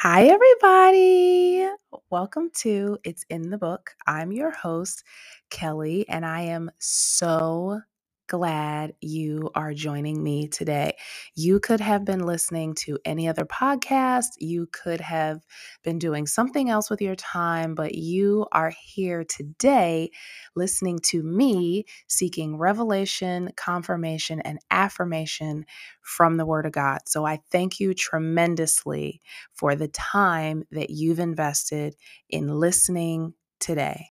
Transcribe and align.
Hi, 0.00 0.26
everybody. 0.28 1.68
Welcome 2.10 2.50
to 2.60 2.98
It's 3.04 3.24
in 3.30 3.50
the 3.50 3.58
Book. 3.58 3.92
I'm 4.06 4.32
your 4.32 4.52
host, 4.52 5.04
Kelly, 5.50 6.08
and 6.10 6.26
I 6.26 6.42
am 6.42 6.70
so 6.80 7.82
glad 8.30 8.94
you 9.00 9.50
are 9.56 9.74
joining 9.74 10.22
me 10.22 10.46
today. 10.46 10.96
You 11.34 11.58
could 11.58 11.80
have 11.80 12.04
been 12.04 12.24
listening 12.24 12.74
to 12.76 12.96
any 13.04 13.26
other 13.26 13.44
podcast, 13.44 14.28
you 14.38 14.68
could 14.70 15.00
have 15.00 15.44
been 15.82 15.98
doing 15.98 16.28
something 16.28 16.70
else 16.70 16.88
with 16.88 17.02
your 17.02 17.16
time, 17.16 17.74
but 17.74 17.96
you 17.96 18.46
are 18.52 18.72
here 18.80 19.24
today 19.24 20.12
listening 20.54 21.00
to 21.06 21.24
me 21.24 21.84
seeking 22.06 22.56
revelation, 22.56 23.50
confirmation, 23.56 24.40
and 24.42 24.60
affirmation 24.70 25.66
from 26.00 26.36
the 26.36 26.46
Word 26.46 26.66
of 26.66 26.72
God. 26.72 27.00
So 27.06 27.26
I 27.26 27.40
thank 27.50 27.80
you 27.80 27.94
tremendously 27.94 29.20
for 29.54 29.74
the 29.74 29.88
time 29.88 30.62
that 30.70 30.90
you've 30.90 31.18
invested 31.18 31.96
in 32.28 32.46
listening 32.46 33.34
today. 33.58 34.10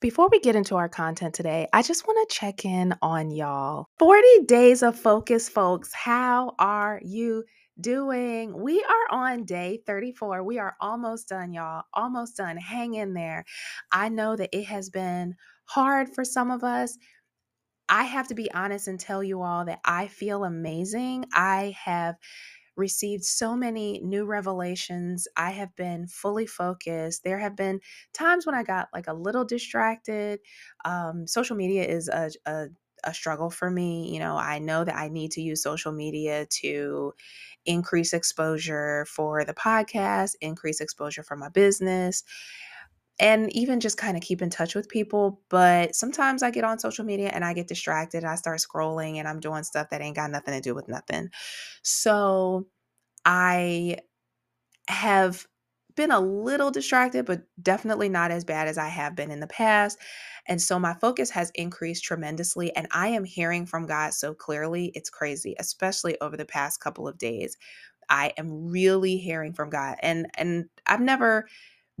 Before 0.00 0.28
we 0.30 0.38
get 0.38 0.54
into 0.54 0.76
our 0.76 0.88
content 0.88 1.34
today, 1.34 1.66
I 1.72 1.82
just 1.82 2.06
want 2.06 2.28
to 2.28 2.32
check 2.32 2.64
in 2.64 2.94
on 3.02 3.32
y'all. 3.32 3.86
40 3.98 4.44
days 4.46 4.84
of 4.84 4.96
focus, 4.96 5.48
folks. 5.48 5.92
How 5.92 6.54
are 6.60 7.00
you 7.02 7.42
doing? 7.80 8.62
We 8.62 8.80
are 8.84 9.18
on 9.18 9.44
day 9.44 9.80
34. 9.88 10.44
We 10.44 10.60
are 10.60 10.76
almost 10.80 11.28
done, 11.28 11.52
y'all. 11.52 11.82
Almost 11.94 12.36
done. 12.36 12.56
Hang 12.56 12.94
in 12.94 13.12
there. 13.12 13.44
I 13.90 14.08
know 14.08 14.36
that 14.36 14.50
it 14.52 14.66
has 14.66 14.88
been 14.88 15.34
hard 15.64 16.14
for 16.14 16.24
some 16.24 16.52
of 16.52 16.62
us. 16.62 16.96
I 17.88 18.04
have 18.04 18.28
to 18.28 18.36
be 18.36 18.52
honest 18.52 18.86
and 18.86 19.00
tell 19.00 19.24
you 19.24 19.42
all 19.42 19.64
that 19.64 19.80
I 19.84 20.06
feel 20.06 20.44
amazing. 20.44 21.24
I 21.32 21.74
have 21.82 22.14
received 22.78 23.24
so 23.24 23.56
many 23.56 24.00
new 24.00 24.24
revelations. 24.24 25.28
I 25.36 25.50
have 25.50 25.74
been 25.76 26.06
fully 26.06 26.46
focused. 26.46 27.24
There 27.24 27.38
have 27.38 27.56
been 27.56 27.80
times 28.14 28.46
when 28.46 28.54
I 28.54 28.62
got 28.62 28.88
like 28.94 29.08
a 29.08 29.12
little 29.14 29.44
distracted. 29.44 30.40
Um, 30.84 31.26
social 31.26 31.56
media 31.56 31.84
is 31.84 32.08
a, 32.08 32.30
a 32.46 32.68
a 33.04 33.14
struggle 33.14 33.48
for 33.48 33.70
me. 33.70 34.12
You 34.12 34.18
know, 34.18 34.36
I 34.36 34.58
know 34.58 34.82
that 34.84 34.96
I 34.96 35.08
need 35.08 35.30
to 35.32 35.40
use 35.40 35.62
social 35.62 35.92
media 35.92 36.46
to 36.62 37.14
increase 37.64 38.12
exposure 38.12 39.06
for 39.06 39.44
the 39.44 39.54
podcast, 39.54 40.32
increase 40.40 40.80
exposure 40.80 41.22
for 41.22 41.36
my 41.36 41.48
business 41.48 42.24
and 43.20 43.52
even 43.52 43.80
just 43.80 43.96
kind 43.98 44.16
of 44.16 44.22
keep 44.22 44.42
in 44.42 44.50
touch 44.50 44.74
with 44.74 44.88
people. 44.88 45.42
But 45.48 45.96
sometimes 45.96 46.42
I 46.42 46.50
get 46.50 46.64
on 46.64 46.78
social 46.78 47.04
media 47.04 47.30
and 47.30 47.44
I 47.44 47.52
get 47.52 47.66
distracted. 47.66 48.24
I 48.24 48.36
start 48.36 48.58
scrolling 48.60 49.16
and 49.16 49.26
I'm 49.26 49.40
doing 49.40 49.64
stuff 49.64 49.90
that 49.90 50.00
ain't 50.00 50.16
got 50.16 50.30
nothing 50.30 50.54
to 50.54 50.60
do 50.60 50.74
with 50.74 50.88
nothing. 50.88 51.30
So 51.82 52.66
I 53.28 53.98
have 54.88 55.46
been 55.96 56.10
a 56.10 56.20
little 56.20 56.70
distracted, 56.70 57.26
but 57.26 57.42
definitely 57.62 58.08
not 58.08 58.30
as 58.30 58.44
bad 58.44 58.68
as 58.68 58.78
I 58.78 58.88
have 58.88 59.16
been 59.16 59.30
in 59.30 59.40
the 59.40 59.46
past. 59.46 59.98
And 60.46 60.62
so 60.62 60.78
my 60.78 60.94
focus 60.94 61.30
has 61.30 61.50
increased 61.54 62.04
tremendously. 62.04 62.74
And 62.76 62.86
I 62.92 63.08
am 63.08 63.24
hearing 63.24 63.66
from 63.66 63.86
God 63.86 64.14
so 64.14 64.34
clearly. 64.34 64.92
It's 64.94 65.10
crazy, 65.10 65.56
especially 65.58 66.20
over 66.20 66.36
the 66.36 66.44
past 66.44 66.80
couple 66.80 67.08
of 67.08 67.18
days. 67.18 67.56
I 68.10 68.32
am 68.38 68.70
really 68.70 69.18
hearing 69.18 69.52
from 69.54 69.70
God. 69.70 69.96
And 70.02 70.28
and 70.36 70.66
I've 70.86 71.00
never 71.00 71.48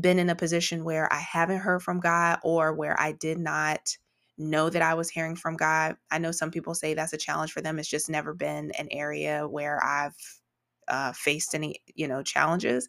been 0.00 0.18
in 0.18 0.30
a 0.30 0.36
position 0.36 0.84
where 0.84 1.12
I 1.12 1.18
haven't 1.18 1.58
heard 1.60 1.82
from 1.82 2.00
God 2.00 2.38
or 2.44 2.74
where 2.74 2.98
I 3.00 3.12
did 3.12 3.38
not 3.38 3.96
know 4.38 4.70
that 4.70 4.82
I 4.82 4.94
was 4.94 5.10
hearing 5.10 5.36
from 5.36 5.56
God. 5.56 5.96
I 6.10 6.18
know 6.18 6.32
some 6.32 6.50
people 6.52 6.74
say 6.74 6.94
that's 6.94 7.12
a 7.14 7.18
challenge 7.18 7.52
for 7.52 7.60
them. 7.62 7.78
It's 7.78 7.88
just 7.88 8.10
never 8.10 8.34
been 8.34 8.72
an 8.72 8.88
area 8.92 9.48
where 9.48 9.84
I've 9.84 10.16
uh, 10.88 11.12
faced 11.12 11.54
any, 11.54 11.82
you 11.94 12.08
know, 12.08 12.22
challenges. 12.22 12.88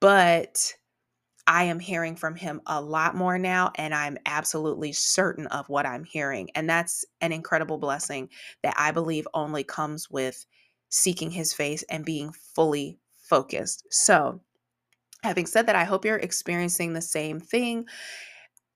But 0.00 0.74
I 1.46 1.64
am 1.64 1.80
hearing 1.80 2.16
from 2.16 2.36
him 2.36 2.62
a 2.66 2.80
lot 2.80 3.16
more 3.16 3.38
now, 3.38 3.72
and 3.76 3.94
I'm 3.94 4.18
absolutely 4.26 4.92
certain 4.92 5.46
of 5.48 5.68
what 5.68 5.86
I'm 5.86 6.04
hearing. 6.04 6.50
And 6.54 6.70
that's 6.70 7.04
an 7.20 7.32
incredible 7.32 7.78
blessing 7.78 8.30
that 8.62 8.74
I 8.78 8.92
believe 8.92 9.28
only 9.34 9.64
comes 9.64 10.10
with 10.10 10.46
seeking 10.90 11.30
his 11.32 11.54
face 11.54 11.84
and 11.84 12.04
being 12.04 12.32
fully 12.32 12.98
focused. 13.16 13.86
So, 13.90 14.42
Having 15.24 15.46
said 15.46 15.66
that, 15.66 15.76
I 15.76 15.84
hope 15.84 16.04
you're 16.04 16.16
experiencing 16.18 16.92
the 16.92 17.00
same 17.00 17.40
thing. 17.40 17.86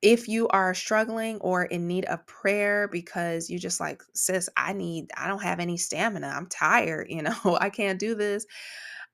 If 0.00 0.28
you 0.28 0.46
are 0.48 0.74
struggling 0.74 1.38
or 1.38 1.64
in 1.64 1.88
need 1.88 2.04
of 2.04 2.24
prayer 2.26 2.88
because 2.88 3.50
you 3.50 3.58
just 3.58 3.80
like, 3.80 4.02
sis, 4.14 4.48
I 4.56 4.72
need, 4.72 5.10
I 5.16 5.26
don't 5.26 5.42
have 5.42 5.58
any 5.58 5.76
stamina. 5.76 6.28
I'm 6.28 6.46
tired, 6.46 7.08
you 7.10 7.22
know, 7.22 7.34
I 7.60 7.70
can't 7.70 7.98
do 7.98 8.14
this. 8.14 8.46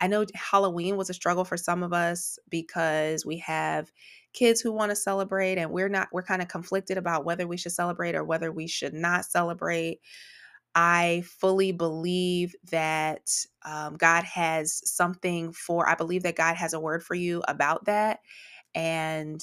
I 0.00 0.08
know 0.08 0.26
Halloween 0.34 0.96
was 0.96 1.10
a 1.10 1.14
struggle 1.14 1.44
for 1.44 1.56
some 1.56 1.82
of 1.82 1.92
us 1.92 2.38
because 2.50 3.24
we 3.24 3.38
have 3.38 3.90
kids 4.32 4.60
who 4.60 4.72
want 4.72 4.90
to 4.90 4.96
celebrate 4.96 5.58
and 5.58 5.70
we're 5.70 5.88
not, 5.88 6.08
we're 6.12 6.22
kind 6.22 6.42
of 6.42 6.48
conflicted 6.48 6.98
about 6.98 7.24
whether 7.24 7.46
we 7.46 7.56
should 7.56 7.72
celebrate 7.72 8.14
or 8.14 8.24
whether 8.24 8.52
we 8.52 8.66
should 8.66 8.94
not 8.94 9.24
celebrate. 9.24 10.00
I 10.74 11.22
fully 11.40 11.72
believe 11.72 12.54
that 12.70 13.30
um, 13.64 13.96
God 13.96 14.24
has 14.24 14.82
something 14.90 15.52
for, 15.52 15.88
I 15.88 15.94
believe 15.94 16.24
that 16.24 16.36
God 16.36 16.56
has 16.56 16.74
a 16.74 16.80
word 16.80 17.04
for 17.04 17.14
you 17.14 17.42
about 17.46 17.84
that. 17.86 18.20
And 18.74 19.42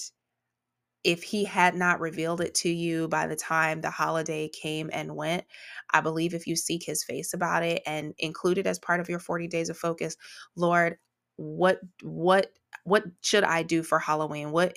if 1.03 1.23
He 1.23 1.45
had 1.45 1.75
not 1.75 1.99
revealed 1.99 2.41
it 2.41 2.55
to 2.55 2.69
you 2.69 3.07
by 3.07 3.27
the 3.27 3.35
time 3.35 3.81
the 3.81 3.91
holiday 3.91 4.49
came 4.49 4.89
and 4.93 5.15
went, 5.15 5.45
I 5.91 6.01
believe 6.01 6.33
if 6.33 6.47
you 6.47 6.55
seek 6.55 6.83
His 6.85 7.03
face 7.03 7.33
about 7.33 7.63
it 7.63 7.81
and 7.85 8.13
include 8.19 8.57
it 8.57 8.67
as 8.67 8.79
part 8.79 8.99
of 8.99 9.09
your 9.09 9.19
40 9.19 9.47
days 9.47 9.69
of 9.69 9.77
focus, 9.77 10.15
Lord, 10.55 10.97
what, 11.37 11.79
what, 12.03 12.51
what 12.83 13.03
should 13.21 13.43
I 13.43 13.63
do 13.63 13.83
for 13.83 13.99
Halloween? 13.99 14.51
What 14.51 14.75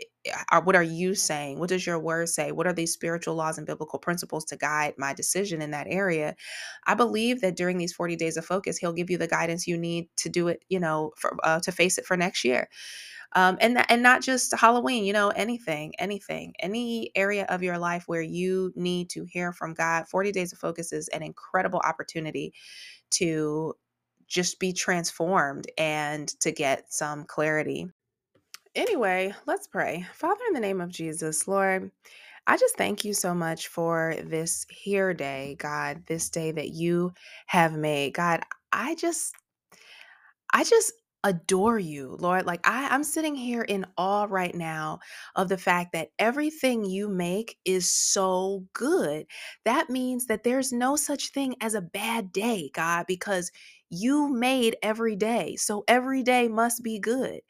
are, 0.50 0.62
what 0.62 0.76
are 0.76 0.82
you 0.82 1.14
saying? 1.14 1.58
What 1.58 1.70
does 1.70 1.86
your 1.86 1.98
word 1.98 2.28
say? 2.28 2.52
What 2.52 2.66
are 2.66 2.72
these 2.72 2.92
spiritual 2.92 3.34
laws 3.34 3.58
and 3.58 3.66
biblical 3.66 3.98
principles 3.98 4.44
to 4.46 4.56
guide 4.56 4.94
my 4.98 5.14
decision 5.14 5.62
in 5.62 5.70
that 5.70 5.86
area? 5.88 6.36
I 6.86 6.94
believe 6.94 7.40
that 7.40 7.56
during 7.56 7.78
these 7.78 7.92
40 7.94 8.16
days 8.16 8.36
of 8.36 8.44
focus, 8.44 8.76
he'll 8.76 8.92
give 8.92 9.10
you 9.10 9.18
the 9.18 9.26
guidance 9.28 9.66
you 9.66 9.78
need 9.78 10.08
to 10.16 10.28
do 10.28 10.48
it, 10.48 10.64
you 10.68 10.80
know, 10.80 11.12
for, 11.16 11.36
uh, 11.44 11.60
to 11.60 11.72
face 11.72 11.98
it 11.98 12.06
for 12.06 12.16
next 12.16 12.44
year. 12.44 12.68
Um, 13.34 13.58
and 13.60 13.84
and 13.90 14.02
not 14.02 14.22
just 14.22 14.54
Halloween, 14.54 15.04
you 15.04 15.12
know, 15.12 15.30
anything, 15.30 15.92
anything, 15.98 16.54
any 16.60 17.10
area 17.16 17.46
of 17.48 17.64
your 17.64 17.78
life 17.78 18.04
where 18.06 18.22
you 18.22 18.72
need 18.76 19.10
to 19.10 19.24
hear 19.24 19.52
from 19.52 19.74
God. 19.74 20.08
Forty 20.08 20.30
Days 20.30 20.52
of 20.52 20.60
Focus 20.60 20.92
is 20.92 21.08
an 21.08 21.22
incredible 21.22 21.80
opportunity 21.84 22.54
to 23.10 23.74
just 24.34 24.60
be 24.60 24.74
transformed 24.74 25.66
and 25.78 26.28
to 26.42 26.52
get 26.52 26.92
some 26.92 27.24
clarity 27.24 27.88
anyway, 28.74 29.34
let's 29.46 29.66
pray. 29.66 30.06
Father, 30.14 30.40
in 30.48 30.54
the 30.54 30.60
name 30.60 30.80
of 30.80 30.90
Jesus, 30.90 31.48
Lord, 31.48 31.90
I 32.46 32.56
just 32.56 32.76
thank 32.76 33.04
you 33.04 33.14
so 33.14 33.34
much 33.34 33.68
for 33.68 34.16
this 34.24 34.66
here 34.70 35.14
day, 35.14 35.56
God, 35.58 36.04
this 36.08 36.30
day 36.30 36.52
that 36.52 36.70
you 36.70 37.14
have 37.46 37.74
made. 37.74 38.14
God, 38.14 38.42
I 38.72 38.96
just, 38.96 39.34
I 40.52 40.64
just 40.64 40.92
adore 41.24 41.78
you, 41.78 42.16
Lord. 42.20 42.46
Like 42.46 42.60
I, 42.64 42.88
I'm 42.90 43.04
sitting 43.04 43.34
here 43.34 43.62
in 43.62 43.86
awe 43.98 44.26
right 44.30 44.54
now 44.54 45.00
of 45.36 45.48
the 45.48 45.58
fact 45.58 45.92
that 45.92 46.10
everything 46.18 46.84
you 46.84 47.08
make 47.08 47.58
is 47.64 47.92
so 47.92 48.66
good. 48.72 49.26
That 49.64 49.90
means 49.90 50.26
that 50.26 50.44
there's 50.44 50.72
no 50.72 50.96
such 50.96 51.30
thing 51.32 51.56
as 51.60 51.74
a 51.74 51.82
bad 51.82 52.32
day, 52.32 52.70
God, 52.74 53.06
because 53.08 53.52
you 53.94 54.28
made 54.28 54.76
every 54.82 55.16
day. 55.16 55.56
So 55.56 55.84
every 55.88 56.22
day 56.22 56.48
must 56.48 56.82
be 56.82 56.98
good. 56.98 57.40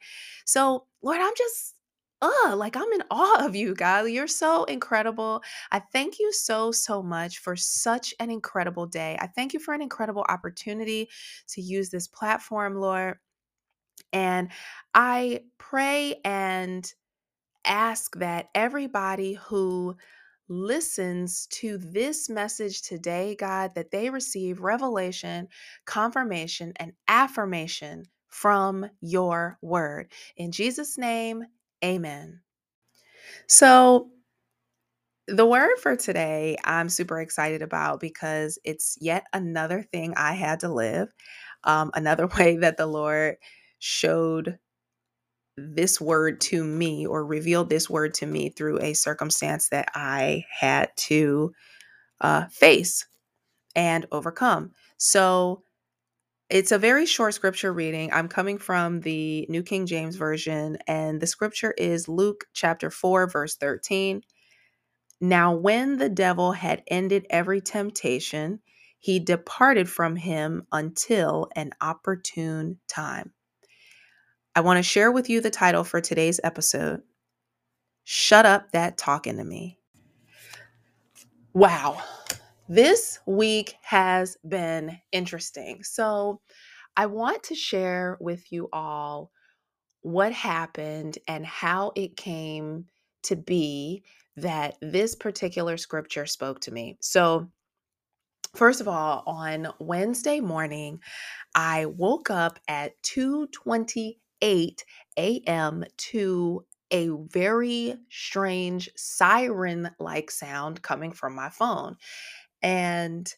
So, 0.45 0.85
Lord, 1.01 1.19
I'm 1.21 1.33
just 1.37 1.73
uh 2.21 2.55
like 2.55 2.75
I'm 2.77 2.91
in 2.93 3.03
awe 3.11 3.45
of 3.45 3.55
you, 3.55 3.75
God. 3.75 4.05
You're 4.07 4.27
so 4.27 4.63
incredible. 4.65 5.41
I 5.71 5.79
thank 5.79 6.19
you 6.19 6.31
so 6.31 6.71
so 6.71 7.03
much 7.03 7.39
for 7.39 7.55
such 7.55 8.13
an 8.19 8.31
incredible 8.31 8.87
day. 8.87 9.17
I 9.19 9.27
thank 9.27 9.53
you 9.53 9.59
for 9.59 9.73
an 9.73 9.81
incredible 9.81 10.25
opportunity 10.29 11.09
to 11.49 11.61
use 11.61 11.89
this 11.89 12.07
platform, 12.07 12.75
Lord. 12.75 13.17
And 14.13 14.49
I 14.93 15.41
pray 15.57 16.21
and 16.23 16.89
ask 17.65 18.15
that 18.17 18.49
everybody 18.55 19.33
who 19.33 19.95
listens 20.47 21.47
to 21.47 21.77
this 21.77 22.29
message 22.29 22.81
today, 22.81 23.35
God, 23.35 23.75
that 23.75 23.91
they 23.91 24.09
receive 24.09 24.61
revelation, 24.61 25.47
confirmation, 25.85 26.73
and 26.77 26.93
affirmation 27.07 28.05
from 28.27 28.85
your 29.01 29.57
word. 29.61 30.11
In 30.37 30.51
Jesus' 30.51 30.97
name, 30.97 31.43
amen. 31.83 32.41
So, 33.47 34.09
the 35.27 35.45
word 35.45 35.77
for 35.81 35.95
today, 35.95 36.55
I'm 36.63 36.89
super 36.89 37.19
excited 37.19 37.63
about 37.63 37.99
because 37.99 38.59
it's 38.63 38.95
yet 39.01 39.25
another 39.33 39.81
thing 39.81 40.13
I 40.15 40.33
had 40.33 40.59
to 40.59 40.69
live, 40.69 41.11
um, 41.63 41.89
another 41.95 42.27
way 42.39 42.57
that 42.57 42.77
the 42.77 42.85
Lord 42.85 43.37
showed 43.79 44.59
this 45.57 46.01
word 46.01 46.41
to 46.41 46.63
me 46.63 47.05
or 47.07 47.25
revealed 47.25 47.69
this 47.69 47.89
word 47.89 48.13
to 48.15 48.25
me 48.25 48.49
through 48.49 48.79
a 48.81 48.93
circumstance 48.93 49.69
that 49.69 49.89
I 49.95 50.45
had 50.51 50.89
to 50.97 51.53
uh, 52.21 52.47
face 52.47 53.07
and 53.75 54.05
overcome. 54.11 54.71
So, 54.97 55.61
It's 56.49 56.71
a 56.71 56.79
very 56.79 57.07
short 57.07 57.35
scripture 57.35 57.73
reading. 57.73 58.13
I'm 58.13 58.29
coming 58.29 58.59
from 58.59 59.01
the 59.01 59.47
New 59.49 59.65
King 59.65 59.85
James 59.85 60.15
Version, 60.15 60.79
and 60.87 61.21
the 61.21 61.27
scripture 61.27 61.73
is 61.77 62.07
Luke 62.07 62.45
chapter 62.53 62.89
4, 62.89 63.27
verse 63.27 63.57
13. 63.57 64.23
Now, 65.21 65.53
when 65.55 65.97
the 65.97 66.09
devil 66.09 66.53
had 66.53 66.83
ended 66.87 67.27
every 67.29 67.61
temptation, 67.61 68.61
he 68.99 69.19
departed 69.19 69.89
from 69.89 70.17
him 70.17 70.67
until 70.73 71.49
an 71.55 71.71
opportune 71.81 72.79
time. 72.89 73.34
I 74.57 74.61
want 74.61 74.77
to 74.77 74.83
share 74.83 75.11
with 75.11 75.29
you 75.29 75.41
the 75.41 75.49
title 75.49 75.83
for 75.83 75.99
today's 75.99 76.39
episode 76.41 77.01
Shut 78.05 78.45
Up 78.45 78.71
That 78.71 78.97
Talking 78.97 79.35
to 79.35 79.43
Me. 79.43 79.77
Wow, 81.53 82.01
this 82.69 83.19
week 83.25 83.75
has 83.81 84.37
been 84.47 84.97
interesting. 85.11 85.83
So, 85.83 86.39
I 86.95 87.07
want 87.07 87.43
to 87.43 87.55
share 87.55 88.17
with 88.21 88.49
you 88.49 88.69
all 88.71 89.29
what 90.03 90.31
happened 90.31 91.17
and 91.27 91.45
how 91.45 91.91
it 91.97 92.15
came 92.15 92.85
to 93.23 93.35
be 93.35 94.03
that 94.37 94.77
this 94.81 95.15
particular 95.15 95.75
scripture 95.75 96.25
spoke 96.25 96.61
to 96.61 96.71
me. 96.71 96.97
So, 97.01 97.49
first 98.55 98.79
of 98.79 98.87
all, 98.87 99.21
on 99.27 99.67
Wednesday 99.79 100.39
morning, 100.39 101.01
I 101.53 101.87
woke 101.87 102.29
up 102.29 102.57
at 102.69 102.93
2:28 104.45 104.83
a.m. 105.17 105.85
to 105.97 106.65
a 106.91 107.09
very 107.31 107.95
strange 108.09 108.89
siren-like 108.95 110.31
sound 110.31 110.81
coming 110.81 111.11
from 111.11 111.35
my 111.35 111.49
phone. 111.49 111.97
And 112.61 113.33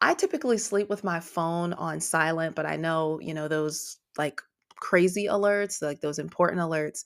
I 0.00 0.14
typically 0.14 0.58
sleep 0.58 0.88
with 0.88 1.04
my 1.04 1.20
phone 1.20 1.72
on 1.74 2.00
silent, 2.00 2.54
but 2.54 2.66
I 2.66 2.76
know, 2.76 3.18
you 3.20 3.34
know, 3.34 3.48
those 3.48 3.98
like 4.16 4.40
crazy 4.76 5.26
alerts, 5.26 5.82
like 5.82 6.00
those 6.00 6.18
important 6.18 6.60
alerts 6.60 7.04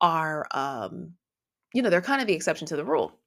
are 0.00 0.46
um 0.52 1.14
you 1.74 1.82
know, 1.82 1.90
they're 1.90 2.02
kind 2.02 2.20
of 2.22 2.26
the 2.28 2.34
exception 2.34 2.66
to 2.68 2.76
the 2.76 2.84
rule. 2.84 3.20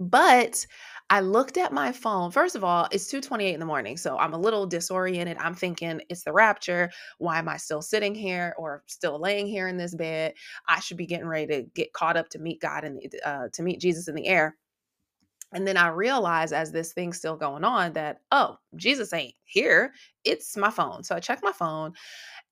But 0.00 0.66
I 1.14 1.20
looked 1.20 1.58
at 1.58 1.72
my 1.72 1.92
phone. 1.92 2.32
First 2.32 2.56
of 2.56 2.64
all, 2.64 2.88
it's 2.90 3.06
2:28 3.06 3.54
in 3.54 3.60
the 3.60 3.66
morning, 3.66 3.96
so 3.96 4.18
I'm 4.18 4.32
a 4.32 4.36
little 4.36 4.66
disoriented. 4.66 5.36
I'm 5.38 5.54
thinking 5.54 6.00
it's 6.08 6.24
the 6.24 6.32
rapture. 6.32 6.90
Why 7.18 7.38
am 7.38 7.48
I 7.48 7.56
still 7.56 7.82
sitting 7.82 8.16
here 8.16 8.52
or 8.58 8.82
still 8.88 9.20
laying 9.20 9.46
here 9.46 9.68
in 9.68 9.76
this 9.76 9.94
bed? 9.94 10.34
I 10.66 10.80
should 10.80 10.96
be 10.96 11.06
getting 11.06 11.28
ready 11.28 11.46
to 11.46 11.62
get 11.72 11.92
caught 11.92 12.16
up 12.16 12.30
to 12.30 12.40
meet 12.40 12.60
God 12.60 12.82
and 12.82 13.00
uh, 13.24 13.46
to 13.52 13.62
meet 13.62 13.80
Jesus 13.80 14.08
in 14.08 14.16
the 14.16 14.26
air. 14.26 14.56
And 15.52 15.68
then 15.68 15.76
I 15.76 15.86
realize 15.86 16.52
as 16.52 16.72
this 16.72 16.92
thing's 16.92 17.18
still 17.18 17.36
going 17.36 17.62
on 17.62 17.92
that, 17.92 18.22
oh, 18.32 18.58
Jesus 18.74 19.12
ain't 19.12 19.36
here. 19.44 19.94
It's 20.24 20.56
my 20.56 20.70
phone. 20.70 21.04
So 21.04 21.14
I 21.14 21.20
check 21.20 21.38
my 21.44 21.52
phone 21.52 21.92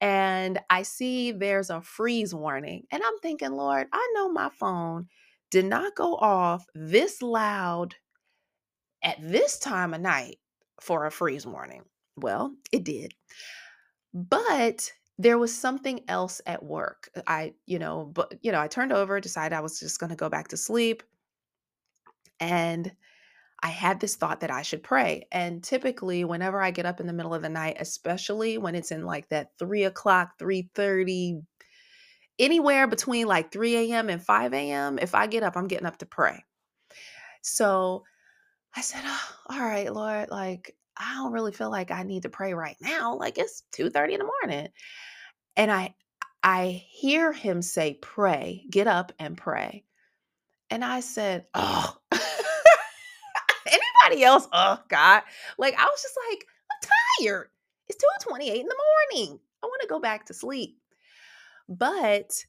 and 0.00 0.60
I 0.70 0.82
see 0.82 1.32
there's 1.32 1.70
a 1.70 1.82
freeze 1.82 2.32
warning. 2.32 2.84
And 2.92 3.02
I'm 3.04 3.18
thinking, 3.22 3.54
Lord, 3.54 3.88
I 3.92 4.12
know 4.14 4.30
my 4.30 4.50
phone 4.50 5.08
did 5.50 5.64
not 5.64 5.96
go 5.96 6.14
off 6.14 6.64
this 6.76 7.22
loud 7.22 7.96
at 9.02 9.16
this 9.20 9.58
time 9.58 9.94
of 9.94 10.00
night 10.00 10.38
for 10.80 11.06
a 11.06 11.10
freeze 11.10 11.46
warning. 11.46 11.82
Well, 12.16 12.54
it 12.70 12.84
did. 12.84 13.14
But 14.14 14.92
there 15.18 15.38
was 15.38 15.54
something 15.54 16.00
else 16.08 16.40
at 16.46 16.62
work. 16.62 17.08
I, 17.26 17.54
you 17.66 17.78
know, 17.78 18.10
but 18.12 18.34
you 18.42 18.52
know, 18.52 18.60
I 18.60 18.68
turned 18.68 18.92
over, 18.92 19.20
decided 19.20 19.54
I 19.54 19.60
was 19.60 19.78
just 19.78 20.00
going 20.00 20.10
to 20.10 20.16
go 20.16 20.28
back 20.28 20.48
to 20.48 20.56
sleep. 20.56 21.02
And 22.40 22.92
I 23.62 23.68
had 23.68 24.00
this 24.00 24.16
thought 24.16 24.40
that 24.40 24.50
I 24.50 24.62
should 24.62 24.82
pray. 24.82 25.26
And 25.30 25.62
typically, 25.62 26.24
whenever 26.24 26.60
I 26.60 26.72
get 26.72 26.86
up 26.86 26.98
in 26.98 27.06
the 27.06 27.12
middle 27.12 27.34
of 27.34 27.42
the 27.42 27.48
night, 27.48 27.76
especially 27.78 28.58
when 28.58 28.74
it's 28.74 28.90
in 28.90 29.04
like 29.04 29.28
that 29.28 29.50
three 29.58 29.84
o'clock, 29.84 30.38
three 30.38 30.68
thirty, 30.74 31.40
anywhere 32.38 32.86
between 32.86 33.26
like 33.26 33.52
3 33.52 33.92
a.m. 33.92 34.08
and 34.08 34.22
5 34.22 34.52
a.m., 34.52 34.98
if 34.98 35.14
I 35.14 35.26
get 35.26 35.42
up, 35.42 35.56
I'm 35.56 35.68
getting 35.68 35.86
up 35.86 35.98
to 35.98 36.06
pray. 36.06 36.44
So 37.42 38.02
I 38.76 38.80
said, 38.80 39.02
oh, 39.04 39.28
all 39.50 39.60
right, 39.60 39.92
Lord, 39.92 40.30
like 40.30 40.74
I 40.96 41.14
don't 41.14 41.32
really 41.32 41.52
feel 41.52 41.70
like 41.70 41.90
I 41.90 42.02
need 42.02 42.22
to 42.22 42.28
pray 42.28 42.54
right 42.54 42.76
now. 42.80 43.16
Like 43.16 43.38
it's 43.38 43.62
2 43.72 43.90
30 43.90 44.14
in 44.14 44.20
the 44.20 44.30
morning. 44.42 44.68
And 45.56 45.70
I 45.70 45.94
I 46.42 46.82
hear 46.88 47.32
him 47.32 47.62
say, 47.62 47.94
pray, 47.94 48.64
get 48.70 48.86
up 48.86 49.12
and 49.18 49.36
pray. 49.36 49.84
And 50.70 50.84
I 50.84 51.00
said, 51.00 51.46
oh, 51.54 51.96
anybody 53.66 54.24
else, 54.24 54.48
oh 54.52 54.78
God. 54.88 55.22
Like 55.58 55.74
I 55.78 55.84
was 55.84 56.02
just 56.02 56.18
like, 56.30 56.44
I'm 56.70 56.88
tired. 57.20 57.48
It's 57.88 58.02
2:28 58.28 58.60
in 58.60 58.66
the 58.66 58.76
morning. 59.14 59.38
I 59.62 59.66
want 59.66 59.82
to 59.82 59.88
go 59.88 60.00
back 60.00 60.26
to 60.26 60.34
sleep. 60.34 60.78
But 61.68 62.44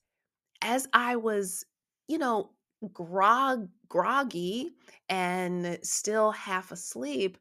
as 0.61 0.87
I 0.93 1.17
was, 1.17 1.65
you 2.07 2.17
know, 2.17 2.51
grog 2.93 3.67
groggy 3.93 4.71
and 5.07 5.77
still 5.83 6.31
half 6.31 6.71
asleep, 6.71 7.37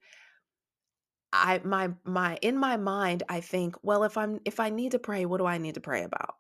I 1.32 1.62
my 1.64 1.93
my 2.04 2.38
in 2.43 2.58
my 2.58 2.76
mind 2.76 3.22
I 3.31 3.40
think, 3.40 3.75
well, 3.82 4.04
if 4.04 4.19
I'm 4.19 4.38
if 4.44 4.60
I 4.60 4.69
need 4.69 4.93
to 4.93 4.99
pray, 4.99 5.25
what 5.25 5.38
do 5.38 5.46
I 5.46 5.56
need 5.56 5.76
to 5.76 5.81
pray 5.81 6.02
about? 6.02 6.34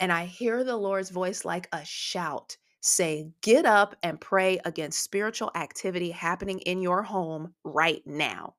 And 0.00 0.10
I 0.10 0.26
hear 0.26 0.64
the 0.64 0.76
Lord's 0.76 1.10
voice 1.10 1.44
like 1.44 1.68
a 1.72 1.84
shout 1.84 2.56
say, 2.80 3.30
Get 3.40 3.66
up 3.66 3.94
and 4.02 4.20
pray 4.20 4.58
against 4.64 5.04
spiritual 5.04 5.52
activity 5.54 6.10
happening 6.10 6.58
in 6.60 6.82
your 6.82 7.04
home 7.04 7.54
right 7.62 8.04
now. 8.04 8.56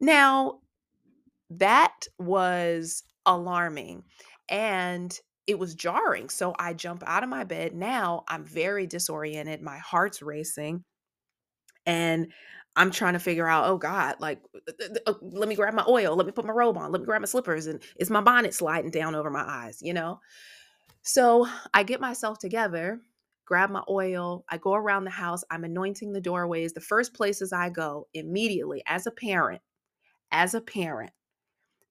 Now, 0.00 0.58
that 1.50 2.08
was 2.18 3.04
alarming 3.26 4.02
and 4.48 5.16
it 5.46 5.58
was 5.58 5.74
jarring. 5.74 6.28
So 6.28 6.54
I 6.58 6.72
jump 6.72 7.02
out 7.06 7.22
of 7.22 7.28
my 7.28 7.44
bed. 7.44 7.74
Now 7.74 8.24
I'm 8.28 8.44
very 8.44 8.86
disoriented. 8.86 9.62
My 9.62 9.78
heart's 9.78 10.22
racing. 10.22 10.84
And 11.86 12.32
I'm 12.76 12.90
trying 12.90 13.12
to 13.12 13.18
figure 13.18 13.46
out, 13.46 13.66
oh 13.66 13.76
God, 13.76 14.16
like, 14.20 14.40
uh, 14.56 14.88
uh, 15.06 15.14
let 15.20 15.48
me 15.48 15.54
grab 15.54 15.74
my 15.74 15.84
oil. 15.86 16.16
Let 16.16 16.26
me 16.26 16.32
put 16.32 16.46
my 16.46 16.52
robe 16.52 16.78
on. 16.78 16.90
Let 16.90 17.00
me 17.02 17.06
grab 17.06 17.20
my 17.20 17.26
slippers. 17.26 17.66
And 17.66 17.82
is 17.98 18.10
my 18.10 18.20
bonnet 18.20 18.54
sliding 18.54 18.90
down 18.90 19.14
over 19.14 19.30
my 19.30 19.44
eyes, 19.46 19.80
you 19.82 19.92
know? 19.92 20.20
So 21.02 21.46
I 21.74 21.82
get 21.82 22.00
myself 22.00 22.38
together 22.38 23.00
grab 23.44 23.70
my 23.70 23.82
oil. 23.88 24.44
I 24.48 24.58
go 24.58 24.74
around 24.74 25.04
the 25.04 25.10
house. 25.10 25.44
I'm 25.50 25.64
anointing 25.64 26.12
the 26.12 26.20
doorways. 26.20 26.72
The 26.72 26.80
first 26.80 27.14
places 27.14 27.52
I 27.52 27.70
go 27.70 28.08
immediately 28.14 28.82
as 28.86 29.06
a 29.06 29.10
parent, 29.10 29.60
as 30.32 30.54
a 30.54 30.60
parent, 30.60 31.12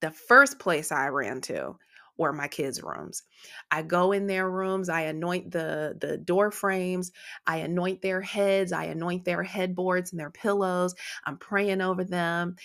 the 0.02 0.12
first 0.12 0.60
place 0.60 0.92
I 0.92 1.08
ran 1.08 1.42
to 1.42 1.78
were 2.18 2.34
my 2.34 2.48
kids' 2.48 2.84
rooms. 2.84 3.24
I 3.72 3.82
go 3.84 4.12
in 4.12 4.28
their 4.28 4.50
rooms, 4.50 4.90
I 4.90 5.02
anoint 5.02 5.52
the 5.52 5.98
the 6.00 6.18
door 6.18 6.52
frames, 6.52 7.12
I 7.48 7.58
anoint 7.58 8.02
their 8.02 8.22
heads, 8.22 8.72
I 8.72 8.86
anoint 8.86 9.26
their 9.26 9.44
headboards 9.44 10.12
and 10.12 10.20
their 10.20 10.32
pillows. 10.32 10.96
I'm 11.26 11.38
praying 11.38 11.82
over 11.82 12.04
them. 12.04 12.56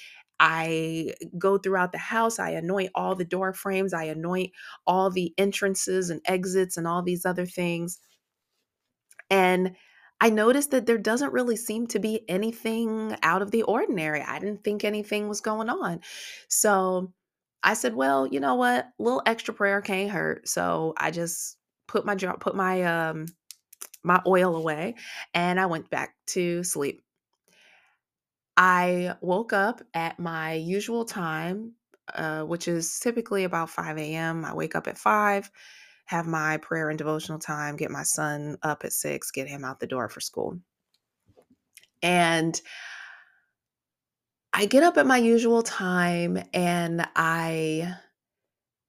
I 0.40 1.14
go 1.36 1.58
throughout 1.58 1.92
the 1.92 1.98
house, 1.98 2.38
I 2.38 2.50
anoint 2.50 2.90
all 2.94 3.14
the 3.16 3.24
door 3.24 3.52
frames, 3.52 3.92
I 3.92 4.04
anoint 4.04 4.52
all 4.86 5.10
the 5.10 5.34
entrances 5.38 6.10
and 6.10 6.20
exits 6.26 6.76
and 6.76 6.86
all 6.86 7.02
these 7.02 7.26
other 7.26 7.46
things. 7.46 7.98
And 9.30 9.76
I 10.20 10.30
noticed 10.30 10.70
that 10.72 10.86
there 10.86 10.98
doesn't 10.98 11.32
really 11.32 11.56
seem 11.56 11.86
to 11.88 11.98
be 11.98 12.28
anything 12.28 13.16
out 13.22 13.42
of 13.42 13.50
the 13.50 13.62
ordinary. 13.62 14.20
I 14.22 14.38
didn't 14.40 14.64
think 14.64 14.84
anything 14.84 15.28
was 15.28 15.40
going 15.40 15.68
on. 15.68 16.00
So 16.48 17.12
I 17.62 17.74
said, 17.74 17.94
well, 17.94 18.26
you 18.26 18.40
know 18.40 18.54
what? 18.54 18.86
A 18.86 19.02
little 19.02 19.22
extra 19.26 19.54
prayer 19.54 19.80
can't 19.80 20.10
hurt. 20.10 20.48
So 20.48 20.94
I 20.96 21.10
just 21.10 21.56
put 21.86 22.04
my 22.04 22.14
put 22.14 22.54
my 22.54 22.82
um 22.82 23.26
my 24.04 24.20
oil 24.26 24.56
away 24.56 24.94
and 25.34 25.60
I 25.60 25.66
went 25.66 25.90
back 25.90 26.14
to 26.28 26.62
sleep. 26.64 27.02
I 28.56 29.14
woke 29.20 29.52
up 29.52 29.82
at 29.94 30.18
my 30.18 30.54
usual 30.54 31.04
time, 31.04 31.74
uh, 32.12 32.42
which 32.42 32.68
is 32.68 32.98
typically 33.00 33.44
about 33.44 33.70
5 33.70 33.98
a.m. 33.98 34.44
I 34.44 34.54
wake 34.54 34.74
up 34.74 34.88
at 34.88 34.98
5 34.98 35.50
have 36.08 36.26
my 36.26 36.56
prayer 36.56 36.88
and 36.88 36.96
devotional 36.96 37.38
time, 37.38 37.76
get 37.76 37.90
my 37.90 38.02
son 38.02 38.56
up 38.62 38.82
at 38.82 38.94
six, 38.94 39.30
get 39.30 39.46
him 39.46 39.62
out 39.62 39.78
the 39.78 39.86
door 39.86 40.08
for 40.08 40.20
school. 40.20 40.58
And 42.02 42.58
I 44.58 44.66
get 44.66 44.82
up 44.82 44.96
at 44.98 45.06
my 45.06 45.18
usual 45.18 45.62
time 45.62 46.42
and 46.52 47.06
I 47.14 47.94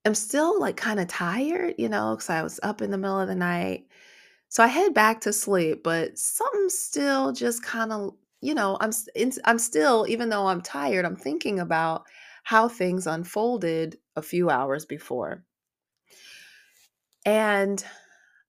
am 0.04 0.16
still 0.16 0.60
like 0.60 0.78
kind 0.78 1.00
of 1.00 1.08
tired, 1.08 1.76
you 1.78 1.88
know, 1.88 2.16
because 2.16 2.32
I 2.32 2.42
was 2.42 2.60
up 2.64 2.82
in 2.82 2.90
the 2.90 2.98
middle 2.98 3.20
of 3.20 3.28
the 3.28 3.36
night. 3.36 3.86
So 4.48 4.64
I 4.64 4.68
head 4.68 4.96
back 4.96 5.22
to 5.22 5.32
sleep, 5.32 5.84
but 5.84 6.18
something 6.18 6.70
still 6.70 7.34
just 7.34 7.64
kind 7.64 7.92
of, 7.92 8.16
you 8.42 8.56
know, 8.56 8.80
I'm 8.82 8.92
I'm 9.46 9.60
still 9.60 10.08
even 10.10 10.30
though 10.30 10.48
I'm 10.48 10.62
tired, 10.62 11.06
I'm 11.06 11.16
thinking 11.16 11.60
about 11.60 12.06
how 12.42 12.68
things 12.68 13.06
unfolded 13.06 14.00
a 14.16 14.24
few 14.24 14.50
hours 14.50 14.86
before. 14.88 15.46
And, 17.28 17.86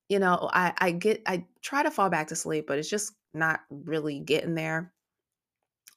you 0.09 0.21
know, 0.21 0.49
I, 0.55 0.73
I 0.79 0.93
get, 0.93 1.21
I 1.27 1.45
try 1.61 1.83
to 1.83 1.91
fall 1.91 2.09
back 2.09 2.29
to 2.29 2.37
sleep, 2.37 2.67
but 2.67 2.79
it's 2.79 2.89
just 2.89 3.13
not 3.35 3.61
really 3.69 4.21
getting 4.21 4.55
there. 4.55 4.95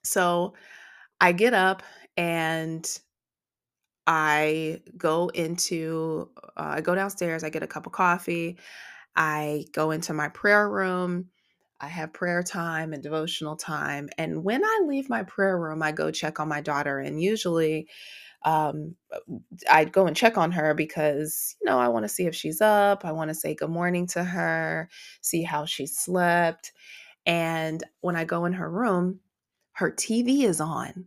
So 0.03 0.55
I 1.23 1.33
get 1.33 1.55
up 1.55 1.83
and 2.17 2.87
I 4.07 4.81
go 4.97 5.29
into, 5.29 6.29
uh, 6.57 6.75
I 6.77 6.81
go 6.81 6.95
downstairs, 6.95 7.43
I 7.43 7.49
get 7.49 7.63
a 7.63 7.67
cup 7.67 7.87
of 7.87 7.93
coffee, 7.93 8.59
I 9.15 9.65
go 9.73 9.91
into 9.91 10.13
my 10.13 10.29
prayer 10.29 10.69
room, 10.69 11.27
I 11.81 11.87
have 11.87 12.13
prayer 12.13 12.43
time 12.43 12.93
and 12.93 13.03
devotional 13.03 13.57
time. 13.57 14.09
And 14.17 14.43
when 14.43 14.63
I 14.65 14.81
leave 14.87 15.09
my 15.09 15.23
prayer 15.23 15.59
room, 15.59 15.83
I 15.83 15.91
go 15.93 16.11
check 16.11 16.39
on 16.39 16.49
my 16.49 16.61
daughter. 16.61 16.99
And 16.99 17.21
usually, 17.21 17.89
um, 18.45 18.95
I'd 19.71 19.93
go 19.93 20.07
and 20.07 20.15
check 20.17 20.37
on 20.37 20.51
her 20.53 20.73
because, 20.75 21.55
you 21.61 21.69
know, 21.69 21.79
I 21.79 21.89
want 21.89 22.03
to 22.05 22.09
see 22.09 22.25
if 22.27 22.35
she's 22.35 22.61
up. 22.61 23.05
I 23.05 23.11
want 23.13 23.29
to 23.29 23.35
say 23.35 23.55
good 23.55 23.69
morning 23.71 24.07
to 24.09 24.23
her, 24.23 24.89
see 25.21 25.43
how 25.43 25.65
she 25.65 25.87
slept. 25.87 26.71
And 27.25 27.83
when 28.01 28.15
I 28.17 28.25
go 28.25 28.45
in 28.45 28.53
her 28.53 28.69
room, 28.69 29.19
her 29.73 29.91
TV 29.91 30.43
is 30.45 30.61
on 30.61 31.05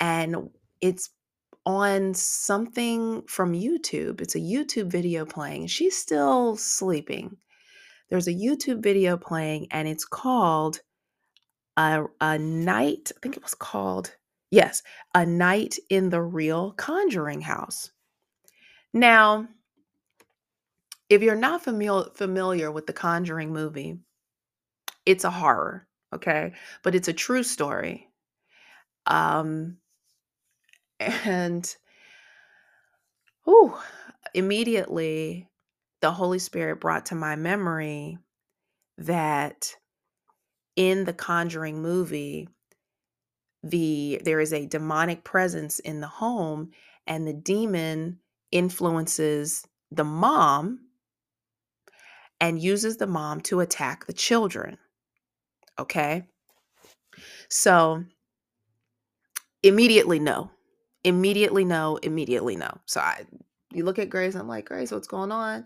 and 0.00 0.50
it's 0.80 1.10
on 1.66 2.14
something 2.14 3.22
from 3.28 3.52
YouTube. 3.52 4.20
It's 4.20 4.34
a 4.34 4.40
YouTube 4.40 4.86
video 4.86 5.24
playing. 5.24 5.66
She's 5.66 5.96
still 5.96 6.56
sleeping. 6.56 7.36
There's 8.08 8.26
a 8.26 8.34
YouTube 8.34 8.82
video 8.82 9.16
playing 9.16 9.68
and 9.70 9.86
it's 9.86 10.04
called 10.04 10.80
a, 11.76 12.04
a 12.20 12.38
night, 12.38 13.12
I 13.16 13.20
think 13.22 13.36
it 13.36 13.42
was 13.42 13.54
called, 13.54 14.16
yes, 14.50 14.82
A 15.14 15.24
Night 15.24 15.78
in 15.90 16.10
the 16.10 16.22
Real 16.22 16.72
Conjuring 16.72 17.42
House. 17.42 17.90
Now, 18.92 19.46
if 21.08 21.22
you're 21.22 21.36
not 21.36 21.62
familiar 21.62 22.10
familiar 22.14 22.72
with 22.72 22.86
the 22.86 22.92
Conjuring 22.92 23.52
movie, 23.52 23.98
it's 25.06 25.24
a 25.24 25.30
horror, 25.30 25.86
okay? 26.14 26.52
But 26.82 26.94
it's 26.94 27.08
a 27.08 27.12
true 27.12 27.42
story. 27.42 28.08
Um 29.06 29.76
and 31.00 31.76
whew, 33.44 33.74
immediately 34.34 35.48
the 36.00 36.12
Holy 36.12 36.38
Spirit 36.38 36.80
brought 36.80 37.06
to 37.06 37.14
my 37.14 37.36
memory 37.36 38.18
that 38.98 39.74
in 40.76 41.04
the 41.04 41.12
Conjuring 41.12 41.82
movie, 41.82 42.48
the 43.62 44.20
there 44.24 44.40
is 44.40 44.52
a 44.52 44.66
demonic 44.66 45.24
presence 45.24 45.78
in 45.80 46.00
the 46.00 46.06
home 46.06 46.70
and 47.06 47.26
the 47.26 47.34
demon 47.34 48.18
influences 48.50 49.66
the 49.90 50.04
mom 50.04 50.80
and 52.40 52.60
uses 52.60 52.96
the 52.96 53.06
mom 53.06 53.40
to 53.42 53.60
attack 53.60 54.06
the 54.06 54.12
children. 54.12 54.78
Okay? 55.78 56.24
So 57.48 58.04
immediately 59.62 60.18
no. 60.18 60.50
Immediately 61.04 61.64
no, 61.64 61.96
immediately 61.96 62.56
no. 62.56 62.70
So 62.86 63.00
I 63.00 63.24
you 63.72 63.84
look 63.84 63.98
at 63.98 64.10
Grace, 64.10 64.34
I'm 64.34 64.48
like, 64.48 64.66
Grace, 64.66 64.90
what's 64.90 65.06
going 65.06 65.32
on? 65.32 65.64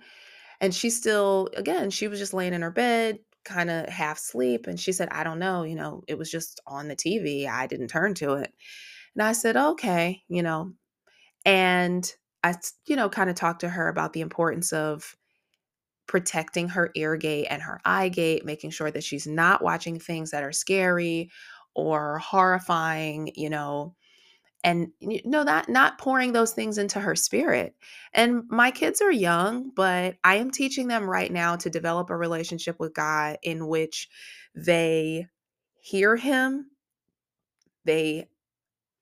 And 0.60 0.74
she 0.74 0.90
still, 0.90 1.48
again, 1.56 1.90
she 1.90 2.08
was 2.08 2.18
just 2.18 2.34
laying 2.34 2.54
in 2.54 2.62
her 2.62 2.70
bed, 2.70 3.18
kind 3.44 3.70
of 3.70 3.88
half 3.88 4.18
sleep. 4.18 4.66
And 4.66 4.78
she 4.78 4.92
said, 4.92 5.08
I 5.10 5.24
don't 5.24 5.38
know, 5.38 5.62
you 5.62 5.74
know, 5.74 6.02
it 6.06 6.18
was 6.18 6.30
just 6.30 6.60
on 6.66 6.88
the 6.88 6.96
TV. 6.96 7.48
I 7.48 7.66
didn't 7.66 7.88
turn 7.88 8.14
to 8.14 8.34
it. 8.34 8.52
And 9.14 9.22
I 9.22 9.32
said, 9.32 9.56
okay, 9.56 10.22
you 10.28 10.42
know, 10.42 10.72
and 11.44 12.10
I, 12.42 12.54
you 12.86 12.96
know, 12.96 13.08
kind 13.08 13.30
of 13.30 13.36
talked 13.36 13.60
to 13.60 13.68
her 13.68 13.88
about 13.88 14.12
the 14.12 14.20
importance 14.20 14.72
of 14.72 15.16
protecting 16.06 16.68
her 16.68 16.90
ear 16.94 17.16
gate 17.16 17.46
and 17.48 17.62
her 17.62 17.80
eye 17.84 18.08
gate, 18.08 18.44
making 18.44 18.70
sure 18.70 18.90
that 18.90 19.04
she's 19.04 19.26
not 19.26 19.62
watching 19.62 19.98
things 19.98 20.30
that 20.30 20.42
are 20.42 20.52
scary 20.52 21.30
or 21.74 22.18
horrifying, 22.18 23.32
you 23.34 23.48
know, 23.48 23.94
and 24.64 24.88
you 25.00 25.20
know 25.26 25.44
that 25.44 25.68
not 25.68 25.98
pouring 25.98 26.32
those 26.32 26.52
things 26.52 26.78
into 26.78 26.98
her 26.98 27.14
spirit 27.14 27.76
and 28.14 28.44
my 28.48 28.70
kids 28.70 29.00
are 29.02 29.12
young 29.12 29.70
but 29.76 30.16
i 30.24 30.36
am 30.36 30.50
teaching 30.50 30.88
them 30.88 31.08
right 31.08 31.30
now 31.32 31.54
to 31.54 31.70
develop 31.70 32.10
a 32.10 32.16
relationship 32.16 32.80
with 32.80 32.94
god 32.94 33.38
in 33.42 33.68
which 33.68 34.08
they 34.56 35.26
hear 35.80 36.16
him 36.16 36.66
they 37.84 38.26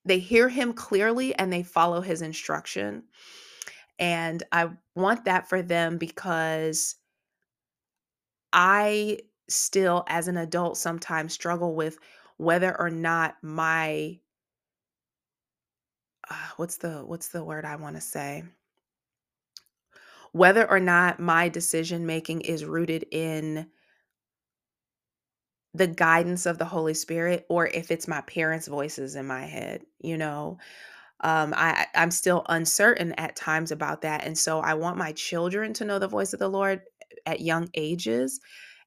they 0.04 0.18
hear 0.18 0.48
him 0.48 0.72
clearly 0.72 1.34
and 1.36 1.52
they 1.52 1.62
follow 1.62 2.00
his 2.02 2.22
instruction 2.22 3.04
and 3.98 4.42
i 4.52 4.68
want 4.96 5.24
that 5.24 5.48
for 5.48 5.62
them 5.62 5.96
because 5.96 6.96
i 8.52 9.18
still 9.48 10.04
as 10.08 10.28
an 10.28 10.36
adult 10.36 10.76
sometimes 10.76 11.32
struggle 11.32 11.74
with 11.74 11.98
whether 12.38 12.78
or 12.80 12.90
not 12.90 13.36
my 13.42 14.18
uh, 16.32 16.52
what's 16.58 16.78
the 16.78 17.04
what's 17.06 17.28
the 17.30 17.44
word 17.44 17.66
I 17.66 17.76
want 17.76 17.96
to 17.96 18.02
say? 18.02 18.44
Whether 20.32 20.68
or 20.70 20.80
not 20.80 21.20
my 21.20 21.48
decision 21.50 22.06
making 22.06 22.42
is 22.42 22.64
rooted 22.64 23.06
in 23.12 23.68
the 25.74 25.86
guidance 25.86 26.46
of 26.46 26.58
the 26.58 26.64
Holy 26.66 26.94
Spirit 26.94 27.46
or 27.48 27.66
if 27.68 27.90
it's 27.90 28.08
my 28.08 28.20
parents' 28.22 28.68
voices 28.68 29.16
in 29.16 29.26
my 29.26 29.44
head, 29.46 29.82
you 30.00 30.18
know. 30.18 30.58
Um, 31.22 31.54
I 31.56 31.86
I'm 31.96 32.12
still 32.12 32.44
uncertain 32.48 33.12
at 33.14 33.36
times 33.36 33.72
about 33.72 34.02
that, 34.02 34.24
and 34.26 34.38
so 34.38 34.60
I 34.60 34.74
want 34.74 34.98
my 34.98 35.12
children 35.12 35.74
to 35.74 35.84
know 35.86 35.98
the 35.98 36.08
voice 36.08 36.32
of 36.34 36.40
the 36.40 36.48
Lord 36.48 36.82
at 37.26 37.40
young 37.40 37.70
ages, 37.74 38.40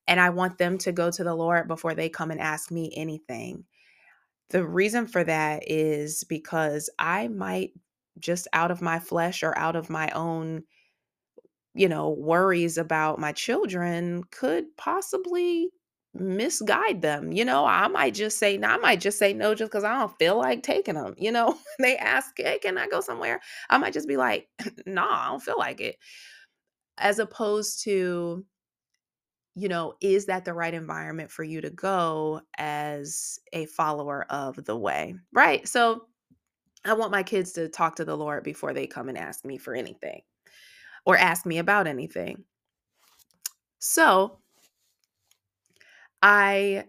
and 0.07 0.19
I 0.19 0.31
want 0.31 0.57
them 0.59 0.77
to 0.79 0.93
go 0.93 1.11
to 1.11 1.23
the 1.23 1.35
Lord 1.35 1.67
before 1.67 1.95
they 1.95 2.09
come 2.09 2.31
and 2.31 2.41
ask 2.41 2.71
me 2.71 2.93
anything. 2.97 3.65
The 4.49 4.65
reason 4.65 5.07
for 5.07 5.23
that 5.23 5.63
is 5.67 6.23
because 6.23 6.89
I 6.99 7.27
might 7.27 7.71
just 8.19 8.47
out 8.53 8.71
of 8.71 8.81
my 8.81 8.99
flesh 8.99 9.43
or 9.43 9.57
out 9.57 9.75
of 9.75 9.89
my 9.89 10.09
own, 10.11 10.63
you 11.73 11.89
know, 11.89 12.09
worries 12.11 12.77
about 12.77 13.19
my 13.19 13.31
children 13.31 14.23
could 14.31 14.65
possibly 14.77 15.69
misguide 16.13 17.01
them. 17.01 17.33
You 17.33 17.43
know, 17.43 17.65
I 17.65 17.87
might 17.87 18.13
just 18.13 18.37
say, 18.39 18.57
no, 18.57 18.69
I 18.69 18.77
might 18.77 19.01
just 19.01 19.19
say 19.19 19.33
no 19.33 19.53
just 19.53 19.71
because 19.71 19.83
I 19.83 19.99
don't 19.99 20.17
feel 20.17 20.37
like 20.37 20.63
taking 20.63 20.95
them. 20.95 21.15
You 21.17 21.31
know, 21.31 21.57
they 21.79 21.97
ask, 21.97 22.31
hey, 22.37 22.59
can 22.59 22.77
I 22.77 22.87
go 22.87 23.01
somewhere? 23.01 23.41
I 23.69 23.77
might 23.77 23.93
just 23.93 24.07
be 24.07 24.17
like, 24.17 24.47
no, 24.85 24.93
nah, 25.03 25.25
I 25.25 25.29
don't 25.29 25.43
feel 25.43 25.57
like 25.57 25.81
it. 25.81 25.97
As 26.97 27.19
opposed 27.19 27.83
to, 27.83 28.45
you 29.55 29.69
know, 29.69 29.93
is 30.01 30.25
that 30.25 30.45
the 30.45 30.53
right 30.53 30.73
environment 30.73 31.31
for 31.31 31.43
you 31.43 31.61
to 31.61 31.69
go 31.69 32.41
as 32.57 33.39
a 33.53 33.65
follower 33.67 34.25
of 34.29 34.63
the 34.65 34.77
way? 34.77 35.15
Right. 35.31 35.67
So 35.67 36.07
I 36.83 36.93
want 36.93 37.11
my 37.11 37.23
kids 37.23 37.53
to 37.53 37.69
talk 37.69 37.95
to 37.95 38.05
the 38.05 38.17
Lord 38.17 38.43
before 38.43 38.73
they 38.73 38.85
come 38.85 39.09
and 39.09 39.17
ask 39.17 39.45
me 39.45 39.57
for 39.57 39.73
anything 39.73 40.21
or 41.05 41.17
ask 41.17 41.45
me 41.45 41.57
about 41.57 41.87
anything. 41.87 42.43
So 43.79 44.39
I 46.21 46.85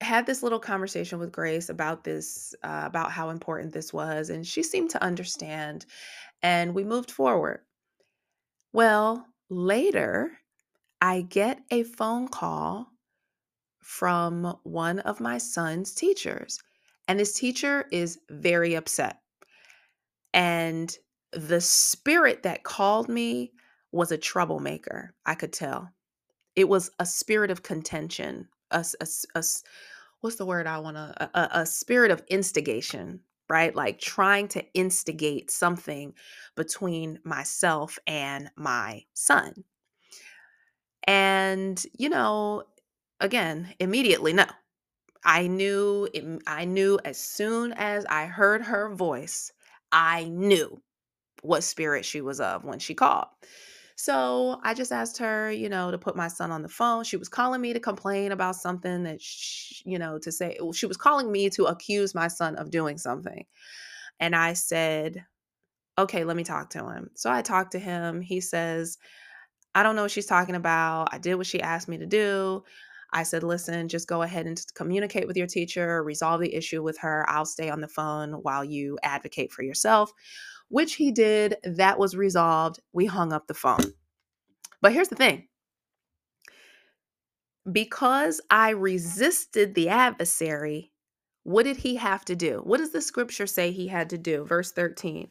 had 0.00 0.26
this 0.26 0.42
little 0.42 0.60
conversation 0.60 1.18
with 1.18 1.32
Grace 1.32 1.68
about 1.68 2.04
this, 2.04 2.54
uh, 2.62 2.82
about 2.84 3.10
how 3.10 3.30
important 3.30 3.72
this 3.72 3.92
was, 3.92 4.30
and 4.30 4.46
she 4.46 4.62
seemed 4.62 4.90
to 4.90 5.02
understand, 5.02 5.86
and 6.42 6.74
we 6.74 6.84
moved 6.84 7.10
forward. 7.10 7.60
Well, 8.72 9.26
later, 9.50 10.38
I 11.00 11.22
get 11.22 11.60
a 11.70 11.84
phone 11.84 12.28
call 12.28 12.92
from 13.80 14.56
one 14.64 14.98
of 15.00 15.20
my 15.20 15.38
son's 15.38 15.94
teachers, 15.94 16.58
and 17.06 17.20
this 17.20 17.32
teacher 17.32 17.86
is 17.92 18.18
very 18.30 18.74
upset. 18.74 19.20
And 20.34 20.94
the 21.32 21.60
spirit 21.60 22.42
that 22.42 22.64
called 22.64 23.08
me 23.08 23.52
was 23.92 24.12
a 24.12 24.18
troublemaker, 24.18 25.14
I 25.24 25.34
could 25.34 25.52
tell. 25.52 25.90
It 26.56 26.68
was 26.68 26.90
a 26.98 27.06
spirit 27.06 27.50
of 27.50 27.62
contention, 27.62 28.48
a, 28.70 28.84
a, 29.00 29.06
a 29.36 29.44
what's 30.20 30.36
the 30.36 30.46
word 30.46 30.66
I 30.66 30.78
want 30.78 30.96
to, 30.96 31.30
a, 31.34 31.60
a 31.60 31.66
spirit 31.66 32.10
of 32.10 32.22
instigation, 32.28 33.20
right? 33.48 33.74
Like 33.74 34.00
trying 34.00 34.48
to 34.48 34.64
instigate 34.74 35.50
something 35.50 36.14
between 36.56 37.20
myself 37.24 37.98
and 38.06 38.50
my 38.56 39.04
son. 39.14 39.64
And, 41.08 41.84
you 41.98 42.10
know, 42.10 42.64
again, 43.20 43.74
immediately, 43.80 44.34
no. 44.34 44.46
I 45.24 45.48
knew, 45.48 46.08
I 46.46 46.64
knew 46.66 47.00
as 47.04 47.18
soon 47.18 47.72
as 47.72 48.06
I 48.06 48.26
heard 48.26 48.62
her 48.62 48.94
voice, 48.94 49.52
I 49.90 50.24
knew 50.24 50.80
what 51.42 51.64
spirit 51.64 52.04
she 52.04 52.20
was 52.20 52.40
of 52.40 52.64
when 52.64 52.78
she 52.78 52.94
called. 52.94 53.26
So 53.96 54.60
I 54.62 54.74
just 54.74 54.92
asked 54.92 55.18
her, 55.18 55.50
you 55.50 55.68
know, 55.68 55.90
to 55.90 55.98
put 55.98 56.16
my 56.16 56.28
son 56.28 56.52
on 56.52 56.62
the 56.62 56.68
phone. 56.68 57.04
She 57.04 57.16
was 57.16 57.28
calling 57.28 57.60
me 57.60 57.72
to 57.72 57.80
complain 57.80 58.32
about 58.32 58.56
something 58.56 59.04
that, 59.04 59.20
she, 59.20 59.82
you 59.90 59.98
know, 59.98 60.18
to 60.20 60.30
say, 60.30 60.58
she 60.74 60.86
was 60.86 60.96
calling 60.96 61.32
me 61.32 61.50
to 61.50 61.64
accuse 61.64 62.14
my 62.14 62.28
son 62.28 62.56
of 62.56 62.70
doing 62.70 62.98
something. 62.98 63.44
And 64.20 64.36
I 64.36 64.52
said, 64.52 65.24
okay, 65.98 66.24
let 66.24 66.36
me 66.36 66.44
talk 66.44 66.70
to 66.70 66.88
him. 66.90 67.10
So 67.16 67.30
I 67.30 67.42
talked 67.42 67.72
to 67.72 67.78
him. 67.80 68.20
He 68.20 68.40
says, 68.40 68.98
I 69.78 69.84
don't 69.84 69.94
know 69.94 70.02
what 70.02 70.10
she's 70.10 70.26
talking 70.26 70.56
about. 70.56 71.10
I 71.12 71.18
did 71.18 71.36
what 71.36 71.46
she 71.46 71.60
asked 71.62 71.86
me 71.86 71.98
to 71.98 72.06
do. 72.06 72.64
I 73.12 73.22
said, 73.22 73.44
listen, 73.44 73.86
just 73.86 74.08
go 74.08 74.22
ahead 74.22 74.44
and 74.44 74.60
communicate 74.74 75.28
with 75.28 75.36
your 75.36 75.46
teacher, 75.46 76.02
resolve 76.02 76.40
the 76.40 76.52
issue 76.52 76.82
with 76.82 76.98
her. 76.98 77.24
I'll 77.28 77.46
stay 77.46 77.70
on 77.70 77.80
the 77.80 77.86
phone 77.86 78.32
while 78.42 78.64
you 78.64 78.98
advocate 79.04 79.52
for 79.52 79.62
yourself, 79.62 80.12
which 80.68 80.96
he 80.96 81.12
did. 81.12 81.58
That 81.62 81.96
was 81.96 82.16
resolved. 82.16 82.80
We 82.92 83.06
hung 83.06 83.32
up 83.32 83.46
the 83.46 83.54
phone. 83.54 83.92
But 84.82 84.94
here's 84.94 85.10
the 85.10 85.14
thing 85.14 85.46
because 87.70 88.40
I 88.50 88.70
resisted 88.70 89.76
the 89.76 89.90
adversary, 89.90 90.90
what 91.44 91.62
did 91.62 91.76
he 91.76 91.94
have 91.94 92.24
to 92.24 92.34
do? 92.34 92.62
What 92.64 92.78
does 92.78 92.90
the 92.90 93.00
scripture 93.00 93.46
say 93.46 93.70
he 93.70 93.86
had 93.86 94.10
to 94.10 94.18
do? 94.18 94.44
Verse 94.44 94.72
13. 94.72 95.28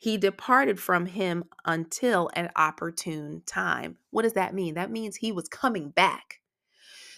He 0.00 0.16
departed 0.16 0.80
from 0.80 1.04
him 1.04 1.44
until 1.66 2.30
an 2.32 2.48
opportune 2.56 3.42
time. 3.44 3.98
What 4.10 4.22
does 4.22 4.32
that 4.32 4.54
mean? 4.54 4.74
That 4.74 4.90
means 4.90 5.14
he 5.14 5.30
was 5.30 5.46
coming 5.46 5.90
back. 5.90 6.40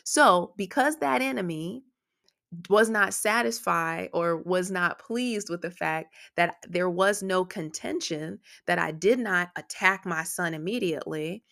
So, 0.02 0.52
because 0.56 0.96
that 0.96 1.22
enemy 1.22 1.84
was 2.68 2.90
not 2.90 3.14
satisfied 3.14 4.10
or 4.12 4.36
was 4.36 4.72
not 4.72 4.98
pleased 4.98 5.48
with 5.48 5.62
the 5.62 5.70
fact 5.70 6.12
that 6.34 6.56
there 6.68 6.90
was 6.90 7.22
no 7.22 7.44
contention, 7.44 8.40
that 8.66 8.80
I 8.80 8.90
did 8.90 9.20
not 9.20 9.50
attack 9.54 10.04
my 10.04 10.24
son 10.24 10.52
immediately, 10.52 11.44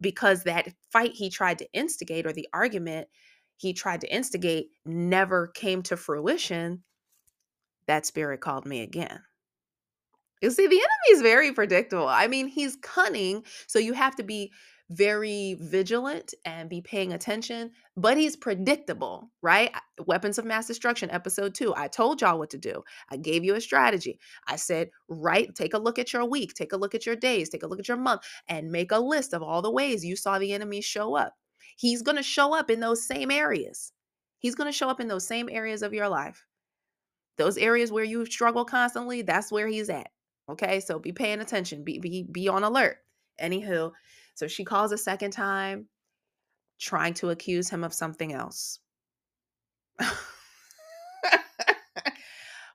because 0.00 0.44
that 0.44 0.68
fight 0.92 1.14
he 1.14 1.30
tried 1.30 1.58
to 1.58 1.72
instigate 1.72 2.26
or 2.26 2.32
the 2.32 2.48
argument 2.52 3.08
he 3.56 3.72
tried 3.72 4.02
to 4.02 4.14
instigate 4.14 4.68
never 4.84 5.48
came 5.48 5.82
to 5.82 5.96
fruition, 5.96 6.84
that 7.88 8.06
spirit 8.06 8.40
called 8.40 8.66
me 8.66 8.82
again. 8.82 9.20
You 10.42 10.50
see, 10.50 10.66
the 10.66 10.76
enemy 10.76 11.12
is 11.12 11.22
very 11.22 11.52
predictable. 11.52 12.08
I 12.08 12.26
mean, 12.26 12.48
he's 12.48 12.76
cunning. 12.82 13.44
So 13.66 13.78
you 13.78 13.94
have 13.94 14.16
to 14.16 14.22
be 14.22 14.52
very 14.90 15.56
vigilant 15.60 16.32
and 16.44 16.68
be 16.68 16.80
paying 16.80 17.12
attention, 17.12 17.72
but 17.96 18.16
he's 18.16 18.36
predictable, 18.36 19.30
right? 19.42 19.72
Weapons 20.06 20.38
of 20.38 20.44
Mass 20.44 20.68
Destruction, 20.68 21.10
episode 21.10 21.54
two. 21.54 21.74
I 21.76 21.88
told 21.88 22.20
y'all 22.20 22.38
what 22.38 22.50
to 22.50 22.58
do. 22.58 22.84
I 23.10 23.16
gave 23.16 23.44
you 23.44 23.56
a 23.56 23.60
strategy. 23.60 24.20
I 24.46 24.56
said, 24.56 24.90
right, 25.08 25.52
take 25.54 25.74
a 25.74 25.78
look 25.78 25.98
at 25.98 26.12
your 26.12 26.24
week, 26.24 26.54
take 26.54 26.72
a 26.72 26.76
look 26.76 26.94
at 26.94 27.04
your 27.04 27.16
days, 27.16 27.48
take 27.48 27.64
a 27.64 27.66
look 27.66 27.80
at 27.80 27.88
your 27.88 27.96
month, 27.96 28.22
and 28.48 28.70
make 28.70 28.92
a 28.92 28.98
list 28.98 29.34
of 29.34 29.42
all 29.42 29.60
the 29.60 29.72
ways 29.72 30.04
you 30.04 30.14
saw 30.14 30.38
the 30.38 30.52
enemy 30.52 30.80
show 30.80 31.16
up. 31.16 31.34
He's 31.76 32.02
going 32.02 32.16
to 32.16 32.22
show 32.22 32.54
up 32.54 32.70
in 32.70 32.78
those 32.78 33.04
same 33.04 33.30
areas. 33.30 33.92
He's 34.38 34.54
going 34.54 34.68
to 34.68 34.76
show 34.76 34.88
up 34.88 35.00
in 35.00 35.08
those 35.08 35.26
same 35.26 35.48
areas 35.50 35.82
of 35.82 35.94
your 35.94 36.08
life. 36.08 36.46
Those 37.38 37.58
areas 37.58 37.90
where 37.90 38.04
you 38.04 38.24
struggle 38.26 38.64
constantly, 38.64 39.22
that's 39.22 39.50
where 39.50 39.66
he's 39.66 39.90
at. 39.90 40.10
Okay, 40.48 40.80
so 40.80 40.98
be 40.98 41.12
paying 41.12 41.40
attention, 41.40 41.82
be 41.84 41.98
be 41.98 42.22
be 42.22 42.48
on 42.48 42.62
alert. 42.64 42.98
Anywho, 43.40 43.92
so 44.34 44.46
she 44.46 44.64
calls 44.64 44.92
a 44.92 44.98
second 44.98 45.32
time, 45.32 45.88
trying 46.78 47.14
to 47.14 47.30
accuse 47.30 47.68
him 47.68 47.84
of 47.84 47.92
something 47.92 48.32
else. 48.32 48.78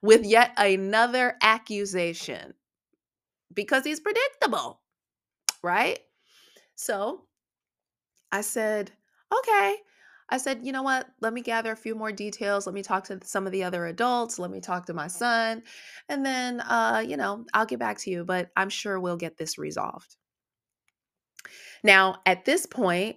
With 0.02 0.24
yet 0.24 0.52
another 0.56 1.36
accusation 1.40 2.54
because 3.54 3.84
he's 3.84 4.00
predictable, 4.00 4.80
right? 5.62 6.00
So 6.74 7.22
I 8.32 8.40
said, 8.40 8.90
okay. 9.32 9.76
I 10.32 10.38
said, 10.38 10.60
you 10.62 10.72
know 10.72 10.82
what? 10.82 11.08
Let 11.20 11.34
me 11.34 11.42
gather 11.42 11.72
a 11.72 11.76
few 11.76 11.94
more 11.94 12.10
details. 12.10 12.66
Let 12.66 12.74
me 12.74 12.82
talk 12.82 13.04
to 13.04 13.20
some 13.22 13.44
of 13.44 13.52
the 13.52 13.64
other 13.64 13.84
adults. 13.84 14.38
Let 14.38 14.50
me 14.50 14.62
talk 14.62 14.86
to 14.86 14.94
my 14.94 15.06
son. 15.06 15.62
And 16.08 16.24
then, 16.24 16.60
uh, 16.60 17.04
you 17.06 17.18
know, 17.18 17.44
I'll 17.52 17.66
get 17.66 17.78
back 17.78 17.98
to 17.98 18.10
you, 18.10 18.24
but 18.24 18.50
I'm 18.56 18.70
sure 18.70 18.98
we'll 18.98 19.18
get 19.18 19.36
this 19.36 19.58
resolved. 19.58 20.16
Now, 21.84 22.22
at 22.24 22.46
this 22.46 22.64
point, 22.64 23.16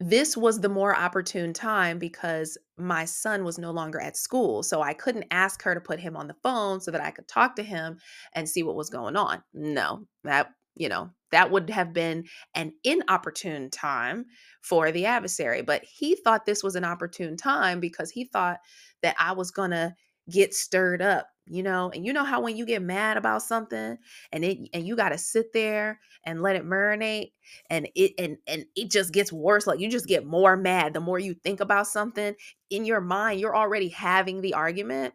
this 0.00 0.38
was 0.38 0.60
the 0.60 0.70
more 0.70 0.96
opportune 0.96 1.52
time 1.52 1.98
because 1.98 2.56
my 2.78 3.04
son 3.04 3.44
was 3.44 3.58
no 3.58 3.70
longer 3.70 4.00
at 4.00 4.16
school. 4.16 4.62
So 4.62 4.80
I 4.80 4.94
couldn't 4.94 5.26
ask 5.30 5.62
her 5.64 5.74
to 5.74 5.82
put 5.82 6.00
him 6.00 6.16
on 6.16 6.28
the 6.28 6.36
phone 6.42 6.80
so 6.80 6.90
that 6.92 7.02
I 7.02 7.10
could 7.10 7.28
talk 7.28 7.56
to 7.56 7.62
him 7.62 7.98
and 8.32 8.48
see 8.48 8.62
what 8.62 8.76
was 8.76 8.88
going 8.88 9.16
on. 9.16 9.42
No, 9.52 10.06
that, 10.24 10.50
you 10.78 10.88
know, 10.88 11.10
that 11.30 11.50
would 11.50 11.68
have 11.70 11.92
been 11.92 12.24
an 12.54 12.72
inopportune 12.84 13.70
time 13.70 14.26
for 14.62 14.90
the 14.90 15.06
adversary. 15.06 15.62
But 15.62 15.84
he 15.84 16.16
thought 16.16 16.46
this 16.46 16.62
was 16.62 16.76
an 16.76 16.84
opportune 16.84 17.36
time 17.36 17.80
because 17.80 18.10
he 18.10 18.24
thought 18.24 18.58
that 19.02 19.16
I 19.18 19.32
was 19.32 19.50
going 19.50 19.72
to 19.72 19.94
get 20.30 20.54
stirred 20.54 21.00
up 21.00 21.28
you 21.50 21.62
know 21.62 21.90
and 21.94 22.04
you 22.04 22.12
know 22.12 22.24
how 22.24 22.40
when 22.40 22.56
you 22.56 22.66
get 22.66 22.82
mad 22.82 23.16
about 23.16 23.42
something 23.42 23.96
and 24.32 24.44
it 24.44 24.58
and 24.74 24.86
you 24.86 24.94
got 24.94 25.08
to 25.10 25.18
sit 25.18 25.52
there 25.52 25.98
and 26.24 26.42
let 26.42 26.56
it 26.56 26.66
marinate 26.66 27.32
and 27.70 27.88
it 27.94 28.12
and 28.18 28.36
and 28.46 28.64
it 28.76 28.90
just 28.90 29.12
gets 29.12 29.32
worse 29.32 29.66
like 29.66 29.80
you 29.80 29.90
just 29.90 30.06
get 30.06 30.26
more 30.26 30.56
mad 30.56 30.92
the 30.92 31.00
more 31.00 31.18
you 31.18 31.34
think 31.34 31.60
about 31.60 31.86
something 31.86 32.34
in 32.70 32.84
your 32.84 33.00
mind 33.00 33.40
you're 33.40 33.56
already 33.56 33.88
having 33.88 34.40
the 34.40 34.54
argument 34.54 35.14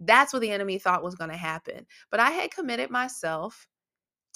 that's 0.00 0.32
what 0.32 0.42
the 0.42 0.50
enemy 0.50 0.78
thought 0.78 1.02
was 1.02 1.14
going 1.14 1.30
to 1.30 1.36
happen 1.36 1.86
but 2.10 2.20
i 2.20 2.30
had 2.30 2.50
committed 2.50 2.90
myself 2.90 3.66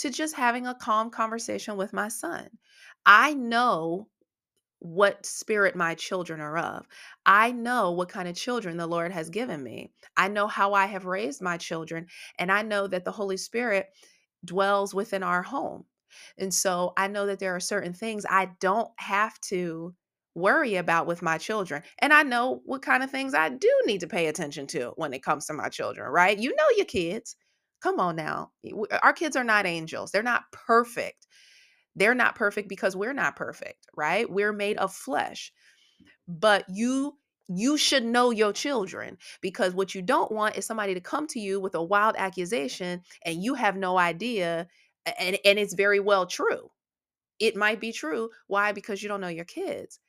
to 0.00 0.10
just 0.10 0.36
having 0.36 0.66
a 0.66 0.74
calm 0.74 1.10
conversation 1.10 1.76
with 1.76 1.92
my 1.92 2.08
son 2.08 2.48
i 3.06 3.34
know 3.34 4.08
what 4.80 5.24
spirit 5.24 5.76
my 5.76 5.94
children 5.94 6.40
are 6.40 6.58
of. 6.58 6.86
I 7.24 7.52
know 7.52 7.92
what 7.92 8.08
kind 8.08 8.26
of 8.28 8.34
children 8.34 8.76
the 8.76 8.86
Lord 8.86 9.12
has 9.12 9.30
given 9.30 9.62
me. 9.62 9.92
I 10.16 10.28
know 10.28 10.46
how 10.46 10.72
I 10.72 10.86
have 10.86 11.04
raised 11.04 11.42
my 11.42 11.58
children, 11.58 12.06
and 12.38 12.50
I 12.50 12.62
know 12.62 12.86
that 12.86 13.04
the 13.04 13.12
Holy 13.12 13.36
Spirit 13.36 13.88
dwells 14.44 14.94
within 14.94 15.22
our 15.22 15.42
home. 15.42 15.84
And 16.38 16.52
so 16.52 16.92
I 16.96 17.08
know 17.08 17.26
that 17.26 17.38
there 17.38 17.54
are 17.54 17.60
certain 17.60 17.92
things 17.92 18.24
I 18.28 18.50
don't 18.58 18.90
have 18.96 19.38
to 19.42 19.94
worry 20.34 20.76
about 20.76 21.06
with 21.06 21.22
my 21.22 21.36
children. 21.38 21.82
And 21.98 22.12
I 22.12 22.22
know 22.22 22.62
what 22.64 22.82
kind 22.82 23.02
of 23.02 23.10
things 23.10 23.34
I 23.34 23.50
do 23.50 23.70
need 23.84 24.00
to 24.00 24.06
pay 24.06 24.26
attention 24.26 24.66
to 24.68 24.92
when 24.96 25.12
it 25.12 25.22
comes 25.22 25.46
to 25.46 25.52
my 25.52 25.68
children, 25.68 26.08
right? 26.10 26.38
You 26.38 26.54
know 26.56 26.64
your 26.76 26.86
kids. 26.86 27.36
Come 27.82 28.00
on 28.00 28.16
now. 28.16 28.52
Our 29.02 29.12
kids 29.12 29.36
are 29.36 29.44
not 29.44 29.66
angels, 29.66 30.10
they're 30.12 30.22
not 30.22 30.50
perfect. 30.52 31.26
They're 31.96 32.14
not 32.14 32.36
perfect 32.36 32.68
because 32.68 32.96
we're 32.96 33.12
not 33.12 33.36
perfect, 33.36 33.86
right? 33.96 34.30
We're 34.30 34.52
made 34.52 34.78
of 34.78 34.94
flesh. 34.94 35.52
But 36.28 36.64
you 36.68 37.18
you 37.48 37.76
should 37.76 38.04
know 38.04 38.30
your 38.30 38.52
children 38.52 39.18
because 39.42 39.74
what 39.74 39.94
you 39.94 40.02
don't 40.02 40.30
want 40.32 40.56
is 40.56 40.64
somebody 40.66 40.94
to 40.94 41.00
come 41.00 41.26
to 41.28 41.40
you 41.40 41.60
with 41.60 41.74
a 41.74 41.82
wild 41.82 42.14
accusation 42.16 43.02
and 43.24 43.42
you 43.42 43.54
have 43.54 43.76
no 43.76 43.98
idea 43.98 44.68
and 45.18 45.38
and 45.44 45.58
it's 45.58 45.74
very 45.74 46.00
well 46.00 46.26
true. 46.26 46.70
It 47.40 47.56
might 47.56 47.80
be 47.80 47.92
true. 47.92 48.30
Why? 48.48 48.72
Because 48.72 49.02
you 49.02 49.08
don't 49.08 49.20
know 49.22 49.28
your 49.28 49.44
kids. 49.46 50.00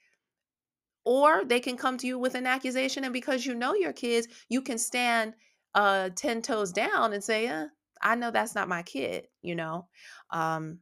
Or 1.06 1.46
they 1.46 1.60
can 1.60 1.78
come 1.78 1.98
to 2.00 2.08
you 2.08 2.18
with 2.20 2.34
an 2.36 2.48
accusation 2.48 3.04
and 3.04 3.14
because 3.14 3.46
you 3.46 3.54
know 3.56 3.74
your 3.76 3.94
kids, 3.94 4.28
you 4.50 4.62
can 4.64 4.78
stand 4.80 5.36
uh 5.76 6.10
10 6.16 6.42
toes 6.42 6.72
down 6.72 7.14
and 7.14 7.24
say, 7.24 7.48
eh, 7.48 7.66
I 8.02 8.16
know 8.16 8.32
that's 8.32 8.56
not 8.56 8.68
my 8.70 8.84
kid, 8.84 9.28
you 9.42 9.56
know. 9.56 9.88
Um 10.32 10.80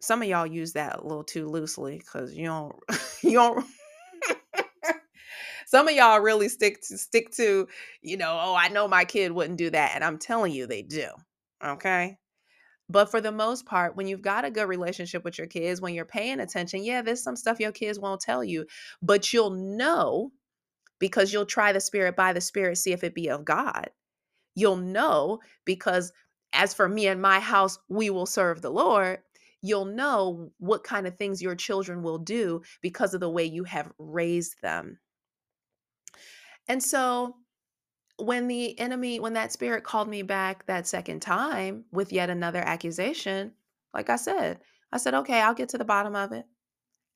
some 0.00 0.22
of 0.22 0.28
y'all 0.28 0.46
use 0.46 0.72
that 0.74 0.98
a 1.00 1.02
little 1.02 1.24
too 1.24 1.48
loosely 1.48 1.98
because 1.98 2.34
you 2.34 2.46
don't 2.46 2.74
you 3.22 3.32
don't 3.32 3.66
some 5.66 5.88
of 5.88 5.94
y'all 5.94 6.20
really 6.20 6.48
stick 6.48 6.80
to 6.82 6.98
stick 6.98 7.30
to 7.32 7.68
you 8.02 8.16
know 8.16 8.38
oh 8.40 8.54
i 8.54 8.68
know 8.68 8.88
my 8.88 9.04
kid 9.04 9.32
wouldn't 9.32 9.58
do 9.58 9.70
that 9.70 9.92
and 9.94 10.04
i'm 10.04 10.18
telling 10.18 10.52
you 10.52 10.66
they 10.66 10.82
do 10.82 11.06
okay 11.64 12.16
but 12.88 13.10
for 13.10 13.20
the 13.20 13.32
most 13.32 13.66
part 13.66 13.96
when 13.96 14.06
you've 14.06 14.22
got 14.22 14.44
a 14.44 14.50
good 14.50 14.68
relationship 14.68 15.24
with 15.24 15.38
your 15.38 15.46
kids 15.46 15.80
when 15.80 15.94
you're 15.94 16.04
paying 16.04 16.40
attention 16.40 16.84
yeah 16.84 17.02
there's 17.02 17.22
some 17.22 17.36
stuff 17.36 17.60
your 17.60 17.72
kids 17.72 17.98
won't 17.98 18.20
tell 18.20 18.44
you 18.44 18.66
but 19.02 19.32
you'll 19.32 19.50
know 19.50 20.30
because 20.98 21.32
you'll 21.32 21.46
try 21.46 21.72
the 21.72 21.80
spirit 21.80 22.16
by 22.16 22.32
the 22.32 22.40
spirit 22.40 22.76
see 22.78 22.92
if 22.92 23.04
it 23.04 23.14
be 23.14 23.28
of 23.28 23.44
god 23.44 23.90
you'll 24.58 24.76
know 24.76 25.38
because 25.64 26.12
as 26.52 26.72
for 26.74 26.88
me 26.88 27.06
and 27.06 27.20
my 27.20 27.40
house 27.40 27.78
we 27.88 28.10
will 28.10 28.26
serve 28.26 28.62
the 28.62 28.70
lord 28.70 29.18
you'll 29.60 29.84
know 29.84 30.50
what 30.58 30.84
kind 30.84 31.06
of 31.06 31.16
things 31.16 31.42
your 31.42 31.54
children 31.54 32.02
will 32.02 32.18
do 32.18 32.62
because 32.80 33.14
of 33.14 33.20
the 33.20 33.30
way 33.30 33.44
you 33.44 33.64
have 33.64 33.92
raised 33.98 34.60
them. 34.62 34.98
And 36.68 36.82
so 36.82 37.36
when 38.18 38.48
the 38.48 38.78
enemy, 38.78 39.20
when 39.20 39.34
that 39.34 39.52
spirit 39.52 39.84
called 39.84 40.08
me 40.08 40.22
back 40.22 40.66
that 40.66 40.86
second 40.86 41.20
time 41.20 41.84
with 41.92 42.12
yet 42.12 42.30
another 42.30 42.60
accusation, 42.60 43.52
like 43.94 44.10
I 44.10 44.16
said, 44.16 44.60
I 44.92 44.98
said, 44.98 45.14
okay, 45.14 45.40
I'll 45.40 45.54
get 45.54 45.70
to 45.70 45.78
the 45.78 45.84
bottom 45.84 46.14
of 46.14 46.32
it. 46.32 46.46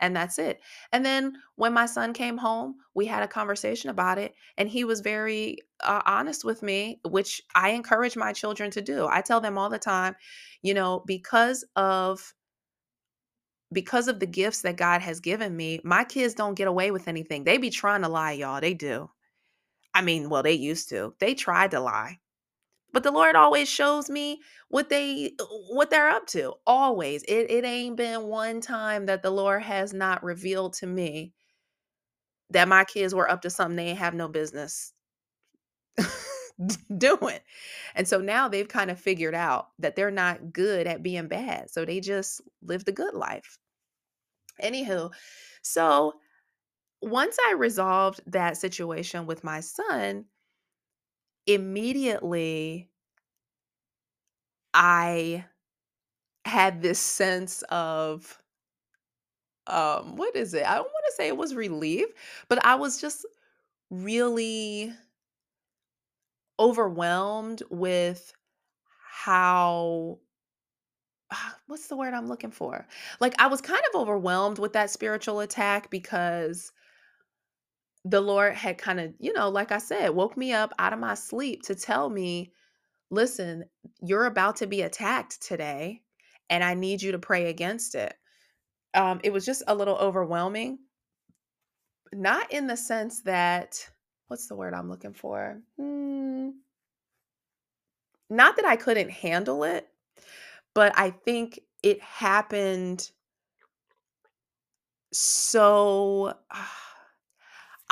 And 0.03 0.17
that's 0.17 0.41
it. 0.41 0.61
And 0.93 1.07
then 1.07 1.35
when 1.55 1.73
my 1.73 1.87
son 1.87 2.13
came 2.13 2.37
home, 2.37 2.75
we 2.93 3.07
had 3.07 3.23
a 3.23 3.29
conversation 3.29 3.89
about 3.89 4.19
it. 4.19 4.35
And 4.59 4.69
he 4.69 4.83
was 4.85 5.01
very 5.01 5.59
uh, 5.83 6.03
honest 6.05 6.45
with 6.45 6.61
me, 6.61 7.01
which 7.09 7.41
I 7.55 7.71
encourage 7.71 8.17
my 8.17 8.33
children 8.33 8.73
to 8.73 8.83
do. 8.83 9.07
I 9.09 9.21
tell 9.21 9.41
them 9.41 9.57
all 9.57 9.71
the 9.71 9.79
time, 9.79 10.17
you 10.61 10.75
know, 10.75 11.05
because 11.07 11.65
of 11.77 12.35
because 13.73 14.09
of 14.09 14.21
the 14.21 14.27
gifts 14.27 14.63
that 14.63 14.77
God 14.77 15.01
has 15.01 15.21
given 15.21 15.57
me, 15.57 15.81
my 15.83 16.05
kids 16.05 16.35
don't 16.35 16.55
get 16.57 16.69
away 16.69 16.91
with 16.91 17.09
anything. 17.09 17.45
They 17.45 17.57
be 17.57 17.71
trying 17.71 18.03
to 18.03 18.09
lie, 18.09 18.33
y'all. 18.33 18.61
They 18.61 18.75
do. 18.75 19.09
I 19.95 20.03
mean, 20.03 20.29
well, 20.29 20.43
they 20.43 20.53
used 20.53 20.91
to. 20.91 21.15
They 21.21 21.35
tried 21.35 21.71
to 21.71 21.81
lie. 21.81 22.19
But 22.93 23.03
the 23.05 23.11
Lord 23.13 23.37
always 23.37 23.69
shows 23.69 24.11
me 24.11 24.41
what 24.69 24.89
they 24.91 25.35
uh, 25.41 25.45
what 25.71 25.91
they're 25.91 26.11
up 26.11 26.27
to. 26.29 26.55
Always. 26.67 27.23
It 27.25 27.51
it 27.51 27.65
ain't 27.65 27.97
been 27.97 28.25
one 28.25 28.61
time 28.61 29.07
that 29.07 29.23
the 29.23 29.31
Lord 29.31 29.63
has 29.63 29.93
not 29.95 30.23
revealed 30.25 30.75
to 30.75 30.87
me 30.87 31.33
that 32.51 32.69
my 32.69 32.85
kids 32.85 33.15
were 33.15 33.31
up 33.31 33.43
to 33.43 33.51
something 33.51 33.77
they 33.77 33.95
have 33.95 34.15
no 34.15 34.29
business 34.29 34.93
doing. 36.99 37.39
And 37.95 38.07
so 38.07 38.21
now 38.21 38.49
they've 38.49 38.69
kind 38.69 38.91
of 38.91 38.99
figured 39.01 39.35
out 39.35 39.69
that 39.79 39.97
they're 39.97 40.11
not 40.11 40.53
good 40.53 40.87
at 40.87 41.03
being 41.03 41.29
bad. 41.29 41.71
So 41.71 41.85
they 41.85 42.01
just 42.01 42.41
live 42.63 42.85
the 42.85 42.93
good 42.93 43.15
life. 43.15 43.59
Anywho, 44.63 45.11
so 45.63 46.15
once 47.03 47.37
I 47.49 47.55
resolved 47.55 48.21
that 48.27 48.57
situation 48.57 49.27
with 49.27 49.45
my 49.45 49.61
son, 49.61 50.27
immediately 51.47 52.91
I 54.75 55.45
had 56.45 56.83
this 56.83 56.99
sense 57.01 57.63
of 57.71 58.43
um 59.67 60.17
what 60.17 60.35
is 60.35 60.55
it? 60.55 60.65
I 60.67 60.75
don't 60.75 60.85
want 60.85 61.05
to 61.09 61.13
say 61.17 61.29
it 61.29 61.37
was 61.37 61.55
relief, 61.55 62.07
but 62.49 62.65
I 62.65 62.75
was 62.75 63.01
just 63.01 63.25
really 63.91 64.93
overwhelmed 66.59 67.63
with 67.71 68.33
how 69.11 70.19
what's 71.67 71.87
the 71.89 71.97
word 71.97 72.15
I'm 72.15 72.29
looking 72.29 72.51
for? 72.51 72.87
Like 73.21 73.35
I 73.41 73.47
was 73.47 73.61
kind 73.61 73.83
of 73.93 74.01
overwhelmed 74.01 74.59
with 74.59 74.73
that 74.75 74.91
spiritual 74.91 75.41
attack 75.41 75.91
because 75.91 76.73
the 78.05 78.21
Lord 78.21 78.55
had 78.55 78.79
kind 78.79 79.01
of, 79.01 79.15
you 79.19 79.33
know, 79.33 79.49
like 79.49 79.71
I 79.73 79.79
said, 79.79 80.11
woke 80.11 80.37
me 80.37 80.53
up 80.53 80.73
out 80.79 80.93
of 80.93 80.99
my 80.99 81.15
sleep 81.15 81.63
to 81.65 81.75
tell 81.75 82.09
me, 82.09 82.53
listen, 83.11 83.65
you're 84.01 84.27
about 84.27 84.57
to 84.57 84.67
be 84.67 84.83
attacked 84.83 85.41
today, 85.41 86.03
and 86.51 86.65
I 86.65 86.75
need 86.75 87.03
you 87.03 87.13
to 87.13 87.19
pray 87.19 87.49
against 87.49 87.95
it. 87.95 88.15
Um, 88.95 89.21
it 89.23 89.33
was 89.33 89.47
just 89.47 89.63
a 89.67 89.75
little 89.75 89.97
overwhelming. 89.97 90.79
Not 92.13 92.53
in 92.53 92.67
the 92.67 92.77
sense 92.77 93.23
that, 93.23 93.89
what's 94.29 94.49
the 94.49 94.57
word 94.57 94.75
I'm 94.75 94.91
looking 94.91 95.15
for? 95.15 95.61
Hmm, 95.79 96.51
not 98.29 98.57
that 98.57 98.67
I 98.67 98.77
couldn't 98.77 99.11
handle 99.11 99.65
it, 99.65 99.87
but 100.75 100.93
I 100.99 101.11
think 101.11 101.61
it 101.83 102.03
happened 102.03 103.11
so. 105.13 106.35
Uh, 106.51 106.65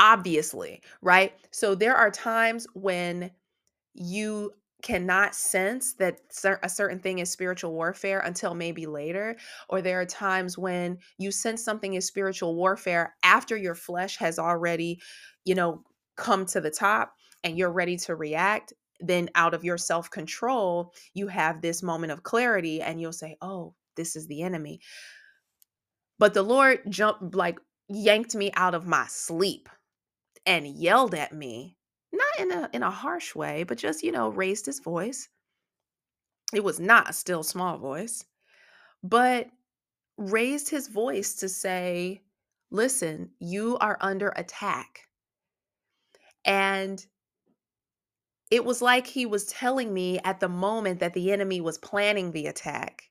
obviously, 0.01 0.83
right? 1.03 1.35
So 1.53 1.75
there 1.77 1.95
are 1.95 2.11
times 2.11 2.67
when 2.75 3.31
you 3.95 4.53
cannot 4.83 5.35
sense 5.35 5.93
that 5.95 6.21
a 6.63 6.69
certain 6.69 6.99
thing 6.99 7.19
is 7.19 7.31
spiritual 7.31 7.75
warfare 7.75 8.21
until 8.21 8.55
maybe 8.55 8.87
later 8.87 9.37
or 9.69 9.83
there 9.83 10.01
are 10.01 10.07
times 10.07 10.57
when 10.57 10.97
you 11.19 11.31
sense 11.31 11.63
something 11.63 11.95
is 11.95 12.07
spiritual 12.07 12.55
warfare 12.55 13.15
after 13.23 13.59
your 13.59 13.75
flesh 13.75 14.17
has 14.17 14.39
already 14.39 14.99
you 15.45 15.55
know 15.55 15.83
come 16.17 16.47
to 16.47 16.63
the 16.63 16.71
top 16.71 17.13
and 17.45 17.59
you're 17.59 17.71
ready 17.71 17.99
to 17.99 18.15
react 18.15 18.73
then 19.01 19.29
out 19.35 19.53
of 19.53 19.65
your 19.65 19.77
self-control 19.77 20.91
you 21.13 21.29
have 21.29 21.61
this 21.61 21.83
moment 21.83 22.11
of 22.11 22.23
clarity 22.23 22.81
and 22.81 23.03
you'll 23.03 23.13
say 23.13 23.37
oh 23.43 23.75
this 23.97 24.17
is 24.17 24.27
the 24.29 24.41
enemy 24.41 24.81
but 26.19 26.33
the 26.33 26.43
lord 26.43 26.81
jumped 26.89 27.35
like 27.35 27.59
yanked 27.91 28.35
me 28.35 28.51
out 28.55 28.75
of 28.75 28.87
my 28.87 29.05
sleep 29.09 29.69
and 30.51 30.67
yelled 30.67 31.15
at 31.15 31.33
me, 31.33 31.77
not 32.13 32.41
in 32.41 32.51
a 32.51 32.69
in 32.73 32.83
a 32.83 32.91
harsh 32.91 33.37
way, 33.37 33.63
but 33.63 33.79
just, 33.79 34.03
you 34.03 34.11
know, 34.11 34.31
raised 34.31 34.67
his 34.67 34.81
voice. 34.81 35.29
It 36.55 36.63
was 36.63 36.79
not 36.79 37.11
a 37.11 37.13
still 37.13 37.43
small 37.43 37.77
voice, 37.79 38.25
but 39.03 39.51
raised 40.19 40.71
his 40.71 40.89
voice 40.89 41.35
to 41.37 41.49
say, 41.49 42.25
"Listen, 42.71 43.35
you 43.41 43.79
are 43.79 43.99
under 44.01 44.31
attack." 44.31 45.09
And 46.45 47.07
it 48.51 48.65
was 48.65 48.81
like 48.83 49.07
he 49.09 49.27
was 49.27 49.47
telling 49.47 49.93
me 49.95 50.19
at 50.21 50.39
the 50.41 50.49
moment 50.49 51.01
that 51.01 51.15
the 51.15 51.33
enemy 51.33 51.61
was 51.61 51.79
planning 51.79 52.31
the 52.33 52.47
attack 52.47 53.11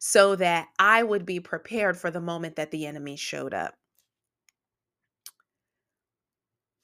so 0.00 0.36
that 0.36 0.68
I 0.78 1.02
would 1.02 1.26
be 1.26 1.40
prepared 1.40 1.98
for 1.98 2.10
the 2.10 2.20
moment 2.20 2.56
that 2.56 2.70
the 2.72 2.86
enemy 2.86 3.16
showed 3.16 3.54
up. 3.54 3.76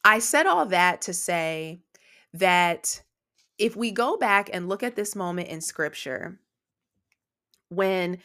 I 0.04 0.18
said 0.18 0.46
all 0.46 0.66
that 0.66 1.02
to 1.02 1.12
say 1.12 1.80
that 2.32 3.02
if 3.58 3.76
we 3.76 3.90
go 3.90 4.16
back 4.16 4.48
and 4.52 4.68
look 4.68 4.82
at 4.82 4.96
this 4.96 5.14
moment 5.14 5.48
in 5.48 5.60
scripture, 5.60 6.40
when 7.68 8.18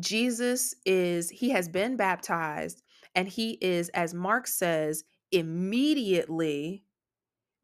Jesus 0.00 0.74
is, 0.84 1.30
he 1.30 1.50
has 1.50 1.68
been 1.68 1.96
baptized 1.96 2.82
and 3.14 3.28
he 3.28 3.52
is, 3.60 3.88
as 3.90 4.14
Mark 4.14 4.46
says, 4.46 5.04
immediately 5.30 6.84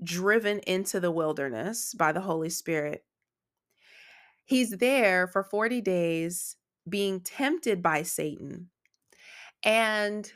driven 0.02 0.60
into 0.60 1.00
the 1.00 1.10
wilderness 1.10 1.94
by 1.94 2.12
the 2.12 2.20
Holy 2.20 2.50
Spirit. 2.50 3.04
He's 4.44 4.70
there 4.78 5.26
for 5.26 5.42
40 5.42 5.80
days 5.80 6.56
being 6.88 7.20
tempted 7.20 7.82
by 7.82 8.02
Satan. 8.02 8.70
And 9.62 10.30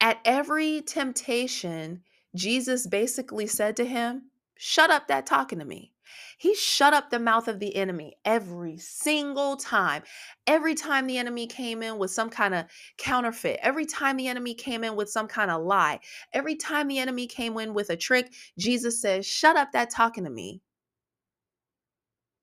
at 0.00 0.18
every 0.24 0.82
temptation, 0.82 2.02
Jesus 2.34 2.86
basically 2.86 3.46
said 3.46 3.76
to 3.76 3.84
him, 3.84 4.30
Shut 4.56 4.90
up 4.90 5.08
that 5.08 5.26
talking 5.26 5.58
to 5.58 5.64
me. 5.64 5.92
He 6.36 6.54
shut 6.54 6.92
up 6.92 7.10
the 7.10 7.18
mouth 7.18 7.48
of 7.48 7.60
the 7.60 7.76
enemy 7.76 8.16
every 8.24 8.76
single 8.78 9.56
time. 9.56 10.02
Every 10.46 10.74
time 10.74 11.06
the 11.06 11.18
enemy 11.18 11.46
came 11.46 11.82
in 11.82 11.98
with 11.98 12.10
some 12.10 12.30
kind 12.30 12.54
of 12.54 12.66
counterfeit, 12.98 13.58
every 13.62 13.86
time 13.86 14.16
the 14.16 14.28
enemy 14.28 14.54
came 14.54 14.84
in 14.84 14.96
with 14.96 15.08
some 15.08 15.28
kind 15.28 15.50
of 15.50 15.62
lie, 15.62 16.00
every 16.32 16.56
time 16.56 16.88
the 16.88 16.98
enemy 16.98 17.26
came 17.26 17.56
in 17.58 17.74
with 17.74 17.90
a 17.90 17.96
trick, 17.96 18.32
Jesus 18.58 19.00
says, 19.00 19.26
Shut 19.26 19.56
up 19.56 19.72
that 19.72 19.90
talking 19.90 20.24
to 20.24 20.30
me. 20.30 20.60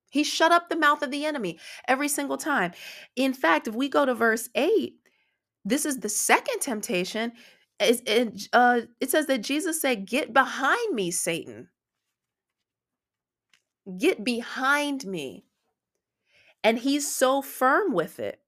He 0.09 0.23
shut 0.23 0.51
up 0.51 0.69
the 0.69 0.77
mouth 0.77 1.01
of 1.03 1.11
the 1.11 1.25
enemy 1.25 1.59
every 1.87 2.07
single 2.07 2.37
time. 2.37 2.71
In 3.15 3.33
fact, 3.33 3.67
if 3.67 3.75
we 3.75 3.89
go 3.89 4.05
to 4.05 4.15
verse 4.15 4.49
8, 4.55 4.95
this 5.67 5.85
is 5.85 5.99
the 5.99 6.09
second 6.09 6.59
temptation. 6.61 7.33
It, 7.79 8.47
uh, 8.53 8.81
it 8.99 9.11
says 9.11 9.27
that 9.27 9.43
Jesus 9.43 9.81
said, 9.81 10.07
Get 10.07 10.33
behind 10.33 10.95
me, 10.95 11.11
Satan. 11.11 11.69
Get 13.99 14.23
behind 14.23 15.05
me. 15.05 15.45
And 16.63 16.79
he's 16.79 17.13
so 17.13 17.41
firm 17.41 17.93
with 17.93 18.19
it. 18.19 18.41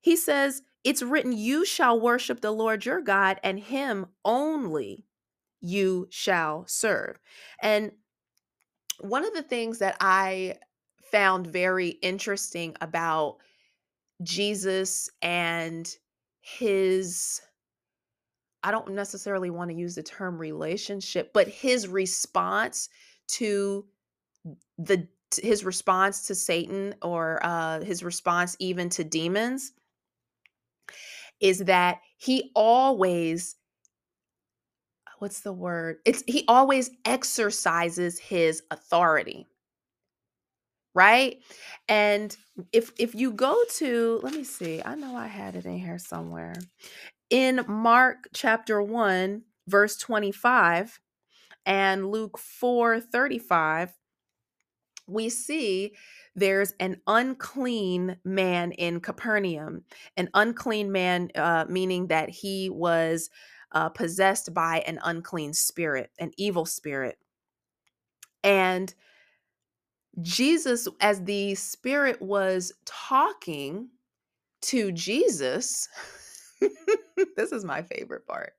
He 0.00 0.16
says, 0.16 0.62
It's 0.84 1.02
written, 1.02 1.32
You 1.32 1.64
shall 1.64 2.00
worship 2.00 2.40
the 2.40 2.52
Lord 2.52 2.86
your 2.86 3.00
God, 3.00 3.38
and 3.42 3.58
him 3.58 4.06
only 4.24 5.04
you 5.60 6.06
shall 6.10 6.64
serve. 6.66 7.18
And 7.60 7.92
one 9.00 9.24
of 9.24 9.34
the 9.34 9.42
things 9.42 9.78
that 9.78 9.96
I 10.00 10.56
found 11.10 11.46
very 11.46 11.88
interesting 11.88 12.76
about 12.80 13.38
Jesus 14.22 15.10
and 15.20 15.92
his 16.42 17.40
I 18.64 18.70
don't 18.70 18.92
necessarily 18.92 19.50
want 19.50 19.70
to 19.70 19.76
use 19.76 19.94
the 19.94 20.02
term 20.02 20.38
relationship, 20.38 21.32
but 21.32 21.48
his 21.48 21.88
response 21.88 22.88
to 23.28 23.86
the 24.78 25.08
his 25.40 25.64
response 25.64 26.26
to 26.26 26.34
Satan 26.34 26.94
or 27.00 27.40
uh 27.42 27.80
his 27.80 28.02
response 28.04 28.56
even 28.58 28.90
to 28.90 29.04
demons 29.04 29.72
is 31.40 31.60
that 31.60 32.00
he 32.18 32.50
always 32.54 33.56
what's 35.18 35.40
the 35.40 35.52
word? 35.52 35.98
It's 36.04 36.24
he 36.26 36.44
always 36.48 36.90
exercises 37.04 38.18
his 38.18 38.62
authority 38.72 39.46
right? 40.94 41.38
And 41.88 42.36
if 42.72 42.92
if 42.98 43.14
you 43.14 43.32
go 43.32 43.56
to 43.76 44.20
let 44.22 44.34
me 44.34 44.44
see 44.44 44.82
i 44.84 44.94
know 44.94 45.16
i 45.16 45.26
had 45.26 45.56
it 45.56 45.66
in 45.66 45.78
here 45.78 45.98
somewhere. 45.98 46.54
In 47.30 47.64
mark 47.68 48.28
chapter 48.34 48.82
1 48.82 49.42
verse 49.68 49.96
25 49.96 51.00
and 51.66 52.10
luke 52.10 52.38
4 52.38 53.00
35 53.00 53.92
we 55.06 55.28
see 55.28 55.94
there's 56.34 56.72
an 56.80 57.00
unclean 57.06 58.16
man 58.24 58.72
in 58.72 59.00
capernaum. 59.00 59.84
An 60.16 60.30
unclean 60.34 60.92
man 60.92 61.30
uh, 61.34 61.66
meaning 61.68 62.08
that 62.08 62.30
he 62.30 62.70
was 62.70 63.30
uh, 63.72 63.88
possessed 63.90 64.54
by 64.54 64.80
an 64.86 64.98
unclean 65.04 65.52
spirit 65.54 66.10
an 66.18 66.30
evil 66.36 66.64
spirit. 66.64 67.18
And 68.44 68.94
Jesus, 70.22 70.88
as 71.00 71.22
the 71.24 71.54
Spirit 71.54 72.20
was 72.22 72.72
talking 72.84 73.88
to 74.62 74.92
Jesus, 74.92 75.88
this 77.36 77.52
is 77.52 77.64
my 77.64 77.82
favorite 77.82 78.26
part. 78.26 78.54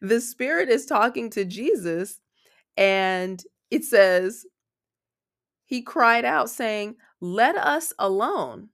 The 0.00 0.20
Spirit 0.20 0.68
is 0.68 0.86
talking 0.86 1.30
to 1.30 1.44
Jesus, 1.44 2.20
and 2.76 3.42
it 3.70 3.84
says, 3.84 4.46
He 5.64 5.82
cried 5.82 6.24
out, 6.24 6.50
saying, 6.50 6.96
Let 7.20 7.56
us 7.56 7.92
alone. 7.98 8.70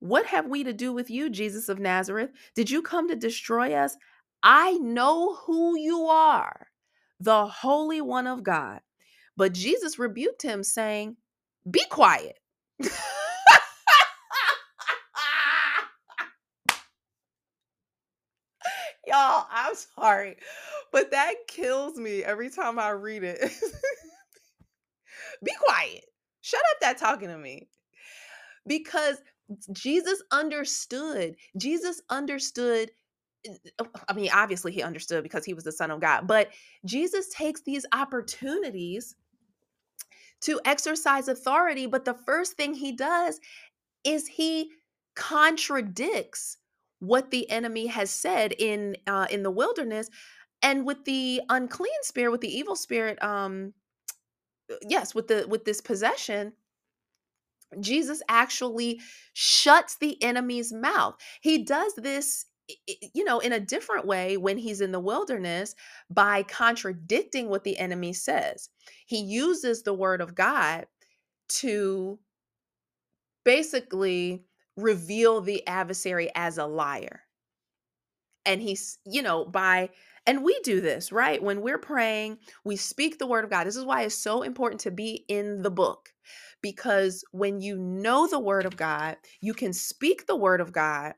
What 0.00 0.26
have 0.26 0.46
we 0.46 0.62
to 0.64 0.72
do 0.72 0.92
with 0.92 1.10
you, 1.10 1.30
Jesus 1.30 1.68
of 1.68 1.78
Nazareth? 1.78 2.30
Did 2.54 2.70
you 2.70 2.82
come 2.82 3.08
to 3.08 3.16
destroy 3.16 3.74
us? 3.74 3.96
I 4.42 4.72
know 4.74 5.36
who 5.36 5.78
you 5.78 6.06
are, 6.06 6.68
the 7.18 7.46
Holy 7.46 8.00
One 8.00 8.26
of 8.26 8.42
God. 8.42 8.80
But 9.36 9.52
Jesus 9.54 9.98
rebuked 9.98 10.42
him, 10.42 10.62
saying, 10.62 11.16
Be 11.70 11.82
quiet. 11.90 12.38
Y'all, 19.06 19.46
I'm 19.50 19.74
sorry, 19.98 20.36
but 20.92 21.10
that 21.12 21.34
kills 21.48 21.96
me 21.96 22.22
every 22.24 22.50
time 22.50 22.78
I 22.78 22.90
read 22.90 23.22
it. 23.24 23.38
Be 25.44 25.52
quiet. 25.60 26.04
Shut 26.42 26.60
up 26.60 26.80
that 26.80 26.98
talking 26.98 27.28
to 27.28 27.38
me. 27.38 27.68
Because 28.66 29.16
Jesus 29.72 30.22
understood. 30.32 31.36
Jesus 31.56 32.02
understood 32.10 32.90
uh, 33.78 33.84
I 34.08 34.12
mean, 34.12 34.30
obviously 34.32 34.72
he 34.72 34.82
understood 34.82 35.22
because 35.22 35.44
he 35.44 35.54
was 35.54 35.64
the 35.64 35.72
son 35.72 35.90
of 35.90 36.00
God, 36.00 36.26
but 36.26 36.50
Jesus 36.84 37.28
takes 37.30 37.62
these 37.62 37.86
opportunities 37.92 39.14
to 40.46 40.60
exercise 40.64 41.28
authority, 41.28 41.86
but 41.86 42.04
the 42.04 42.14
first 42.14 42.54
thing 42.54 42.74
he 42.74 42.92
does 42.92 43.40
is 44.04 44.26
he 44.26 44.70
contradicts 45.16 46.58
what 47.00 47.30
the 47.30 47.50
enemy 47.50 47.86
has 47.88 48.10
said 48.10 48.52
in 48.58 48.96
uh, 49.06 49.26
in 49.30 49.42
the 49.42 49.50
wilderness 49.50 50.08
and 50.62 50.86
with 50.86 51.04
the 51.04 51.42
unclean 51.50 52.02
spirit 52.02 52.32
with 52.32 52.40
the 52.40 52.54
evil 52.58 52.76
spirit 52.76 53.22
um 53.22 53.74
yes 54.88 55.14
with 55.14 55.28
the 55.28 55.46
with 55.48 55.64
this 55.64 55.80
possession 55.80 56.52
Jesus 57.80 58.22
actually 58.28 59.00
shuts 59.32 59.96
the 59.96 60.22
enemy's 60.22 60.72
mouth. 60.72 61.16
He 61.40 61.64
does 61.64 61.94
this 61.94 62.46
you 63.14 63.24
know 63.24 63.38
in 63.38 63.52
a 63.52 63.60
different 63.60 64.06
way 64.06 64.36
when 64.36 64.58
he's 64.58 64.80
in 64.80 64.92
the 64.92 65.00
wilderness 65.00 65.74
by 66.10 66.42
contradicting 66.42 67.48
what 67.48 67.64
the 67.64 67.78
enemy 67.78 68.12
says. 68.12 68.70
He 69.06 69.20
uses 69.20 69.82
the 69.82 69.94
word 69.94 70.20
of 70.20 70.34
God 70.34 70.86
to 71.48 72.18
basically 73.44 74.44
reveal 74.76 75.40
the 75.40 75.66
adversary 75.66 76.30
as 76.34 76.58
a 76.58 76.66
liar. 76.66 77.22
And 78.44 78.60
he's, 78.62 78.98
you 79.04 79.22
know, 79.22 79.44
by 79.44 79.90
and 80.26 80.42
we 80.42 80.58
do 80.64 80.80
this, 80.80 81.12
right? 81.12 81.40
When 81.42 81.60
we're 81.62 81.78
praying, 81.78 82.38
we 82.64 82.76
speak 82.76 83.18
the 83.18 83.26
word 83.26 83.44
of 83.44 83.50
God. 83.50 83.64
This 83.64 83.76
is 83.76 83.84
why 83.84 84.02
it's 84.02 84.14
so 84.16 84.42
important 84.42 84.80
to 84.82 84.90
be 84.90 85.24
in 85.28 85.62
the 85.62 85.70
book. 85.70 86.12
Because 86.62 87.24
when 87.30 87.60
you 87.60 87.78
know 87.78 88.26
the 88.26 88.40
word 88.40 88.66
of 88.66 88.76
God, 88.76 89.16
you 89.40 89.54
can 89.54 89.72
speak 89.72 90.26
the 90.26 90.36
word 90.36 90.60
of 90.60 90.72
God 90.72 91.14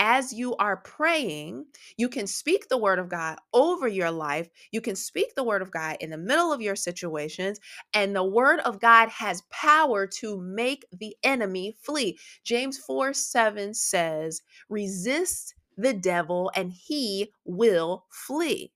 as 0.00 0.32
you 0.32 0.56
are 0.56 0.78
praying, 0.78 1.66
you 1.98 2.08
can 2.08 2.26
speak 2.26 2.68
the 2.68 2.78
word 2.78 2.98
of 2.98 3.10
God 3.10 3.38
over 3.52 3.86
your 3.86 4.10
life. 4.10 4.48
You 4.72 4.80
can 4.80 4.96
speak 4.96 5.34
the 5.36 5.44
word 5.44 5.62
of 5.62 5.70
God 5.70 5.98
in 6.00 6.10
the 6.10 6.18
middle 6.18 6.52
of 6.52 6.62
your 6.62 6.74
situations, 6.76 7.60
and 7.94 8.16
the 8.16 8.24
word 8.24 8.60
of 8.60 8.80
God 8.80 9.10
has 9.10 9.42
power 9.50 10.06
to 10.06 10.40
make 10.40 10.86
the 10.90 11.14
enemy 11.22 11.76
flee. 11.82 12.18
James 12.44 12.78
4 12.78 13.12
7 13.12 13.74
says, 13.74 14.42
Resist 14.70 15.54
the 15.76 15.92
devil, 15.92 16.50
and 16.56 16.72
he 16.72 17.32
will 17.44 18.06
flee. 18.10 18.72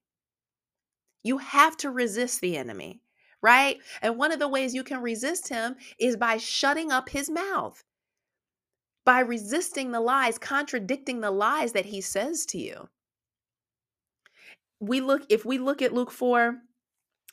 You 1.23 1.39
have 1.39 1.77
to 1.79 1.91
resist 1.91 2.43
the 2.43 2.57
enemy, 2.59 3.01
right? 3.43 3.79
And 4.03 4.19
one 4.19 4.33
of 4.33 4.41
the 4.41 4.49
ways 4.49 4.75
you 4.75 4.85
can 4.85 5.03
resist 5.03 5.49
him 5.49 5.77
is 5.99 6.17
by 6.17 6.37
shutting 6.37 6.93
up 6.93 7.09
his 7.09 7.31
mouth 7.31 7.83
by 9.05 9.21
resisting 9.21 9.93
the 9.93 10.01
lies, 10.01 10.39
contradicting 10.39 11.21
the 11.21 11.31
lies 11.31 11.73
that 11.73 11.87
he 11.87 12.01
says 12.01 12.47
to 12.47 12.59
you. 12.59 12.89
We 14.81 15.01
look 15.01 15.23
if 15.29 15.45
we 15.45 15.59
look 15.59 15.83
at 15.83 15.95
Luke 15.95 16.11
4 16.11 16.57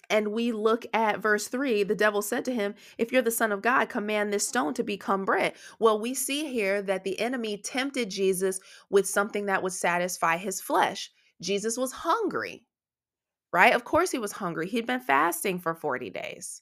and 0.10 0.34
we 0.34 0.52
look 0.52 0.86
at 0.94 1.22
verse 1.22 1.48
3, 1.48 1.84
the 1.84 1.96
devil 1.96 2.22
said 2.22 2.44
to 2.46 2.54
him, 2.54 2.76
If 2.98 3.12
you're 3.12 3.22
the 3.22 3.32
Son 3.32 3.52
of 3.52 3.62
God, 3.62 3.88
command 3.90 4.32
this 4.32 4.48
stone 4.48 4.74
to 4.76 4.84
become 4.84 5.24
bread. 5.24 5.54
Well, 5.80 6.00
we 6.00 6.14
see 6.14 6.52
here 6.52 6.82
that 6.82 7.06
the 7.06 7.20
enemy 7.20 7.58
tempted 7.58 8.10
Jesus 8.10 8.60
with 8.90 9.08
something 9.08 9.46
that 9.46 9.64
would 9.64 9.74
satisfy 9.74 10.38
his 10.38 10.60
flesh. 10.60 11.12
Jesus 11.42 11.78
was 11.78 11.94
hungry, 11.94 12.66
right? 13.54 13.74
Of 13.74 13.86
course, 13.86 14.12
he 14.12 14.20
was 14.20 14.34
hungry. 14.34 14.68
He'd 14.68 14.86
been 14.86 15.00
fasting 15.00 15.60
for 15.60 15.74
40 15.74 16.10
days. 16.10 16.62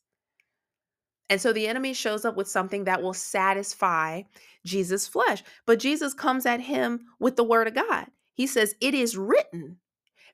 And 1.29 1.39
so 1.39 1.53
the 1.53 1.67
enemy 1.67 1.93
shows 1.93 2.25
up 2.25 2.35
with 2.35 2.47
something 2.47 2.85
that 2.85 3.01
will 3.01 3.13
satisfy 3.13 4.23
Jesus' 4.65 5.07
flesh. 5.07 5.43
But 5.65 5.79
Jesus 5.79 6.13
comes 6.13 6.45
at 6.45 6.61
him 6.61 7.01
with 7.19 7.35
the 7.35 7.43
word 7.43 7.67
of 7.67 7.75
God. 7.75 8.07
He 8.33 8.47
says, 8.47 8.75
It 8.81 8.93
is 8.93 9.17
written, 9.17 9.77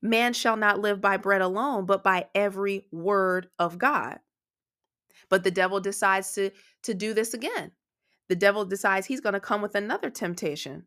man 0.01 0.33
shall 0.33 0.55
not 0.55 0.79
live 0.79 1.01
by 1.01 1.17
bread 1.17 1.41
alone, 1.41 1.85
but 1.85 2.03
by 2.03 2.27
every 2.33 2.87
word 2.91 3.49
of 3.59 3.77
God. 3.77 4.19
But 5.29 5.43
the 5.43 5.51
devil 5.51 5.79
decides 5.79 6.31
to, 6.33 6.51
to 6.83 6.93
do 6.93 7.13
this 7.13 7.33
again. 7.33 7.71
The 8.29 8.35
devil 8.35 8.65
decides 8.65 9.07
he's 9.07 9.21
going 9.21 9.33
to 9.33 9.39
come 9.39 9.61
with 9.61 9.75
another 9.75 10.09
temptation. 10.09 10.85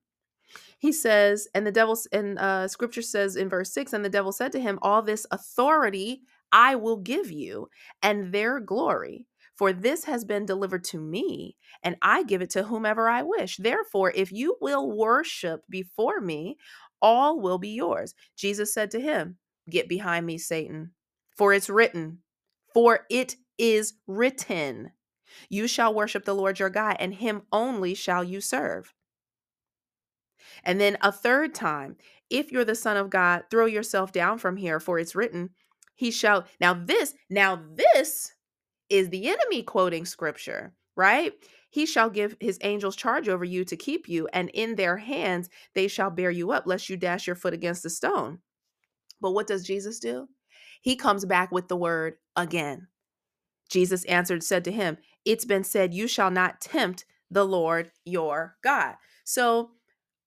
He 0.79 0.93
says, 0.93 1.49
and 1.55 1.67
the 1.67 1.73
devil, 1.73 1.99
and 2.13 2.39
uh, 2.39 2.69
scripture 2.69 3.03
says 3.03 3.37
in 3.37 3.49
verse 3.49 3.73
6, 3.73 3.93
and 3.93 4.05
the 4.05 4.09
devil 4.09 4.33
said 4.33 4.53
to 4.53 4.61
him, 4.61 4.79
All 4.81 5.03
this 5.03 5.27
authority 5.31 6.23
I 6.53 6.77
will 6.77 6.97
give 6.97 7.31
you, 7.31 7.69
and 8.03 8.33
their 8.33 8.61
glory 8.61 9.27
for 9.59 9.73
this 9.73 10.05
has 10.05 10.25
been 10.25 10.47
delivered 10.47 10.85
to 10.85 11.01
me, 11.01 11.57
and 11.83 11.97
I 12.01 12.23
give 12.23 12.43
it 12.43 12.51
to 12.51 12.63
whomever 12.63 13.09
I 13.09 13.23
wish. 13.23 13.57
Therefore, 13.57 14.13
if 14.15 14.31
you 14.31 14.57
will 14.61 14.97
worship 14.97 15.63
before 15.69 16.21
me, 16.21 16.57
all 17.03 17.41
will 17.41 17.59
be 17.59 17.71
yours. 17.71 18.15
Jesus 18.37 18.73
said 18.73 18.93
to 18.93 19.01
him, 19.01 19.37
Get 19.69 19.89
behind 19.89 20.25
me, 20.27 20.39
Satan, 20.39 20.93
for 21.37 21.53
it's 21.53 21.69
written, 21.69 22.19
for 22.73 23.01
it 23.11 23.35
is 23.59 23.95
written, 24.07 24.93
You 25.49 25.67
shall 25.67 25.93
worship 25.93 26.25
the 26.25 26.37
Lord 26.37 26.61
your 26.61 26.71
God, 26.71 26.97
and 27.01 27.13
him 27.15 27.43
only 27.51 27.95
shall 27.95 28.23
you 28.23 28.41
serve. 28.41 28.95
And 30.63 30.81
then 30.81 30.99
a 31.03 31.11
third 31.11 31.53
time, 31.53 31.97
if 32.31 32.53
you're 32.53 32.65
the 32.65 32.77
Son 32.77 32.97
of 32.97 33.11
God, 33.11 33.43
throw 33.51 33.67
yourself 33.67 34.13
down 34.13 34.39
from 34.39 34.57
here, 34.57 34.79
for 34.79 35.01
it's 35.01 35.17
written, 35.17 35.51
He 35.97 36.13
shall. 36.13 36.47
Now, 36.61 36.75
this, 36.75 37.15
now, 37.29 37.61
this 37.75 38.35
is 38.91 39.11
the 39.11 39.29
enemy 39.29 39.63
quoting 39.63 40.05
scripture, 40.05 40.75
right? 40.97 41.33
He 41.71 41.87
shall 41.87 42.11
give 42.11 42.37
his 42.41 42.59
angels 42.63 42.97
charge 42.97 43.29
over 43.29 43.45
you 43.45 43.65
to 43.67 43.77
keep 43.77 44.09
you, 44.09 44.29
and 44.33 44.51
in 44.55 44.77
their 44.77 44.97
hands 44.97 45.49
they 45.75 45.89
shall 45.89 46.11
bear 46.11 46.31
you 46.31 46.51
up, 46.53 46.67
lest 46.67 46.89
you 46.89 46.97
dash 46.97 47.27
your 47.27 47.37
foot 47.37 47.55
against 47.55 47.85
a 47.85 47.91
stone. 47.91 48.39
But 49.21 49.33
what 49.33 49.47
does 49.47 49.67
Jesus 49.67 49.99
do? 49.99 50.29
He 50.81 50.97
comes 50.97 51.25
back 51.25 51.53
with 51.53 51.69
the 51.69 51.77
word 51.77 52.15
again. 52.37 52.89
Jesus 53.69 54.05
answered, 54.05 54.43
said 54.43 54.65
to 54.65 54.73
him, 54.73 54.97
It's 55.25 55.45
been 55.45 55.65
said, 55.65 55.93
You 55.93 56.09
shall 56.09 56.31
not 56.31 56.61
tempt 56.61 57.05
the 57.31 57.45
Lord 57.45 57.91
your 58.05 58.57
God. 58.63 58.95
So 59.25 59.73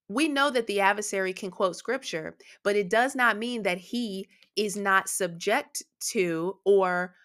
we 0.08 0.28
know 0.28 0.50
that 0.52 0.68
the 0.68 0.82
adversary 0.82 1.34
can 1.34 1.52
quote 1.52 1.76
scripture, 1.76 2.38
but 2.64 2.76
it 2.76 2.90
does 2.90 3.16
not 3.16 3.38
mean 3.38 3.64
that 3.64 3.78
he 3.78 4.28
is 4.56 4.76
not 4.76 5.10
subject 5.10 5.84
to 6.02 6.58
or 6.66 7.16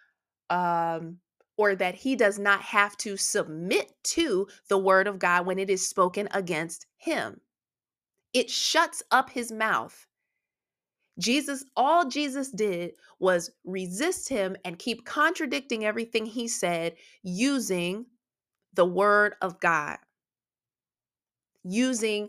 um 0.48 1.18
or 1.56 1.74
that 1.74 1.94
he 1.94 2.16
does 2.16 2.38
not 2.38 2.60
have 2.60 2.96
to 2.98 3.16
submit 3.16 3.92
to 4.02 4.46
the 4.68 4.78
word 4.78 5.06
of 5.06 5.18
God 5.18 5.46
when 5.46 5.58
it 5.58 5.70
is 5.70 5.86
spoken 5.88 6.28
against 6.32 6.86
him. 6.98 7.40
It 8.32 8.50
shuts 8.50 9.02
up 9.10 9.30
his 9.30 9.50
mouth. 9.50 10.06
Jesus, 11.18 11.64
all 11.76 12.06
Jesus 12.06 12.50
did 12.50 12.92
was 13.18 13.50
resist 13.64 14.28
him 14.28 14.56
and 14.64 14.78
keep 14.78 15.06
contradicting 15.06 15.84
everything 15.84 16.26
he 16.26 16.46
said 16.46 16.94
using 17.22 18.04
the 18.74 18.84
word 18.84 19.34
of 19.40 19.58
God, 19.58 19.96
using 21.64 22.28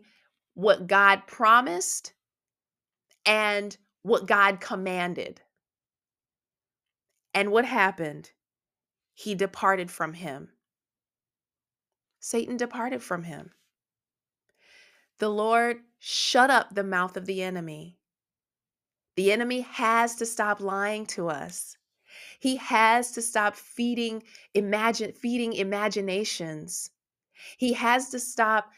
what 0.54 0.88
God 0.88 1.24
promised 1.28 2.14
and 3.26 3.78
what 4.04 4.26
God 4.26 4.62
commanded. 4.62 5.42
And 7.34 7.52
what 7.52 7.66
happened? 7.66 8.32
He 9.18 9.34
departed 9.34 9.90
from 9.90 10.14
him. 10.14 10.50
Satan 12.20 12.56
departed 12.56 13.02
from 13.02 13.24
him. 13.24 13.50
The 15.18 15.30
Lord 15.30 15.78
shut 15.98 16.52
up 16.52 16.76
the 16.76 16.84
mouth 16.84 17.18
of 17.18 17.26
the 17.26 17.42
enemy. 17.42 17.98
The 19.16 19.32
enemy 19.32 19.62
has 19.62 20.18
to 20.18 20.26
stop 20.28 20.62
lying 20.62 21.08
to 21.08 21.30
us. 21.30 21.78
He 22.40 22.58
has 22.58 23.12
to 23.14 23.24
stop 23.24 23.56
feeding 23.56 24.22
imagine 24.54 25.14
feeding 25.14 25.54
imaginations. 25.54 26.92
He 27.58 27.74
has 27.74 28.10
to 28.10 28.20
stop 28.20 28.70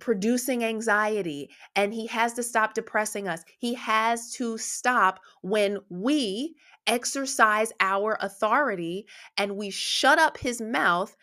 producing 0.00 0.62
anxiety 0.64 1.48
and 1.74 1.94
he 1.94 2.06
has 2.08 2.34
to 2.34 2.42
stop 2.42 2.74
depressing 2.74 3.26
us. 3.26 3.42
He 3.58 3.72
has 3.72 4.32
to 4.32 4.58
stop 4.58 5.20
when 5.40 5.78
we 5.88 6.56
exercise 6.86 7.72
our 7.80 8.16
authority 8.20 9.06
and 9.36 9.56
we 9.56 9.70
shut 9.70 10.18
up 10.18 10.38
his 10.38 10.60
mouth 10.60 11.16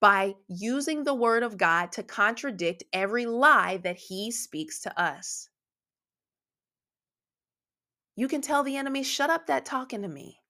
by 0.00 0.34
using 0.48 1.04
the 1.04 1.14
word 1.14 1.42
of 1.42 1.56
God 1.56 1.92
to 1.92 2.02
contradict 2.02 2.84
every 2.92 3.26
lie 3.26 3.78
that 3.78 3.96
he 3.96 4.30
speaks 4.30 4.80
to 4.80 5.00
us. 5.00 5.48
You 8.16 8.28
can 8.28 8.40
tell 8.40 8.62
the 8.62 8.76
enemy, 8.76 9.02
shut 9.02 9.30
up 9.30 9.46
that 9.46 9.64
talking 9.64 10.02
to 10.02 10.08
me. 10.08 10.40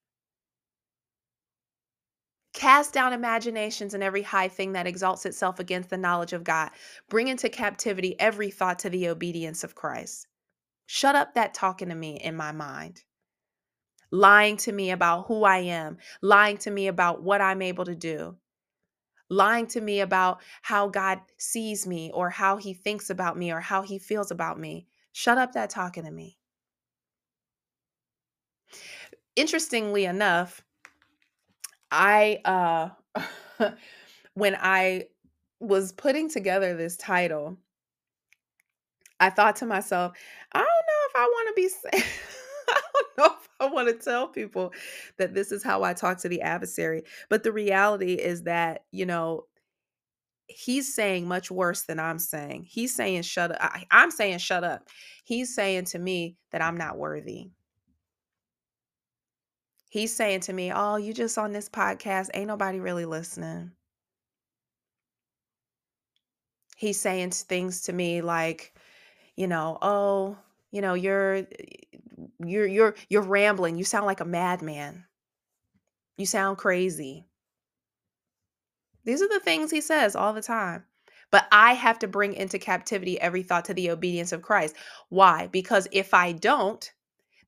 Cast 2.55 2.93
down 2.93 3.13
imaginations 3.13 3.95
and 3.95 4.03
every 4.03 4.23
high 4.23 4.49
thing 4.49 4.73
that 4.73 4.87
exalts 4.87 5.27
itself 5.27 5.61
against 5.61 5.91
the 5.91 5.99
knowledge 5.99 6.33
of 6.33 6.45
God. 6.45 6.71
Bring 7.09 7.29
into 7.29 7.49
captivity 7.49 8.19
every 8.19 8.51
thought 8.51 8.81
to 8.81 8.91
the 8.91 9.09
obedience 9.09 9.65
of 9.65 9.75
Christ. 9.75 10.27
Shut 10.87 11.15
up 11.15 11.35
that 11.35 11.55
talking 11.55 11.91
to 11.91 11.95
me 11.95 12.17
in 12.17 12.35
my 12.35 12.53
mind. 12.53 13.05
Lying 14.11 14.57
to 14.59 14.73
me 14.73 14.91
about 14.91 15.27
who 15.27 15.45
I 15.45 15.59
am, 15.59 15.99
lying 16.23 16.57
to 16.59 16.71
me 16.71 16.89
about 16.89 17.23
what 17.23 17.41
I'm 17.41 17.63
able 17.63 17.85
to 17.85 17.95
do, 17.95 18.37
lying 19.29 19.67
to 19.69 19.81
me 19.81 20.01
about 20.01 20.41
how 20.63 20.89
God 20.89 21.21
sees 21.37 21.87
me 21.87 22.11
or 22.15 22.31
how 22.31 22.57
he 22.57 22.73
thinks 22.75 23.11
about 23.11 23.37
me 23.37 23.53
or 23.53 23.61
how 23.61 23.83
he 23.83 23.99
feels 23.99 24.31
about 24.31 24.59
me. 24.59 24.87
Shut 25.13 25.39
up 25.39 25.53
that 25.53 25.71
talking 25.71 26.05
to 26.05 26.11
me. 26.11 26.39
Interestingly 29.37 30.05
enough, 30.05 30.63
I 31.91 32.41
uh 32.45 32.91
when 34.35 34.57
I 34.61 35.07
was 35.61 35.93
putting 35.93 36.31
together 36.31 36.77
this 36.77 36.97
title, 36.97 37.57
I 39.21 39.31
thought 39.31 39.57
to 39.57 39.67
myself, 39.67 40.17
I 40.53 40.59
don't 40.59 40.67
know 40.67 41.07
if 41.09 41.17
I 41.17 41.25
want 41.25 41.49
to 41.49 41.55
be 41.55 41.69
I 42.69 42.81
don't 42.95 43.19
know 43.19 43.38
I 43.61 43.67
want 43.67 43.89
to 43.89 43.95
tell 43.95 44.29
people 44.29 44.73
that 45.19 45.35
this 45.35 45.53
is 45.53 45.63
how 45.63 45.83
I 45.83 45.93
talk 45.93 46.19
to 46.19 46.29
the 46.29 46.43
adversary. 46.43 47.03
But 47.29 47.43
the 47.43 47.53
reality 47.53 48.15
is 48.15 48.45
that, 48.45 48.85
you 48.93 49.07
know, 49.07 49.45
he's 50.49 50.95
saying 50.95 51.29
much 51.29 51.51
worse 51.51 51.83
than 51.83 52.01
I'm 52.01 52.19
saying. 52.19 52.65
He's 52.69 52.95
saying 52.95 53.23
shut 53.23 53.53
up. 53.53 53.59
I, 53.61 53.85
I'm 53.91 54.11
saying 54.11 54.39
shut 54.39 54.65
up. 54.65 54.89
He's 55.25 55.55
saying 55.55 55.87
to 55.87 55.99
me 55.99 56.37
that 56.53 56.63
I'm 56.63 56.77
not 56.77 56.99
worthy. 56.99 57.51
He's 59.91 60.15
saying 60.15 60.41
to 60.41 60.53
me, 60.53 60.73
"Oh, 60.73 60.97
you 60.97 61.15
just 61.15 61.39
on 61.39 61.53
this 61.53 61.69
podcast, 61.69 62.31
ain't 62.35 62.49
nobody 62.49 62.79
really 62.81 63.07
listening." 63.07 63.73
He's 66.77 67.01
saying 67.01 67.33
things 67.33 67.83
to 67.83 67.93
me 67.93 68.23
like, 68.23 68.73
you 69.37 69.47
know, 69.47 69.79
"Oh, 69.83 70.39
you 70.71 70.81
know, 70.83 70.95
you're 70.95 71.47
you're 72.41 72.67
you're 72.67 72.95
you're 73.09 73.23
rambling. 73.23 73.77
You 73.79 73.85
sound 73.85 74.07
like 74.07 74.21
a 74.21 74.25
madman. 74.25 75.05
You 76.19 76.27
sound 76.27 76.59
crazy." 76.59 77.27
These 79.05 79.23
are 79.23 79.29
the 79.29 79.41
things 79.41 79.71
he 79.71 79.81
says 79.81 80.15
all 80.15 80.33
the 80.33 80.43
time. 80.43 80.85
But 81.31 81.47
I 81.53 81.75
have 81.75 81.99
to 82.01 82.09
bring 82.09 82.35
into 82.35 82.59
captivity 82.59 83.21
every 83.21 83.43
thought 83.43 83.65
to 83.67 83.75
the 83.75 83.91
obedience 83.91 84.33
of 84.33 84.43
Christ. 84.43 84.77
Why? 85.09 85.47
Because 85.49 85.89
if 85.93 86.15
I 86.15 86.33
don't, 86.33 86.91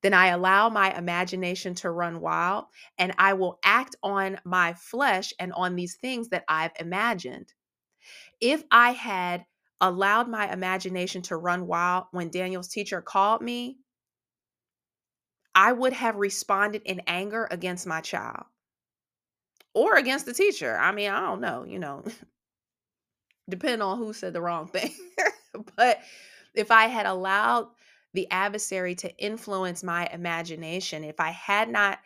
then 0.02 0.14
I 0.14 0.28
allow 0.28 0.68
my 0.68 0.96
imagination 0.96 1.74
to 1.76 1.90
run 1.90 2.20
wild 2.20 2.66
and 2.98 3.14
I 3.18 3.34
will 3.34 3.58
act 3.64 3.96
on 4.02 4.38
my 4.44 4.74
flesh 4.74 5.32
and 5.38 5.52
on 5.52 5.76
these 5.76 5.96
things 5.96 6.28
that 6.30 6.44
I've 6.48 6.72
imagined. 6.78 7.52
If 8.40 8.64
I 8.70 8.92
had 8.92 9.44
allowed 9.80 10.28
my 10.28 10.52
imagination 10.52 11.22
to 11.22 11.36
run 11.36 11.66
wild 11.66 12.04
when 12.10 12.30
Daniel's 12.30 12.68
teacher 12.68 13.00
called 13.00 13.40
me, 13.40 13.78
I 15.54 15.72
would 15.72 15.92
have 15.92 16.16
responded 16.16 16.82
in 16.84 17.00
anger 17.06 17.48
against 17.50 17.86
my 17.86 18.00
child 18.00 18.44
or 19.74 19.96
against 19.96 20.26
the 20.26 20.34
teacher. 20.34 20.76
I 20.78 20.92
mean, 20.92 21.10
I 21.10 21.20
don't 21.20 21.40
know, 21.40 21.64
you 21.64 21.78
know, 21.78 22.04
depending 23.48 23.82
on 23.82 23.98
who 23.98 24.12
said 24.12 24.32
the 24.32 24.42
wrong 24.42 24.68
thing. 24.68 24.92
but 25.76 25.98
if 26.54 26.70
I 26.70 26.86
had 26.86 27.06
allowed 27.06 27.68
the 28.12 28.30
adversary 28.30 28.94
to 28.96 29.16
influence 29.18 29.82
my 29.82 30.06
imagination, 30.12 31.04
if 31.04 31.20
I 31.20 31.30
had 31.30 31.68
not 31.68 31.98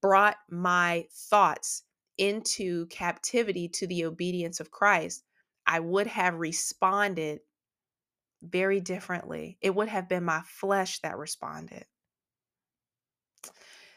brought 0.00 0.36
my 0.48 1.06
thoughts 1.10 1.82
into 2.18 2.86
captivity 2.86 3.68
to 3.68 3.86
the 3.86 4.04
obedience 4.04 4.60
of 4.60 4.70
Christ, 4.70 5.24
I 5.66 5.80
would 5.80 6.06
have 6.06 6.34
responded 6.34 7.40
very 8.42 8.80
differently. 8.80 9.58
It 9.60 9.74
would 9.74 9.88
have 9.88 10.08
been 10.08 10.24
my 10.24 10.42
flesh 10.44 10.98
that 11.00 11.18
responded. 11.18 11.84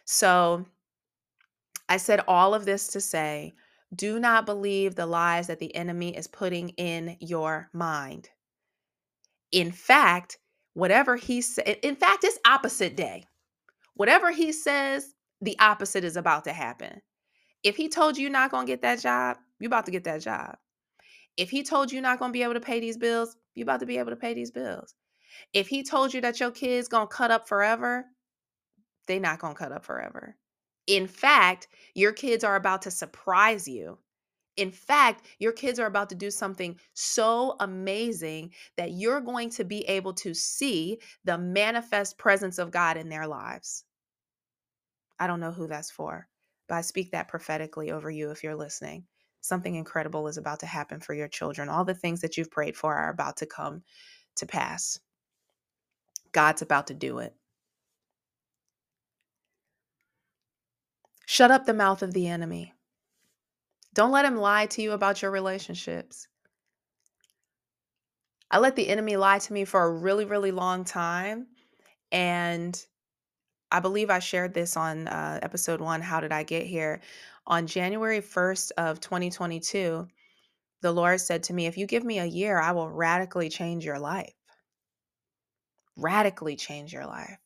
So 0.06 0.66
I 1.90 1.98
said 1.98 2.22
all 2.28 2.54
of 2.54 2.66
this 2.66 2.88
to 2.88 3.02
say 3.02 3.56
do 3.96 4.20
not 4.20 4.46
believe 4.46 4.96
the 4.96 5.06
lies 5.06 5.48
that 5.48 5.60
the 5.60 5.74
enemy 5.76 6.16
is 6.16 6.28
putting 6.28 6.70
in 6.70 7.18
your 7.20 7.70
mind. 7.72 8.30
In 9.52 9.72
fact, 9.72 10.38
whatever 10.74 11.16
he 11.16 11.42
said, 11.42 11.78
in 11.82 11.96
fact, 11.96 12.24
it's 12.24 12.40
opposite 12.46 12.98
day. 12.98 13.26
Whatever 13.94 14.32
he 14.32 14.52
says, 14.52 15.14
the 15.42 15.58
opposite 15.60 16.04
is 16.04 16.18
about 16.18 16.44
to 16.46 16.54
happen. 16.54 17.02
If 17.64 17.76
he 17.78 17.88
told 17.88 18.18
you 18.18 18.24
you're 18.24 18.32
not 18.32 18.52
going 18.52 18.66
to 18.66 18.72
get 18.72 18.82
that 18.82 19.00
job, 19.00 19.38
you're 19.60 19.68
about 19.68 19.86
to 19.86 19.92
get 19.92 20.04
that 20.04 20.22
job. 20.22 20.58
If 21.38 21.50
he 21.50 21.64
told 21.64 21.92
you 21.92 22.02
not 22.02 22.20
going 22.20 22.30
to 22.30 22.34
be 22.34 22.44
able 22.44 22.54
to 22.54 22.60
pay 22.60 22.80
these 22.80 22.98
bills, 22.98 23.36
you're 23.56 23.64
about 23.64 23.82
to 23.82 23.86
be 23.86 23.98
able 23.98 24.12
to 24.12 24.16
pay 24.16 24.34
these 24.34 24.52
bills. 24.52 24.96
If 25.54 25.68
he 25.68 25.84
told 25.84 26.14
you 26.14 26.22
that 26.22 26.40
your 26.40 26.52
kids 26.52 26.88
going 26.88 27.08
to 27.08 27.14
cut 27.14 27.32
up 27.32 27.48
forever, 27.48 28.06
they're 29.08 29.20
not 29.20 29.40
going 29.40 29.54
to 29.54 29.60
cut 29.60 29.72
up 29.72 29.84
forever. 29.84 30.36
In 30.88 31.08
fact, 31.08 31.68
your 31.94 32.14
kids 32.14 32.44
are 32.44 32.56
about 32.56 32.84
to 32.84 32.92
surprise 32.92 33.68
you. 33.68 33.98
In 34.58 34.72
fact, 34.72 35.26
your 35.40 35.52
kids 35.52 35.80
are 35.80 35.88
about 35.88 36.10
to 36.10 36.16
do 36.16 36.32
something 36.32 36.80
so 36.94 37.58
amazing 37.60 38.54
that 38.78 38.92
you're 38.92 39.20
going 39.20 39.50
to 39.52 39.66
be 39.66 39.82
able 39.90 40.14
to 40.14 40.34
see 40.34 41.00
the 41.26 41.38
manifest 41.38 42.18
presence 42.18 42.58
of 42.58 42.72
God 42.72 42.96
in 42.96 43.10
their 43.10 43.28
lives. 43.28 43.84
I 45.20 45.28
don't 45.28 45.42
know 45.42 45.52
who 45.52 45.68
that's 45.68 45.92
for, 45.92 46.28
but 46.70 46.76
I 46.76 46.82
speak 46.82 47.12
that 47.12 47.28
prophetically 47.28 47.92
over 47.92 48.10
you 48.10 48.32
if 48.32 48.44
you're 48.44 48.56
listening. 48.56 49.06
Something 49.46 49.76
incredible 49.76 50.28
is 50.28 50.38
about 50.38 50.62
to 50.62 50.66
happen 50.66 51.00
for 51.00 51.14
your 51.14 51.28
children. 51.28 51.70
All 51.70 51.86
the 51.86 51.94
things 51.94 52.22
that 52.22 52.36
you've 52.36 52.50
prayed 52.50 52.76
for 52.76 52.96
are 52.96 53.12
about 53.12 53.38
to 53.38 53.46
come 53.46 53.84
to 54.38 54.48
pass. 54.48 55.00
God's 56.32 56.64
about 56.64 56.88
to 56.88 56.96
do 56.96 57.20
it. 57.20 57.36
Shut 61.28 61.52
up 61.52 61.66
the 61.66 61.76
mouth 61.76 62.02
of 62.02 62.14
the 62.14 62.28
enemy. 62.28 62.74
Don't 63.94 64.12
let 64.12 64.26
him 64.26 64.36
lie 64.36 64.66
to 64.66 64.82
you 64.82 64.94
about 64.94 65.22
your 65.22 65.30
relationships. 65.30 66.28
I 68.50 68.58
let 68.58 68.76
the 68.76 68.90
enemy 68.90 69.16
lie 69.16 69.40
to 69.40 69.54
me 69.54 69.64
for 69.64 69.84
a 69.84 69.92
really, 69.92 70.26
really 70.26 70.52
long 70.52 70.86
time. 70.86 71.46
And 72.12 72.84
I 73.72 73.80
believe 73.80 74.10
I 74.10 74.20
shared 74.20 74.54
this 74.56 74.76
on 74.76 75.08
uh, 75.08 75.40
episode 75.44 75.82
one 75.82 76.02
How 76.02 76.20
Did 76.20 76.32
I 76.32 76.44
Get 76.44 76.66
Here? 76.66 77.02
On 77.48 77.68
January 77.68 78.22
1st 78.22 78.72
of 78.78 79.00
2022, 79.00 80.08
the 80.82 80.92
Lord 80.92 81.20
said 81.22 81.44
to 81.44 81.54
me, 81.54 81.68
If 81.68 81.78
you 81.78 81.86
give 81.88 82.04
me 82.04 82.20
a 82.20 82.26
year, 82.26 82.60
I 82.60 82.72
will 82.72 82.90
radically 82.90 83.50
change 83.50 83.86
your 83.86 84.00
life. 84.00 84.34
Radically 85.96 86.56
change 86.56 86.92
your 86.92 87.06
life. 87.06 87.38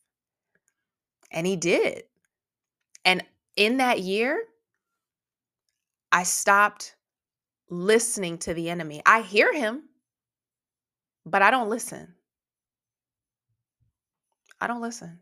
And 1.32 1.46
He 1.46 1.56
did. 1.56 2.04
And 3.06 3.24
in 3.56 3.78
that 3.78 4.00
year, 4.00 4.44
I 6.12 6.24
stopped 6.24 6.96
listening 7.70 8.38
to 8.40 8.54
the 8.54 8.70
enemy. 8.70 9.02
I 9.06 9.22
hear 9.22 9.54
him, 9.54 9.84
but 11.26 11.42
I 11.42 11.52
don't 11.52 11.70
listen. 11.70 12.16
I 14.60 14.68
don't 14.68 14.82
listen. 14.82 15.20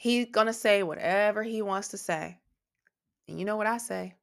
He's 0.00 0.28
going 0.30 0.46
to 0.46 0.54
say 0.54 0.82
whatever 0.82 1.42
he 1.42 1.60
wants 1.60 1.88
to 1.88 1.98
say. 1.98 2.38
And 3.28 3.38
you 3.38 3.44
know 3.44 3.58
what 3.58 3.66
I 3.66 3.76
say? 3.76 4.14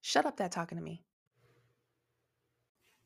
Shut 0.00 0.26
up 0.26 0.38
that 0.38 0.50
talking 0.50 0.76
to 0.76 0.82
me. 0.82 1.04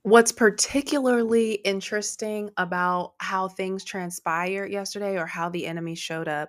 What's 0.03 0.33
particularly 0.33 1.53
interesting 1.53 2.49
about 2.57 3.13
how 3.19 3.49
things 3.49 3.85
transpired 3.85 4.73
yesterday 4.73 5.19
or 5.19 5.27
how 5.27 5.51
the 5.51 5.67
enemy 5.67 5.97
showed 5.97 6.29
up 6.29 6.49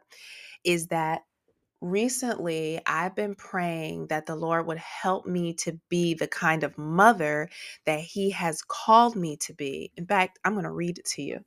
is 0.64 0.88
that 0.88 1.24
recently 1.82 2.80
I've 2.86 3.14
been 3.14 3.36
praying 3.36 4.08
that 4.08 4.28
the 4.28 4.38
Lord 4.38 4.66
would 4.68 4.78
help 4.78 5.26
me 5.26 5.56
to 5.56 5.78
be 5.90 6.14
the 6.14 6.28
kind 6.30 6.64
of 6.64 6.78
mother 6.78 7.50
that 7.86 8.00
He 8.00 8.30
has 8.30 8.62
called 8.62 9.18
me 9.18 9.36
to 9.42 9.54
be. 9.54 9.92
In 9.98 10.06
fact, 10.06 10.40
I'm 10.46 10.54
going 10.54 10.64
to 10.64 10.72
read 10.72 11.00
it 11.00 11.06
to 11.16 11.22
you. 11.22 11.44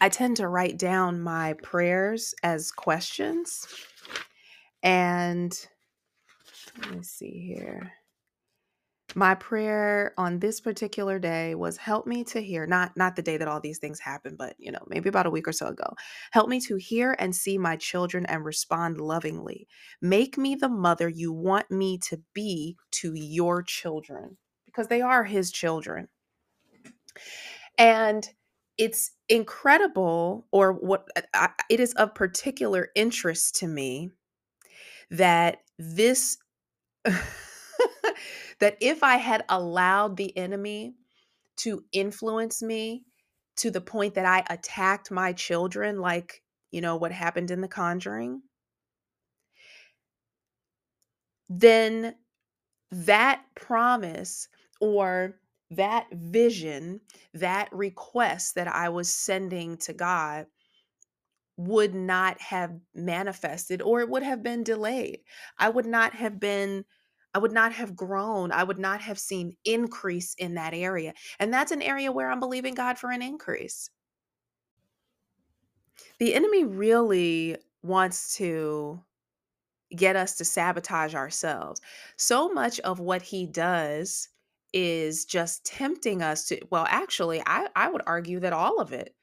I 0.00 0.08
tend 0.08 0.36
to 0.38 0.48
write 0.48 0.78
down 0.78 1.20
my 1.20 1.54
prayers 1.62 2.34
as 2.42 2.70
questions. 2.72 3.66
And 4.82 5.56
let 6.78 6.90
me 6.90 7.02
see 7.02 7.54
here. 7.54 7.92
My 9.14 9.34
prayer 9.34 10.14
on 10.16 10.38
this 10.38 10.60
particular 10.60 11.18
day 11.18 11.54
was 11.54 11.76
help 11.76 12.06
me 12.06 12.24
to 12.24 12.40
hear 12.40 12.66
not 12.66 12.96
not 12.96 13.14
the 13.14 13.22
day 13.22 13.36
that 13.36 13.48
all 13.48 13.60
these 13.60 13.78
things 13.78 14.00
happened 14.00 14.38
but 14.38 14.54
you 14.58 14.72
know 14.72 14.82
maybe 14.88 15.10
about 15.10 15.26
a 15.26 15.30
week 15.30 15.46
or 15.46 15.52
so 15.52 15.66
ago. 15.66 15.94
Help 16.30 16.48
me 16.48 16.60
to 16.62 16.76
hear 16.76 17.14
and 17.18 17.36
see 17.36 17.58
my 17.58 17.76
children 17.76 18.24
and 18.26 18.44
respond 18.44 18.98
lovingly. 19.00 19.68
Make 20.00 20.38
me 20.38 20.54
the 20.54 20.70
mother 20.70 21.08
you 21.08 21.32
want 21.32 21.70
me 21.70 21.98
to 22.08 22.22
be 22.32 22.76
to 22.92 23.12
your 23.14 23.62
children 23.62 24.38
because 24.64 24.88
they 24.88 25.02
are 25.02 25.24
his 25.24 25.50
children. 25.52 26.08
And 27.76 28.28
it's 28.78 29.12
incredible, 29.28 30.46
or 30.52 30.72
what 30.72 31.08
uh, 31.16 31.22
I, 31.34 31.46
I- 31.46 31.64
it 31.70 31.80
is 31.80 31.94
of 31.94 32.14
particular 32.14 32.90
interest 32.94 33.56
to 33.56 33.68
me 33.68 34.10
that 35.10 35.58
this 35.78 36.38
that 37.04 38.76
if 38.80 39.02
I 39.02 39.16
had 39.16 39.44
allowed 39.48 40.16
the 40.16 40.36
enemy 40.36 40.94
to 41.58 41.84
influence 41.92 42.62
me 42.62 43.04
to 43.58 43.70
the 43.70 43.80
point 43.80 44.14
that 44.14 44.26
I 44.26 44.44
attacked 44.52 45.10
my 45.10 45.32
children, 45.32 46.00
like, 46.00 46.42
you 46.70 46.80
know, 46.80 46.96
what 46.96 47.12
happened 47.12 47.50
in 47.50 47.60
The 47.60 47.68
Conjuring, 47.68 48.42
then 51.48 52.14
that 52.90 53.44
promise 53.54 54.48
or 54.80 55.36
that 55.76 56.06
vision, 56.12 57.00
that 57.34 57.68
request 57.72 58.54
that 58.54 58.68
I 58.68 58.88
was 58.88 59.12
sending 59.12 59.76
to 59.78 59.92
God 59.92 60.46
would 61.56 61.94
not 61.94 62.40
have 62.40 62.72
manifested 62.94 63.82
or 63.82 64.00
it 64.00 64.08
would 64.08 64.22
have 64.22 64.42
been 64.42 64.64
delayed. 64.64 65.20
I 65.58 65.68
would 65.68 65.86
not 65.86 66.14
have 66.14 66.40
been 66.40 66.84
I 67.34 67.38
would 67.38 67.52
not 67.52 67.72
have 67.72 67.96
grown. 67.96 68.52
I 68.52 68.62
would 68.62 68.78
not 68.78 69.00
have 69.00 69.18
seen 69.18 69.56
increase 69.64 70.34
in 70.34 70.54
that 70.56 70.74
area. 70.74 71.14
And 71.38 71.52
that's 71.52 71.72
an 71.72 71.80
area 71.80 72.12
where 72.12 72.30
I'm 72.30 72.40
believing 72.40 72.74
God 72.74 72.98
for 72.98 73.10
an 73.10 73.22
increase. 73.22 73.88
The 76.18 76.34
enemy 76.34 76.64
really 76.64 77.56
wants 77.82 78.36
to 78.36 79.00
get 79.96 80.14
us 80.14 80.36
to 80.36 80.44
sabotage 80.44 81.14
ourselves. 81.14 81.80
So 82.16 82.50
much 82.50 82.80
of 82.80 83.00
what 83.00 83.22
he 83.22 83.46
does 83.46 84.28
is 84.72 85.24
just 85.24 85.64
tempting 85.66 86.22
us 86.22 86.46
to 86.46 86.60
well 86.70 86.86
actually 86.88 87.42
I 87.46 87.68
I 87.76 87.90
would 87.90 88.02
argue 88.06 88.40
that 88.40 88.52
all 88.52 88.80
of 88.80 88.92
it 88.92 89.14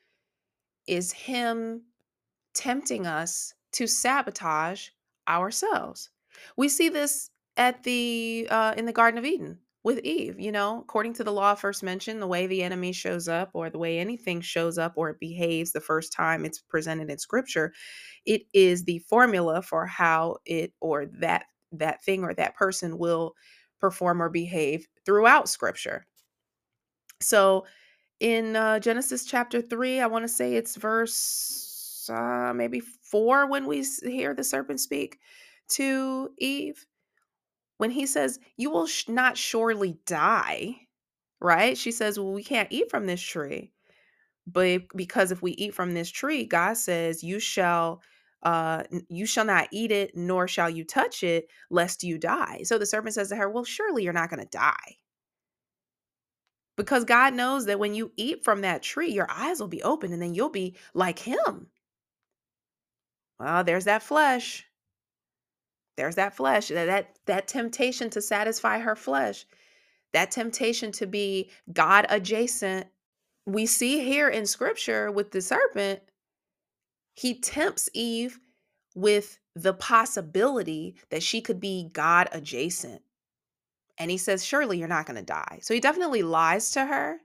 is 0.88 1.12
him 1.12 1.84
tempting 2.54 3.08
us 3.08 3.54
to 3.74 3.88
sabotage 3.88 4.90
ourselves. 5.28 6.10
We 6.58 6.70
see 6.70 6.90
this 6.90 7.30
at 7.58 7.84
the 7.84 8.48
uh, 8.50 8.74
in 8.78 8.86
the 8.86 8.94
Garden 8.94 9.18
of 9.18 9.26
Eden 9.26 9.60
with 9.84 10.00
Eve. 10.00 10.40
You 10.40 10.52
know, 10.52 10.80
according 10.82 11.14
to 11.16 11.24
the 11.24 11.32
law 11.32 11.56
first 11.56 11.84
mentioned, 11.84 12.22
the 12.22 12.28
way 12.28 12.48
the 12.48 12.64
enemy 12.64 12.92
shows 12.94 13.28
up, 13.28 13.52
or 13.54 13.70
the 13.70 13.78
way 13.80 14.00
anything 14.00 14.42
shows 14.42 14.78
up 14.78 14.94
or 14.96 15.10
it 15.12 15.20
behaves 15.20 15.72
the 15.72 15.82
first 15.82 16.14
time 16.14 16.46
it's 16.46 16.60
presented 16.60 17.10
in 17.10 17.20
Scripture, 17.20 17.74
it 18.26 18.44
is 18.54 18.84
the 18.86 19.00
formula 19.00 19.62
for 19.62 19.86
how 19.86 20.38
it 20.46 20.74
or 20.82 21.06
that 21.08 21.46
that 21.72 22.04
thing 22.04 22.24
or 22.24 22.34
that 22.34 22.56
person 22.56 22.98
will 22.98 23.36
perform 23.80 24.22
or 24.22 24.30
behave 24.30 24.88
throughout 25.06 25.50
Scripture. 25.50 26.06
So 27.22 27.66
in 28.20 28.56
uh, 28.56 28.80
Genesis 28.80 29.26
chapter 29.26 29.62
3, 29.62 30.02
I 30.02 30.08
want 30.08 30.24
to 30.24 30.30
say 30.30 30.56
it's 30.56 30.76
verse 30.76 32.10
uh, 32.14 32.54
maybe 32.54 32.80
4 32.80 33.48
when 33.48 33.68
we 33.68 33.86
hear 34.04 34.34
the 34.34 34.44
serpent 34.44 34.80
speak 34.80 35.20
to 35.70 36.30
Eve. 36.38 36.86
When 37.78 37.92
he 37.92 38.06
says, 38.06 38.40
You 38.58 38.72
will 38.72 38.88
sh- 38.88 39.08
not 39.08 39.38
surely 39.38 39.98
die, 40.06 40.76
right? 41.40 41.78
She 41.78 41.92
says, 41.92 42.20
Well, 42.20 42.34
we 42.34 42.44
can't 42.44 42.72
eat 42.72 42.90
from 42.90 43.06
this 43.06 43.22
tree. 43.22 43.72
But 44.48 44.84
because 44.96 45.32
if 45.32 45.42
we 45.42 45.52
eat 45.52 45.74
from 45.74 45.94
this 45.94 46.10
tree, 46.10 46.46
God 46.46 46.76
says, 46.76 47.24
You 47.24 47.40
shall. 47.40 48.02
Uh, 48.44 48.84
you 49.10 49.26
shall 49.26 49.46
not 49.46 49.68
eat 49.72 49.92
it, 49.92 50.16
nor 50.16 50.48
shall 50.48 50.70
you 50.70 50.84
touch 50.84 51.24
it, 51.24 51.50
lest 51.70 52.04
you 52.04 52.18
die. 52.18 52.62
So 52.64 52.78
the 52.78 52.86
serpent 52.86 53.16
says 53.16 53.30
to 53.30 53.36
her, 53.36 53.50
Well, 53.50 53.66
surely 53.66 54.04
you're 54.04 54.14
not 54.14 54.30
going 54.30 54.42
to 54.42 54.50
die 54.50 54.98
because 56.80 57.04
God 57.04 57.34
knows 57.34 57.66
that 57.66 57.78
when 57.78 57.94
you 57.94 58.14
eat 58.16 58.46
from 58.46 58.62
that 58.62 58.82
tree, 58.82 59.12
your 59.12 59.28
eyes 59.30 59.60
will 59.60 59.68
be 59.68 59.84
open 59.84 60.14
and 60.14 60.22
then 60.22 60.34
you'll 60.34 60.48
be 60.50 60.78
like 60.94 61.20
him. 61.20 61.68
Well, 63.38 63.66
there's 63.66 63.84
that 63.84 64.02
flesh. 64.02 64.66
There's 65.98 66.16
that 66.16 66.38
flesh. 66.38 66.70
That 66.70 66.86
that, 66.86 67.20
that 67.26 67.50
temptation 67.50 68.10
to 68.12 68.22
satisfy 68.22 68.80
her 68.80 68.96
flesh. 68.96 69.46
That 70.14 70.32
temptation 70.32 70.94
to 70.94 71.06
be 71.06 71.52
God 71.74 72.06
adjacent. 72.08 72.88
We 73.46 73.66
see 73.66 74.00
here 74.00 74.30
in 74.30 74.46
scripture 74.46 75.12
with 75.12 75.32
the 75.32 75.42
serpent, 75.42 76.00
he 77.20 77.40
tempts 77.40 77.90
Eve 77.94 78.40
with 78.96 79.40
the 79.56 79.74
possibility 79.74 80.96
that 81.12 81.24
she 81.24 81.42
could 81.42 81.60
be 81.60 81.90
God 81.94 82.30
adjacent. 82.32 83.02
And 84.00 84.12
he 84.12 84.18
says, 84.18 84.46
Surely 84.46 84.80
you're 84.80 84.88
not 84.88 85.06
going 85.06 85.18
to 85.20 85.24
die. 85.26 85.60
So 85.64 85.74
he 85.74 85.80
definitely 85.82 86.24
lies 86.24 86.72
to 86.72 86.86
her, 86.86 87.20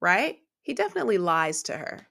right? 0.00 0.38
He 0.62 0.74
definitely 0.74 1.18
lies 1.18 1.62
to 1.64 1.76
her. 1.78 2.08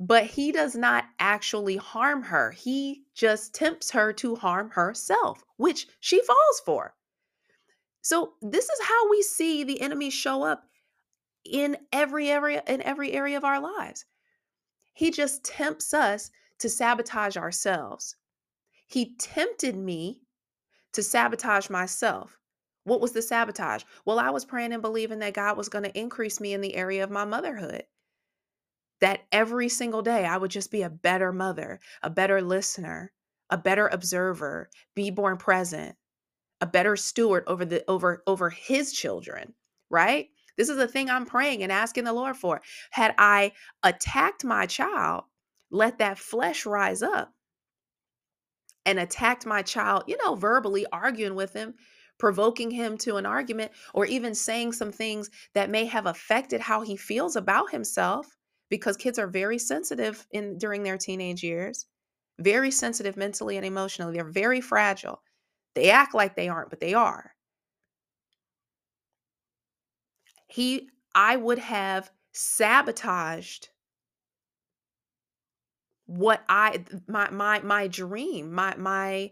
but 0.00 0.26
he 0.26 0.52
does 0.52 0.74
not 0.76 1.04
actually 1.18 1.76
harm 1.76 2.22
her. 2.22 2.50
He 2.52 3.04
just 3.14 3.54
tempts 3.54 3.90
her 3.92 4.12
to 4.14 4.36
harm 4.36 4.70
herself, 4.70 5.44
which 5.56 5.86
she 6.00 6.20
falls 6.22 6.60
for. 6.64 6.94
So 8.02 8.34
this 8.42 8.66
is 8.66 8.80
how 8.86 9.10
we 9.10 9.22
see 9.22 9.64
the 9.64 9.80
enemy 9.80 10.10
show 10.10 10.42
up 10.44 10.64
in 11.44 11.76
every 11.92 12.30
area 12.30 12.62
in 12.66 12.82
every 12.82 13.12
area 13.12 13.36
of 13.38 13.44
our 13.44 13.60
lives. 13.60 14.04
He 14.94 15.10
just 15.10 15.44
tempts 15.44 15.92
us 15.94 16.30
to 16.58 16.68
sabotage 16.70 17.36
ourselves. 17.36 18.16
He 18.86 19.14
tempted 19.16 19.76
me 19.76 20.22
to 20.92 21.02
sabotage 21.02 21.70
myself. 21.70 22.38
What 22.84 23.00
was 23.00 23.12
the 23.12 23.22
sabotage? 23.22 23.84
Well, 24.04 24.18
I 24.18 24.30
was 24.30 24.44
praying 24.44 24.72
and 24.72 24.82
believing 24.82 25.20
that 25.20 25.34
God 25.34 25.56
was 25.56 25.68
going 25.68 25.84
to 25.84 25.98
increase 25.98 26.40
me 26.40 26.52
in 26.54 26.60
the 26.62 26.74
area 26.76 27.04
of 27.04 27.10
my 27.10 27.24
motherhood. 27.24 27.84
that 29.00 29.20
every 29.32 29.68
single 29.68 30.02
day 30.02 30.24
I 30.24 30.36
would 30.36 30.50
just 30.50 30.70
be 30.70 30.82
a 30.82 30.90
better 30.90 31.32
mother, 31.32 31.80
a 32.02 32.10
better 32.10 32.40
listener, 32.40 33.12
a 33.50 33.58
better 33.58 33.88
observer, 33.88 34.70
be 34.94 35.10
born 35.10 35.36
present, 35.36 35.96
a 36.60 36.66
better 36.66 36.96
steward 36.96 37.44
over 37.46 37.64
the 37.64 37.84
over 37.88 38.22
over 38.26 38.50
his 38.50 38.92
children, 38.92 39.54
right? 39.90 40.30
This 40.56 40.68
is 40.68 40.76
the 40.76 40.88
thing 40.88 41.08
I'm 41.08 41.26
praying 41.26 41.62
and 41.62 41.72
asking 41.72 42.04
the 42.04 42.12
Lord 42.12 42.36
for. 42.36 42.60
Had 42.90 43.14
I 43.18 43.52
attacked 43.82 44.44
my 44.44 44.66
child, 44.66 45.24
let 45.70 45.98
that 45.98 46.18
flesh 46.18 46.66
rise 46.66 47.02
up 47.02 47.32
and 48.84 48.98
attacked 48.98 49.46
my 49.46 49.62
child, 49.62 50.04
you 50.06 50.16
know, 50.24 50.34
verbally 50.34 50.86
arguing 50.92 51.34
with 51.34 51.52
him, 51.52 51.74
provoking 52.18 52.70
him 52.70 52.98
to 52.98 53.16
an 53.16 53.26
argument, 53.26 53.72
or 53.94 54.04
even 54.06 54.34
saying 54.34 54.72
some 54.72 54.92
things 54.92 55.30
that 55.54 55.70
may 55.70 55.86
have 55.86 56.06
affected 56.06 56.60
how 56.60 56.82
he 56.82 56.96
feels 56.96 57.36
about 57.36 57.70
himself, 57.70 58.36
because 58.68 58.96
kids 58.96 59.18
are 59.18 59.26
very 59.26 59.58
sensitive 59.58 60.26
in 60.32 60.58
during 60.58 60.82
their 60.82 60.98
teenage 60.98 61.42
years, 61.42 61.86
very 62.38 62.70
sensitive 62.70 63.16
mentally 63.16 63.56
and 63.56 63.66
emotionally. 63.66 64.14
They're 64.14 64.24
very 64.24 64.60
fragile. 64.60 65.22
They 65.74 65.90
act 65.90 66.14
like 66.14 66.36
they 66.36 66.48
aren't, 66.48 66.70
but 66.70 66.80
they 66.80 66.94
are. 66.94 67.32
He, 70.52 70.90
I 71.14 71.36
would 71.36 71.58
have 71.58 72.10
sabotaged 72.32 73.70
what 76.04 76.42
I 76.46 76.84
my 77.06 77.30
my 77.30 77.60
my 77.60 77.86
dream, 77.88 78.52
my 78.52 78.76
my 78.76 79.30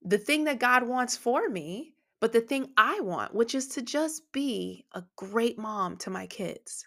the 0.00 0.16
thing 0.16 0.44
that 0.44 0.58
God 0.58 0.84
wants 0.84 1.18
for 1.18 1.50
me, 1.50 1.92
but 2.18 2.32
the 2.32 2.40
thing 2.40 2.70
I 2.78 3.00
want, 3.00 3.34
which 3.34 3.54
is 3.54 3.68
to 3.68 3.82
just 3.82 4.32
be 4.32 4.86
a 4.92 5.04
great 5.16 5.58
mom 5.58 5.98
to 5.98 6.08
my 6.08 6.26
kids. 6.26 6.86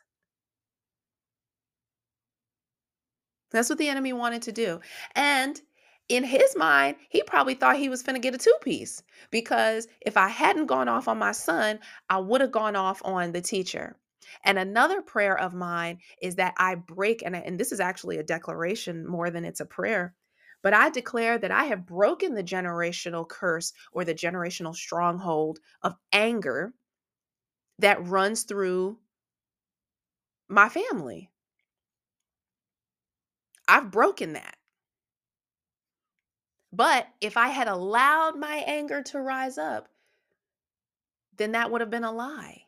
That's 3.52 3.70
what 3.70 3.78
the 3.78 3.90
enemy 3.90 4.12
wanted 4.12 4.42
to 4.44 4.52
do. 4.52 4.80
And 5.14 5.62
in 6.10 6.24
his 6.24 6.56
mind, 6.58 6.98
he 7.10 7.24
probably 7.24 7.54
thought 7.54 7.78
he 7.78 7.90
was 7.90 8.04
to 8.04 8.20
get 8.20 8.36
a 8.36 8.38
two 8.38 8.56
piece 8.62 9.04
because 9.32 9.88
if 10.02 10.18
I 10.18 10.28
hadn't 10.28 10.66
gone 10.66 10.90
off 10.90 11.08
on 11.08 11.20
my 11.20 11.32
son, 11.32 11.80
I 12.10 12.18
would 12.18 12.42
have 12.42 12.52
gone 12.52 12.76
off 12.76 13.02
on 13.06 13.32
the 13.32 13.42
teacher. 13.42 13.98
And 14.44 14.60
another 14.60 15.02
prayer 15.02 15.38
of 15.40 15.54
mine 15.54 16.00
is 16.22 16.36
that 16.36 16.54
I 16.58 16.76
break, 16.76 17.24
and, 17.24 17.36
and 17.36 17.60
this 17.60 17.72
is 17.72 17.80
actually 17.80 18.18
a 18.18 18.24
declaration 18.24 19.08
more 19.08 19.30
than 19.30 19.46
it's 19.46 19.60
a 19.60 19.66
prayer, 19.66 20.16
but 20.62 20.74
I 20.74 20.90
declare 20.90 21.38
that 21.38 21.52
I 21.52 21.66
have 21.66 21.86
broken 21.86 22.34
the 22.34 22.44
generational 22.44 23.28
curse 23.28 23.72
or 23.92 24.04
the 24.04 24.14
generational 24.14 24.76
stronghold 24.76 25.60
of 25.84 25.96
anger 26.12 26.74
that 27.80 28.06
runs 28.06 28.44
through 28.44 28.98
my 30.50 30.70
family. 30.70 31.30
I've 33.68 33.92
broken 33.92 34.34
that. 34.34 34.59
But 36.72 37.08
if 37.20 37.36
I 37.36 37.50
had 37.50 37.68
allowed 37.68 38.38
my 38.38 38.64
anger 38.68 39.02
to 39.04 39.22
rise 39.22 39.58
up, 39.58 39.90
then 41.38 41.54
that 41.54 41.72
would 41.72 41.82
have 41.82 41.90
been 41.90 42.04
a 42.04 42.12
lie 42.12 42.64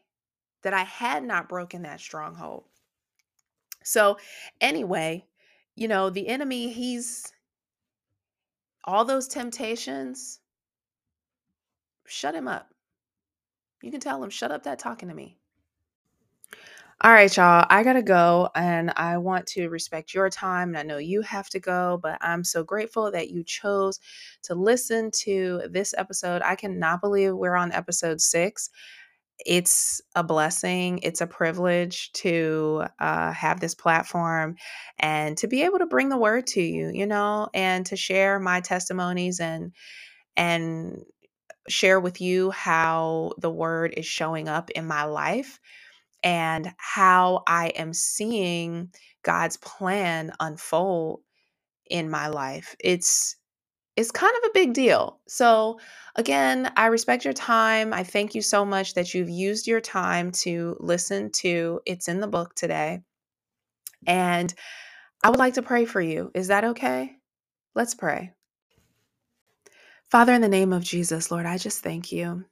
that 0.63 0.73
I 0.73 0.83
had 0.83 1.23
not 1.23 1.49
broken 1.49 1.83
that 1.83 1.99
stronghold. 1.99 2.63
So, 3.83 4.17
anyway, 4.59 5.25
you 5.75 5.87
know, 5.87 6.09
the 6.09 6.27
enemy, 6.27 6.71
he's 6.71 7.31
all 8.83 9.05
those 9.05 9.27
temptations, 9.27 10.39
shut 12.05 12.35
him 12.35 12.47
up. 12.47 12.73
You 13.81 13.91
can 13.91 13.99
tell 13.99 14.23
him, 14.23 14.29
shut 14.29 14.51
up 14.51 14.63
that 14.63 14.79
talking 14.79 15.09
to 15.09 15.15
me. 15.15 15.37
All 17.03 17.11
right, 17.11 17.35
y'all. 17.35 17.65
I 17.69 17.81
gotta 17.83 18.03
go 18.03 18.49
and 18.53 18.93
I 18.95 19.17
want 19.17 19.47
to 19.47 19.69
respect 19.69 20.13
your 20.13 20.29
time. 20.29 20.69
And 20.69 20.77
I 20.77 20.83
know 20.83 20.97
you 20.99 21.21
have 21.21 21.49
to 21.49 21.59
go, 21.59 21.99
but 22.01 22.19
I'm 22.21 22.43
so 22.43 22.63
grateful 22.63 23.11
that 23.11 23.31
you 23.31 23.43
chose 23.43 23.99
to 24.43 24.53
listen 24.53 25.09
to 25.21 25.63
this 25.69 25.95
episode. 25.97 26.43
I 26.43 26.55
cannot 26.55 27.01
believe 27.01 27.33
we're 27.33 27.55
on 27.55 27.71
episode 27.71 28.21
six. 28.21 28.69
It's 29.45 30.01
a 30.15 30.23
blessing, 30.23 30.99
it's 31.03 31.21
a 31.21 31.27
privilege 31.27 32.11
to 32.13 32.85
uh, 32.99 33.31
have 33.31 33.59
this 33.59 33.73
platform 33.73 34.55
and 34.99 35.37
to 35.39 35.47
be 35.47 35.63
able 35.63 35.79
to 35.79 35.87
bring 35.87 36.09
the 36.09 36.17
word 36.17 36.45
to 36.47 36.61
you, 36.61 36.89
you 36.93 37.07
know, 37.07 37.49
and 37.53 37.85
to 37.87 37.95
share 37.95 38.39
my 38.39 38.61
testimonies 38.61 39.39
and 39.39 39.73
and 40.37 41.03
share 41.67 41.99
with 41.99 42.21
you 42.21 42.51
how 42.51 43.33
the 43.37 43.49
word 43.51 43.93
is 43.97 44.05
showing 44.05 44.47
up 44.47 44.69
in 44.71 44.87
my 44.87 45.03
life 45.03 45.59
and 46.23 46.73
how 46.77 47.43
I 47.47 47.67
am 47.69 47.93
seeing 47.93 48.93
God's 49.23 49.57
plan 49.57 50.31
unfold 50.39 51.21
in 51.89 52.09
my 52.09 52.27
life. 52.27 52.75
It's 52.79 53.35
it's 53.97 54.11
kind 54.11 54.33
of 54.37 54.49
a 54.49 54.53
big 54.53 54.73
deal. 54.73 55.19
So, 55.27 55.79
again, 56.15 56.71
I 56.77 56.87
respect 56.87 57.25
your 57.25 57.33
time. 57.33 57.93
I 57.93 58.03
thank 58.03 58.33
you 58.33 58.41
so 58.41 58.63
much 58.63 58.93
that 58.93 59.13
you've 59.13 59.29
used 59.29 59.67
your 59.67 59.81
time 59.81 60.31
to 60.43 60.77
listen 60.79 61.29
to 61.31 61.81
It's 61.85 62.07
in 62.07 62.21
the 62.21 62.27
Book 62.27 62.55
today. 62.55 63.01
And 64.07 64.53
I 65.23 65.29
would 65.29 65.39
like 65.39 65.55
to 65.55 65.61
pray 65.61 65.85
for 65.85 66.01
you. 66.01 66.31
Is 66.33 66.47
that 66.47 66.63
okay? 66.63 67.17
Let's 67.75 67.93
pray. 67.93 68.31
Father, 70.09 70.33
in 70.33 70.41
the 70.41 70.49
name 70.49 70.73
of 70.73 70.83
Jesus, 70.83 71.29
Lord, 71.29 71.45
I 71.45 71.57
just 71.57 71.83
thank 71.83 72.11
you. 72.11 72.45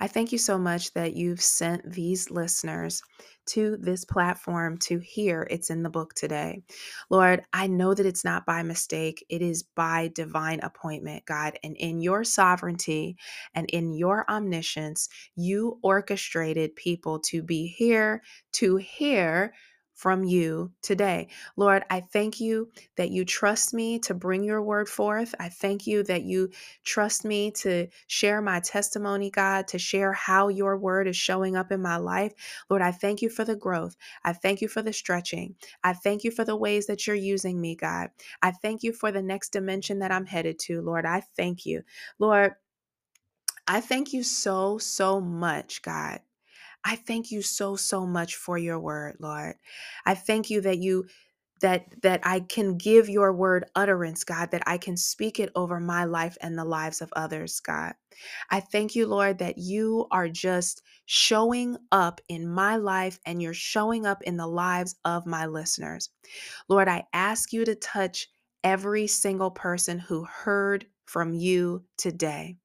I 0.00 0.08
thank 0.08 0.32
you 0.32 0.38
so 0.38 0.58
much 0.58 0.92
that 0.94 1.14
you've 1.14 1.40
sent 1.40 1.90
these 1.90 2.30
listeners 2.30 3.02
to 3.46 3.76
this 3.76 4.04
platform 4.04 4.78
to 4.78 4.98
hear 4.98 5.46
it's 5.50 5.70
in 5.70 5.82
the 5.82 5.90
book 5.90 6.14
today. 6.14 6.62
Lord, 7.10 7.42
I 7.52 7.66
know 7.66 7.94
that 7.94 8.06
it's 8.06 8.24
not 8.24 8.46
by 8.46 8.62
mistake, 8.62 9.24
it 9.28 9.42
is 9.42 9.62
by 9.62 10.10
divine 10.14 10.60
appointment, 10.60 11.24
God. 11.26 11.58
And 11.62 11.76
in 11.76 12.00
your 12.00 12.24
sovereignty 12.24 13.16
and 13.54 13.68
in 13.70 13.92
your 13.92 14.28
omniscience, 14.30 15.08
you 15.36 15.78
orchestrated 15.82 16.74
people 16.76 17.20
to 17.20 17.42
be 17.42 17.66
here 17.66 18.22
to 18.52 18.76
hear 18.76 19.54
from 19.94 20.24
you 20.24 20.72
today. 20.82 21.28
Lord, 21.56 21.84
I 21.88 22.00
thank 22.00 22.40
you 22.40 22.70
that 22.96 23.10
you 23.10 23.24
trust 23.24 23.72
me 23.72 23.98
to 24.00 24.14
bring 24.14 24.42
your 24.42 24.62
word 24.62 24.88
forth. 24.88 25.34
I 25.38 25.48
thank 25.48 25.86
you 25.86 26.02
that 26.04 26.24
you 26.24 26.50
trust 26.84 27.24
me 27.24 27.52
to 27.52 27.86
share 28.06 28.42
my 28.42 28.60
testimony, 28.60 29.30
God, 29.30 29.68
to 29.68 29.78
share 29.78 30.12
how 30.12 30.48
your 30.48 30.76
word 30.76 31.06
is 31.06 31.16
showing 31.16 31.56
up 31.56 31.70
in 31.70 31.80
my 31.80 31.96
life. 31.96 32.32
Lord, 32.68 32.82
I 32.82 32.90
thank 32.90 33.22
you 33.22 33.30
for 33.30 33.44
the 33.44 33.56
growth. 33.56 33.96
I 34.24 34.32
thank 34.32 34.60
you 34.60 34.68
for 34.68 34.82
the 34.82 34.92
stretching. 34.92 35.54
I 35.82 35.92
thank 35.92 36.24
you 36.24 36.30
for 36.30 36.44
the 36.44 36.56
ways 36.56 36.86
that 36.86 37.06
you're 37.06 37.16
using 37.16 37.60
me, 37.60 37.76
God. 37.76 38.10
I 38.42 38.50
thank 38.50 38.82
you 38.82 38.92
for 38.92 39.12
the 39.12 39.22
next 39.22 39.50
dimension 39.50 40.00
that 40.00 40.12
I'm 40.12 40.26
headed 40.26 40.58
to, 40.60 40.82
Lord. 40.82 41.06
I 41.06 41.20
thank 41.36 41.64
you. 41.66 41.82
Lord, 42.18 42.54
I 43.66 43.80
thank 43.80 44.12
you 44.12 44.22
so, 44.22 44.78
so 44.78 45.20
much, 45.20 45.82
God 45.82 46.20
I 46.84 46.96
thank 46.96 47.30
you 47.30 47.42
so 47.42 47.76
so 47.76 48.06
much 48.06 48.36
for 48.36 48.58
your 48.58 48.78
word, 48.78 49.16
Lord. 49.20 49.56
I 50.04 50.14
thank 50.14 50.50
you 50.50 50.60
that 50.62 50.78
you 50.78 51.06
that 51.60 51.86
that 52.02 52.20
I 52.24 52.40
can 52.40 52.76
give 52.76 53.08
your 53.08 53.32
word 53.32 53.64
utterance, 53.74 54.24
God, 54.24 54.50
that 54.50 54.62
I 54.66 54.76
can 54.76 54.96
speak 54.96 55.40
it 55.40 55.50
over 55.54 55.80
my 55.80 56.04
life 56.04 56.36
and 56.42 56.58
the 56.58 56.64
lives 56.64 57.00
of 57.00 57.12
others, 57.14 57.60
God. 57.60 57.94
I 58.50 58.60
thank 58.60 58.94
you, 58.94 59.06
Lord, 59.06 59.38
that 59.38 59.58
you 59.58 60.06
are 60.10 60.28
just 60.28 60.82
showing 61.06 61.76
up 61.90 62.20
in 62.28 62.48
my 62.48 62.76
life 62.76 63.18
and 63.24 63.40
you're 63.40 63.54
showing 63.54 64.06
up 64.06 64.22
in 64.22 64.36
the 64.36 64.46
lives 64.46 64.96
of 65.04 65.26
my 65.26 65.46
listeners. 65.46 66.10
Lord, 66.68 66.88
I 66.88 67.04
ask 67.12 67.52
you 67.52 67.64
to 67.64 67.74
touch 67.74 68.28
every 68.62 69.06
single 69.06 69.50
person 69.50 69.98
who 69.98 70.24
heard 70.24 70.86
from 71.06 71.34
you 71.34 71.84
today. 71.96 72.56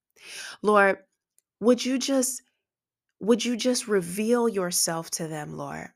Lord, 0.62 0.98
would 1.62 1.86
you 1.86 1.98
just 1.98 2.42
would 3.20 3.44
you 3.44 3.58
just 3.58 3.88
reveal 3.88 4.48
yourself 4.48 5.12
to 5.12 5.28
them, 5.28 5.58
Lord? 5.58 5.90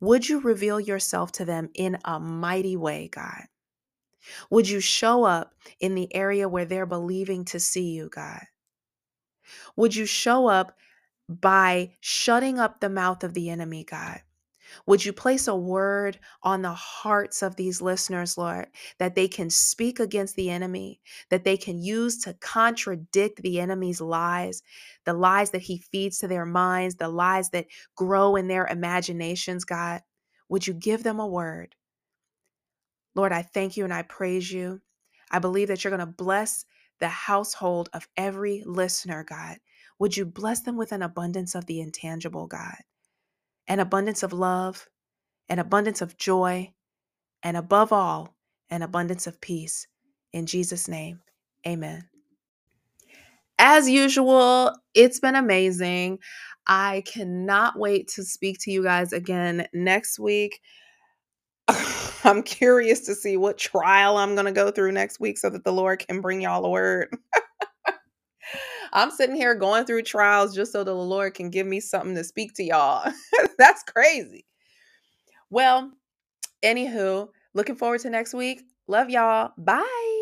Would 0.00 0.28
you 0.28 0.40
reveal 0.40 0.80
yourself 0.80 1.32
to 1.32 1.44
them 1.44 1.70
in 1.74 1.98
a 2.04 2.18
mighty 2.18 2.76
way, 2.76 3.08
God? 3.08 3.44
Would 4.50 4.68
you 4.68 4.80
show 4.80 5.24
up 5.24 5.54
in 5.80 5.94
the 5.94 6.14
area 6.14 6.48
where 6.48 6.64
they're 6.64 6.86
believing 6.86 7.44
to 7.46 7.60
see 7.60 7.90
you, 7.90 8.08
God? 8.08 8.42
Would 9.76 9.94
you 9.94 10.06
show 10.06 10.46
up 10.46 10.76
by 11.28 11.94
shutting 12.00 12.58
up 12.58 12.80
the 12.80 12.88
mouth 12.88 13.24
of 13.24 13.34
the 13.34 13.50
enemy, 13.50 13.84
God? 13.84 14.20
Would 14.86 15.04
you 15.04 15.12
place 15.12 15.48
a 15.48 15.56
word 15.56 16.18
on 16.42 16.62
the 16.62 16.72
hearts 16.72 17.42
of 17.42 17.56
these 17.56 17.80
listeners, 17.82 18.38
Lord, 18.38 18.66
that 18.98 19.14
they 19.14 19.28
can 19.28 19.50
speak 19.50 20.00
against 20.00 20.36
the 20.36 20.50
enemy, 20.50 21.00
that 21.30 21.44
they 21.44 21.56
can 21.56 21.82
use 21.82 22.18
to 22.18 22.34
contradict 22.34 23.42
the 23.42 23.60
enemy's 23.60 24.00
lies, 24.00 24.62
the 25.04 25.14
lies 25.14 25.50
that 25.50 25.62
he 25.62 25.78
feeds 25.78 26.18
to 26.18 26.28
their 26.28 26.46
minds, 26.46 26.96
the 26.96 27.08
lies 27.08 27.50
that 27.50 27.66
grow 27.96 28.36
in 28.36 28.48
their 28.48 28.66
imaginations, 28.66 29.64
God? 29.64 30.02
Would 30.48 30.66
you 30.66 30.74
give 30.74 31.02
them 31.02 31.20
a 31.20 31.26
word? 31.26 31.74
Lord, 33.14 33.32
I 33.32 33.42
thank 33.42 33.76
you 33.76 33.84
and 33.84 33.94
I 33.94 34.02
praise 34.02 34.50
you. 34.50 34.80
I 35.30 35.38
believe 35.38 35.68
that 35.68 35.84
you're 35.84 35.96
going 35.96 36.06
to 36.06 36.06
bless 36.06 36.64
the 37.00 37.08
household 37.08 37.88
of 37.92 38.08
every 38.16 38.62
listener, 38.64 39.24
God. 39.24 39.58
Would 39.98 40.16
you 40.16 40.24
bless 40.26 40.60
them 40.60 40.76
with 40.76 40.92
an 40.92 41.02
abundance 41.02 41.54
of 41.54 41.66
the 41.66 41.80
intangible, 41.80 42.46
God? 42.46 42.76
An 43.68 43.80
abundance 43.80 44.22
of 44.22 44.32
love, 44.32 44.88
an 45.48 45.58
abundance 45.60 46.02
of 46.02 46.16
joy, 46.18 46.72
and 47.42 47.56
above 47.56 47.92
all, 47.92 48.36
an 48.70 48.82
abundance 48.82 49.26
of 49.26 49.40
peace. 49.40 49.86
In 50.32 50.46
Jesus' 50.46 50.88
name, 50.88 51.20
amen. 51.66 52.08
As 53.58 53.90
usual, 53.90 54.72
it's 54.94 55.20
been 55.20 55.36
amazing. 55.36 56.20
I 56.68 57.04
cannot 57.06 57.78
wait 57.78 58.08
to 58.16 58.24
speak 58.24 58.58
to 58.62 58.72
you 58.72 58.84
guys 58.84 59.14
again 59.14 59.68
next 59.74 60.20
week. 60.20 60.60
I'm 62.24 62.42
curious 62.42 63.00
to 63.02 63.14
see 63.14 63.36
what 63.36 63.58
trial 63.58 64.18
I'm 64.18 64.34
going 64.34 64.46
to 64.46 64.52
go 64.52 64.70
through 64.70 64.92
next 64.92 65.20
week 65.20 65.38
so 65.38 65.50
that 65.50 65.64
the 65.64 65.72
Lord 65.72 66.06
can 66.06 66.20
bring 66.20 66.42
y'all 66.42 66.64
a 66.66 66.70
word. 66.70 67.08
I'm 68.94 69.10
sitting 69.10 69.36
here 69.36 69.54
going 69.54 69.84
through 69.84 70.02
trials 70.02 70.54
just 70.54 70.72
so 70.72 70.84
the 70.84 70.94
Lord 70.94 71.34
can 71.34 71.50
give 71.50 71.66
me 71.66 71.80
something 71.80 72.14
to 72.14 72.24
speak 72.24 72.54
to 72.54 72.64
y'all. 72.64 73.12
That's 73.58 73.82
crazy. 73.82 74.46
Well, 75.50 75.92
anywho, 76.64 77.28
looking 77.54 77.76
forward 77.76 78.00
to 78.02 78.10
next 78.10 78.34
week. 78.34 78.62
Love 78.88 79.10
y'all. 79.10 79.52
Bye. 79.58 80.13